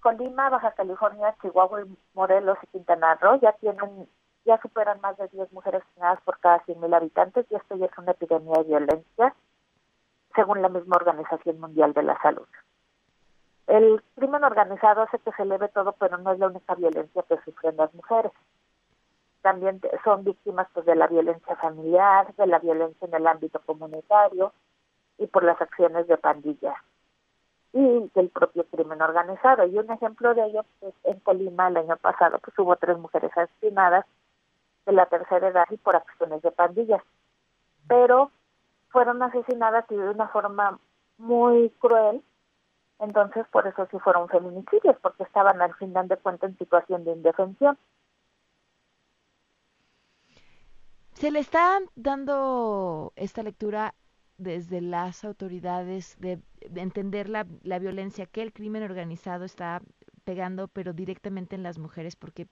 Colima, 0.00 0.48
Baja 0.48 0.72
California, 0.72 1.36
Chihuahua, 1.42 1.84
Morelos 2.14 2.58
y 2.62 2.66
Quintana 2.68 3.14
Roo 3.16 3.38
ya 3.40 3.52
tienen 3.52 4.08
ya 4.44 4.60
superan 4.60 5.00
más 5.00 5.16
de 5.18 5.28
10 5.28 5.52
mujeres 5.52 5.82
asesinadas 5.82 6.20
por 6.22 6.40
cada 6.40 6.64
100.000 6.64 6.96
habitantes 6.96 7.46
y 7.48 7.54
esto 7.54 7.76
ya 7.76 7.86
es 7.86 7.96
una 7.96 8.10
epidemia 8.10 8.58
de 8.58 8.64
violencia 8.64 9.34
según 10.34 10.62
la 10.62 10.68
misma 10.68 10.96
Organización 10.96 11.60
Mundial 11.60 11.92
de 11.92 12.02
la 12.02 12.20
Salud. 12.22 12.48
El 13.68 14.02
crimen 14.16 14.42
organizado 14.42 15.02
hace 15.02 15.20
que 15.20 15.30
se 15.32 15.42
eleve 15.42 15.68
todo, 15.68 15.92
pero 15.92 16.18
no 16.18 16.32
es 16.32 16.38
la 16.40 16.48
única 16.48 16.74
violencia 16.74 17.22
que 17.28 17.38
sufren 17.44 17.76
las 17.76 17.94
mujeres. 17.94 18.32
También 19.42 19.80
son 20.02 20.24
víctimas 20.24 20.66
pues, 20.72 20.86
de 20.86 20.96
la 20.96 21.06
violencia 21.06 21.54
familiar, 21.56 22.34
de 22.34 22.46
la 22.48 22.58
violencia 22.58 23.06
en 23.06 23.14
el 23.14 23.26
ámbito 23.26 23.60
comunitario 23.64 24.52
y 25.18 25.26
por 25.28 25.44
las 25.44 25.60
acciones 25.60 26.08
de 26.08 26.16
pandillas 26.16 26.76
y 27.72 28.10
del 28.14 28.28
propio 28.28 28.64
crimen 28.66 29.00
organizado. 29.00 29.66
Y 29.66 29.78
un 29.78 29.90
ejemplo 29.90 30.34
de 30.34 30.44
ello, 30.44 30.64
pues, 30.80 30.94
en 31.04 31.20
Colima 31.20 31.68
el 31.68 31.78
año 31.78 31.96
pasado, 31.96 32.38
pues 32.38 32.58
hubo 32.58 32.76
tres 32.76 32.98
mujeres 32.98 33.30
asesinadas 33.36 34.04
de 34.86 34.92
la 34.92 35.06
tercera 35.06 35.48
edad 35.48 35.66
y 35.70 35.76
por 35.76 35.96
acciones 35.96 36.42
de 36.42 36.50
pandillas. 36.50 37.02
Pero 37.88 38.30
fueron 38.90 39.22
asesinadas 39.22 39.86
y 39.90 39.96
de 39.96 40.10
una 40.10 40.28
forma 40.28 40.78
muy 41.18 41.70
cruel. 41.78 42.22
Entonces, 42.98 43.46
por 43.50 43.66
eso 43.66 43.88
sí 43.90 43.98
fueron 43.98 44.28
feminicidios, 44.28 44.96
porque 45.02 45.24
estaban 45.24 45.60
al 45.60 45.74
final 45.74 46.06
de 46.08 46.16
cuentas 46.18 46.50
en 46.50 46.58
situación 46.58 47.04
de 47.04 47.12
indefensión. 47.12 47.76
Se 51.14 51.30
le 51.30 51.40
está 51.40 51.80
dando 51.94 53.12
esta 53.16 53.42
lectura 53.42 53.94
desde 54.42 54.80
las 54.80 55.24
autoridades 55.24 56.16
de, 56.18 56.40
de 56.68 56.80
entender 56.80 57.28
la, 57.28 57.46
la 57.62 57.78
violencia 57.78 58.26
que 58.26 58.42
el 58.42 58.52
crimen 58.52 58.82
organizado 58.82 59.44
está 59.44 59.82
pegando, 60.24 60.68
pero 60.68 60.92
directamente 60.92 61.56
en 61.56 61.62
las 61.62 61.78
mujeres, 61.78 62.16
porque 62.16 62.46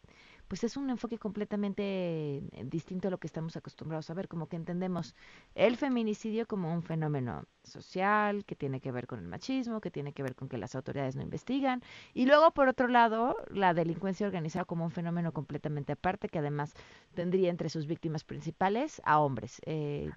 pues 0.48 0.64
es 0.64 0.76
un 0.76 0.90
enfoque 0.90 1.18
completamente 1.18 1.82
eh, 1.84 2.42
distinto 2.64 3.08
a 3.08 3.10
lo 3.10 3.18
que 3.18 3.28
estamos 3.28 3.56
acostumbrados 3.56 4.10
a 4.10 4.14
ver, 4.14 4.26
como 4.26 4.48
que 4.48 4.56
entendemos 4.56 5.14
el 5.54 5.76
feminicidio 5.76 6.46
como 6.46 6.74
un 6.74 6.82
fenómeno 6.82 7.44
social 7.62 8.44
que 8.44 8.56
tiene 8.56 8.80
que 8.80 8.90
ver 8.90 9.06
con 9.06 9.20
el 9.20 9.26
machismo, 9.28 9.80
que 9.80 9.90
tiene 9.90 10.12
que 10.12 10.24
ver 10.24 10.34
con 10.34 10.48
que 10.48 10.58
las 10.58 10.74
autoridades 10.74 11.14
no 11.14 11.22
investigan, 11.22 11.82
y 12.14 12.26
luego 12.26 12.50
por 12.50 12.66
otro 12.68 12.88
lado 12.88 13.36
la 13.48 13.74
delincuencia 13.74 14.26
organizada 14.26 14.64
como 14.64 14.84
un 14.84 14.90
fenómeno 14.90 15.32
completamente 15.32 15.92
aparte 15.92 16.28
que 16.28 16.40
además 16.40 16.74
tendría 17.14 17.50
entre 17.50 17.68
sus 17.68 17.86
víctimas 17.86 18.24
principales 18.24 19.00
a 19.04 19.20
hombres. 19.20 19.60
Eh, 19.66 20.10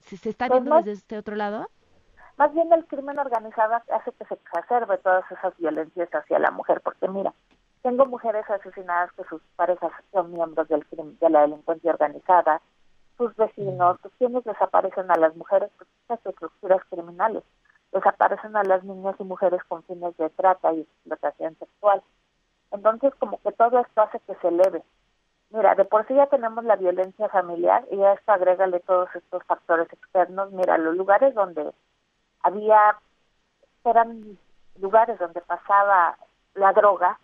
¿se, 0.00 0.16
¿Se 0.16 0.30
está 0.30 0.48
viendo 0.48 0.76
desde 0.76 0.92
este 0.92 1.18
otro 1.18 1.36
lado? 1.36 1.68
Más 2.36 2.52
bien 2.54 2.72
el 2.72 2.86
crimen 2.86 3.18
organizado 3.18 3.74
hace 3.74 4.12
que 4.12 4.24
se 4.24 4.34
exacerbe 4.34 4.98
todas 4.98 5.30
esas 5.30 5.56
violencias 5.58 6.08
hacia 6.10 6.38
la 6.38 6.50
mujer, 6.50 6.80
porque 6.80 7.06
mira, 7.06 7.34
tengo 7.82 8.06
mujeres 8.06 8.48
asesinadas 8.48 9.12
que 9.12 9.24
sus 9.24 9.42
parejas 9.56 9.92
son 10.12 10.32
miembros 10.32 10.68
del 10.68 10.86
crimen, 10.86 11.18
de 11.18 11.30
la 11.30 11.42
delincuencia 11.42 11.92
organizada, 11.92 12.60
sus 13.16 13.34
vecinos, 13.36 13.98
pues, 14.00 14.14
quienes 14.18 14.44
desaparecen 14.44 15.10
a 15.10 15.16
las 15.16 15.36
mujeres, 15.36 15.70
pues 15.76 15.88
estas 16.02 16.24
estructuras 16.24 16.82
criminales, 16.88 17.42
desaparecen 17.92 18.56
a 18.56 18.64
las 18.64 18.84
niñas 18.84 19.16
y 19.18 19.24
mujeres 19.24 19.62
con 19.68 19.82
fines 19.84 20.16
de 20.16 20.30
trata 20.30 20.72
y 20.72 20.80
explotación 20.80 21.56
sexual. 21.58 22.02
Entonces, 22.70 23.14
como 23.16 23.38
que 23.42 23.52
todo 23.52 23.80
esto 23.80 24.00
hace 24.00 24.20
que 24.20 24.34
se 24.36 24.48
eleve. 24.48 24.82
Mira, 25.50 25.74
de 25.74 25.84
por 25.84 26.06
sí 26.06 26.14
ya 26.14 26.26
tenemos 26.26 26.64
la 26.64 26.76
violencia 26.76 27.28
familiar 27.28 27.84
y 27.90 28.00
a 28.02 28.12
esto 28.12 28.32
agrégale 28.32 28.78
todos 28.80 29.08
estos 29.14 29.42
factores 29.44 29.92
externos. 29.92 30.52
Mira, 30.52 30.78
los 30.78 30.96
lugares 30.96 31.34
donde 31.34 31.72
había, 32.42 32.96
eran 33.84 34.38
lugares 34.78 35.18
donde 35.18 35.40
pasaba 35.40 36.16
la 36.54 36.72
droga, 36.72 37.18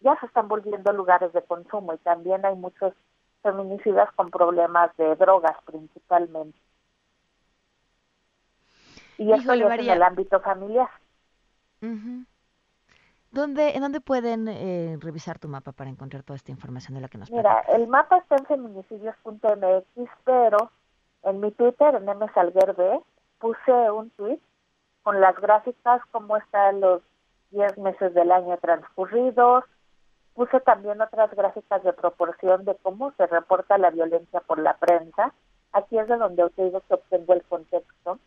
ya 0.00 0.18
se 0.20 0.26
están 0.26 0.48
volviendo 0.48 0.92
lugares 0.92 1.32
de 1.34 1.42
consumo 1.42 1.92
y 1.92 1.98
también 1.98 2.44
hay 2.46 2.54
muchos 2.56 2.94
feminicidas 3.42 4.10
con 4.12 4.30
problemas 4.30 4.96
de 4.96 5.14
drogas 5.16 5.56
principalmente. 5.66 6.58
Y 9.18 9.32
eso 9.32 9.52
es 9.52 9.78
en 9.78 9.90
el 9.90 10.02
ámbito 10.02 10.40
familiar. 10.40 10.88
Ujú. 11.82 12.24
¿Dónde, 13.34 13.70
¿En 13.70 13.82
dónde 13.82 14.00
pueden 14.00 14.46
eh, 14.46 14.96
revisar 15.00 15.40
tu 15.40 15.48
mapa 15.48 15.72
para 15.72 15.90
encontrar 15.90 16.22
toda 16.22 16.36
esta 16.36 16.52
información 16.52 16.94
de 16.94 17.00
la 17.00 17.08
que 17.08 17.18
nos 17.18 17.32
Mira, 17.32 17.64
el 17.68 17.88
mapa 17.88 18.18
está 18.18 18.36
en 18.36 18.46
feminicidios.mx, 18.46 20.10
pero 20.24 20.70
en 21.24 21.40
mi 21.40 21.50
Twitter, 21.50 21.96
en 21.96 22.04
msalguerb, 22.04 23.02
puse 23.40 23.90
un 23.90 24.10
tweet 24.10 24.38
con 25.02 25.20
las 25.20 25.34
gráficas, 25.40 26.00
cómo 26.12 26.36
están 26.36 26.80
los 26.80 27.02
10 27.50 27.76
meses 27.78 28.14
del 28.14 28.30
año 28.30 28.56
transcurridos. 28.58 29.64
Puse 30.34 30.60
también 30.60 31.00
otras 31.00 31.30
gráficas 31.34 31.82
de 31.82 31.92
proporción 31.92 32.64
de 32.64 32.76
cómo 32.82 33.12
se 33.16 33.26
reporta 33.26 33.78
la 33.78 33.90
violencia 33.90 34.40
por 34.42 34.60
la 34.60 34.76
prensa. 34.76 35.32
Aquí 35.72 35.98
es 35.98 36.06
de 36.06 36.16
donde 36.18 36.48
te 36.50 36.64
digo 36.64 36.80
que 36.86 36.94
obtengo 36.94 37.34
el 37.34 37.42
contexto, 37.42 38.20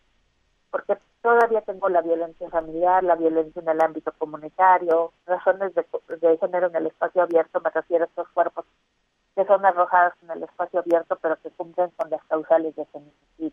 porque 0.70 0.98
todavía 1.22 1.62
tengo 1.62 1.90
la 1.90 2.02
violencia 2.02 2.50
familiar, 2.50 3.04
la 3.04 3.16
violencia 3.16 3.62
en 3.62 3.70
el 3.70 3.82
ámbito 3.82 4.12
comunitario, 4.18 5.14
razones 5.26 5.74
de, 5.76 5.86
de 6.22 6.38
género 6.38 6.68
en 6.68 6.76
el 6.76 6.88
espacio 6.88 7.24
abierto, 7.24 7.62
me 7.62 7.70
refiero 7.70 8.06
a 8.06 8.08
estos 8.08 8.28
cuerpos 8.30 8.66
que 9.36 9.46
son 9.46 9.64
arrojados 9.66 10.14
en 10.24 10.32
el 10.32 10.44
espacio 10.44 10.80
abierto, 10.80 11.16
pero 11.22 11.40
que 11.40 11.52
cumplen 11.52 11.92
con 11.92 12.10
las 12.10 12.24
causales 12.24 12.76
de 12.76 12.86
feminicidio. 12.86 13.52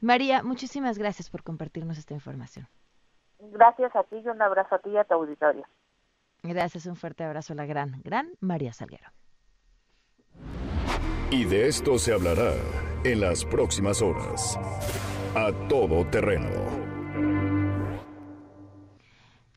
María, 0.00 0.42
muchísimas 0.42 0.96
gracias 0.96 1.28
por 1.28 1.42
compartirnos 1.42 1.98
esta 1.98 2.14
información. 2.14 2.68
Gracias 3.38 3.94
a 3.94 4.02
ti 4.04 4.16
y 4.16 4.28
un 4.28 4.40
abrazo 4.40 4.76
a 4.76 4.78
ti 4.78 4.90
y 4.90 4.96
a 4.96 5.04
tu 5.04 5.14
auditorio. 5.14 5.64
Gracias, 6.42 6.86
un 6.86 6.96
fuerte 6.96 7.24
abrazo 7.24 7.52
a 7.52 7.56
la 7.56 7.66
gran, 7.66 8.00
gran 8.02 8.30
María 8.40 8.72
Salguero. 8.72 9.10
Y 11.30 11.44
de 11.44 11.68
esto 11.68 11.98
se 11.98 12.14
hablará 12.14 12.54
en 13.04 13.20
las 13.20 13.44
próximas 13.44 14.02
horas. 14.02 14.58
A 15.34 15.52
todo 15.68 16.04
terreno. 16.06 16.87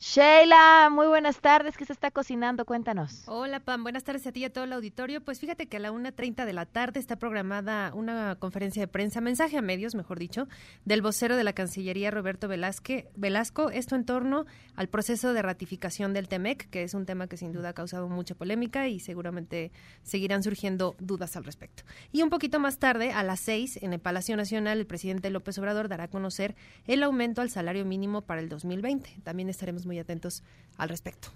Sheila, 0.04 0.90
muy 0.92 1.06
buenas 1.06 1.42
tardes. 1.42 1.78
¿Qué 1.78 1.86
se 1.86 1.94
está 1.94 2.10
cocinando? 2.10 2.66
Cuéntanos. 2.66 3.22
Hola 3.28 3.60
Pam, 3.60 3.84
buenas 3.84 4.04
tardes 4.04 4.26
a 4.26 4.32
ti 4.32 4.40
y 4.40 4.46
a 4.46 4.52
todo 4.52 4.64
el 4.64 4.74
auditorio. 4.74 5.22
Pues 5.22 5.40
fíjate 5.40 5.68
que 5.68 5.78
a 5.78 5.80
la 5.80 5.92
1.30 5.92 6.44
de 6.44 6.54
la 6.54 6.66
tarde 6.66 7.00
está 7.00 7.18
programada 7.18 7.94
una 7.94 8.36
conferencia 8.40 8.82
de 8.82 8.88
prensa, 8.88 9.22
mensaje 9.22 9.60
a 9.60 9.62
medios, 9.62 9.94
mejor 9.94 10.18
dicho, 10.18 10.48
del 10.86 11.04
vocero 11.04 11.38
de 11.38 11.44
la 11.44 11.54
Cancillería 11.54 12.10
Roberto 12.10 12.48
Velázquez, 12.48 13.06
Velasco, 13.16 13.70
esto 13.70 13.96
en 13.96 14.04
torno 14.04 14.48
al 14.76 14.90
proceso 14.90 15.34
de 15.34 15.44
ratificación 15.44 16.14
del 16.14 16.28
TEMEC, 16.28 16.72
que 16.72 16.82
es 16.82 16.96
un 16.96 17.06
tema 17.06 17.28
que 17.28 17.38
sin 17.38 17.54
duda 17.54 17.70
ha 17.70 17.74
causado 17.74 18.10
mucha 18.10 18.34
polémica 18.34 18.88
y 18.88 19.00
seguramente 19.00 19.72
seguirán 20.02 20.42
surgiendo 20.42 20.96
dudas 20.98 21.38
al 21.38 21.44
respecto. 21.44 21.84
Y 22.12 22.24
un 22.24 22.32
poquito 22.32 22.60
más 22.60 22.80
tarde, 22.80 23.12
a 23.12 23.22
las 23.22 23.42
6, 23.42 23.84
en 23.84 23.94
el 23.94 24.00
Palacio 24.00 24.36
Nacional, 24.36 24.80
el 24.80 24.88
presidente 24.88 25.30
López 25.30 25.60
Obrador 25.60 25.90
dará 25.90 26.06
a 26.06 26.10
conocer 26.10 26.56
el 26.88 27.04
aumento 27.04 27.44
al 27.44 27.52
salario 27.52 27.86
mínimo 27.86 28.24
para 28.24 28.42
el 28.42 28.50
2020. 28.50 29.20
También 29.24 29.48
estaremos 29.48 29.86
muy 29.86 29.91
atentos 30.00 30.44
al 30.78 30.90
respecto. 30.90 31.30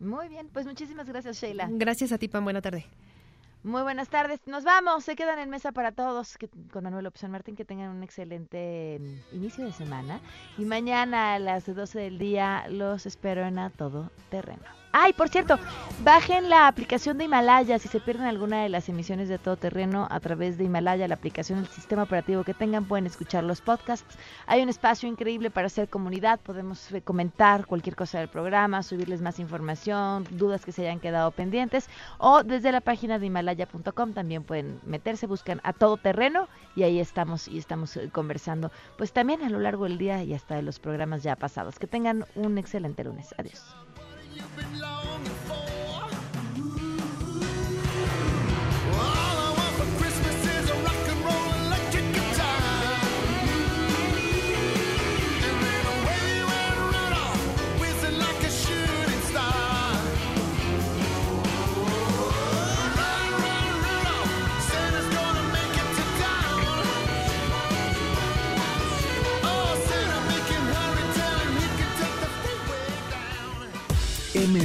Muy 0.00 0.28
bien, 0.28 0.48
pues 0.52 0.66
muchísimas 0.66 1.08
gracias, 1.08 1.40
Sheila. 1.40 1.68
Gracias 1.70 2.12
a 2.12 2.18
ti, 2.18 2.28
Pam. 2.28 2.44
Buena 2.44 2.60
tarde. 2.60 2.86
Muy 3.62 3.82
buenas 3.82 4.10
tardes. 4.10 4.40
Nos 4.46 4.62
vamos. 4.62 5.04
Se 5.04 5.16
quedan 5.16 5.38
en 5.38 5.48
mesa 5.48 5.72
para 5.72 5.92
todos. 5.92 6.36
Que, 6.36 6.48
con 6.70 6.84
Manuel 6.84 7.06
Opción 7.06 7.30
Martín. 7.30 7.56
Que 7.56 7.64
tengan 7.64 7.90
un 7.90 8.02
excelente 8.02 8.98
mm, 9.00 9.36
inicio 9.36 9.64
de 9.64 9.72
semana. 9.72 10.20
Y 10.58 10.66
mañana 10.66 11.34
a 11.34 11.38
las 11.38 11.74
12 11.74 11.98
del 11.98 12.18
día 12.18 12.66
los 12.68 13.06
espero 13.06 13.46
en 13.46 13.58
A 13.58 13.70
Todo 13.70 14.10
Terreno. 14.28 14.83
Ay, 14.96 15.12
por 15.12 15.28
cierto, 15.28 15.58
bajen 16.04 16.48
la 16.48 16.68
aplicación 16.68 17.18
de 17.18 17.24
Himalaya 17.24 17.80
si 17.80 17.88
se 17.88 17.98
pierden 17.98 18.26
alguna 18.26 18.62
de 18.62 18.68
las 18.68 18.88
emisiones 18.88 19.28
de 19.28 19.38
Todo 19.38 19.56
Terreno 19.56 20.06
a 20.08 20.20
través 20.20 20.56
de 20.56 20.62
Himalaya, 20.62 21.08
la 21.08 21.16
aplicación 21.16 21.58
del 21.58 21.68
sistema 21.68 22.04
operativo 22.04 22.44
que 22.44 22.54
tengan, 22.54 22.84
pueden 22.84 23.04
escuchar 23.06 23.42
los 23.42 23.60
podcasts. 23.60 24.16
Hay 24.46 24.62
un 24.62 24.68
espacio 24.68 25.08
increíble 25.08 25.50
para 25.50 25.66
hacer 25.66 25.88
comunidad, 25.88 26.38
podemos 26.38 26.92
eh, 26.92 27.02
comentar 27.02 27.66
cualquier 27.66 27.96
cosa 27.96 28.20
del 28.20 28.28
programa, 28.28 28.84
subirles 28.84 29.20
más 29.20 29.40
información, 29.40 30.28
dudas 30.30 30.64
que 30.64 30.70
se 30.70 30.82
hayan 30.82 31.00
quedado 31.00 31.32
pendientes 31.32 31.90
o 32.18 32.44
desde 32.44 32.70
la 32.70 32.80
página 32.80 33.18
de 33.18 33.26
himalaya.com 33.26 34.12
también 34.12 34.44
pueden 34.44 34.78
meterse, 34.86 35.26
buscan 35.26 35.60
a 35.64 35.72
Todo 35.72 35.96
Terreno 35.96 36.46
y 36.76 36.84
ahí 36.84 37.00
estamos 37.00 37.48
y 37.48 37.58
estamos 37.58 37.96
eh, 37.96 38.10
conversando, 38.12 38.70
pues 38.96 39.12
también 39.12 39.42
a 39.42 39.50
lo 39.50 39.58
largo 39.58 39.86
del 39.86 39.98
día 39.98 40.22
y 40.22 40.34
hasta 40.34 40.54
de 40.54 40.62
los 40.62 40.78
programas 40.78 41.24
ya 41.24 41.34
pasados. 41.34 41.80
Que 41.80 41.88
tengan 41.88 42.26
un 42.36 42.58
excelente 42.58 43.02
lunes. 43.02 43.34
Adiós. 43.38 43.83
you've 44.34 44.56
been 44.56 44.80
lost. 44.80 45.03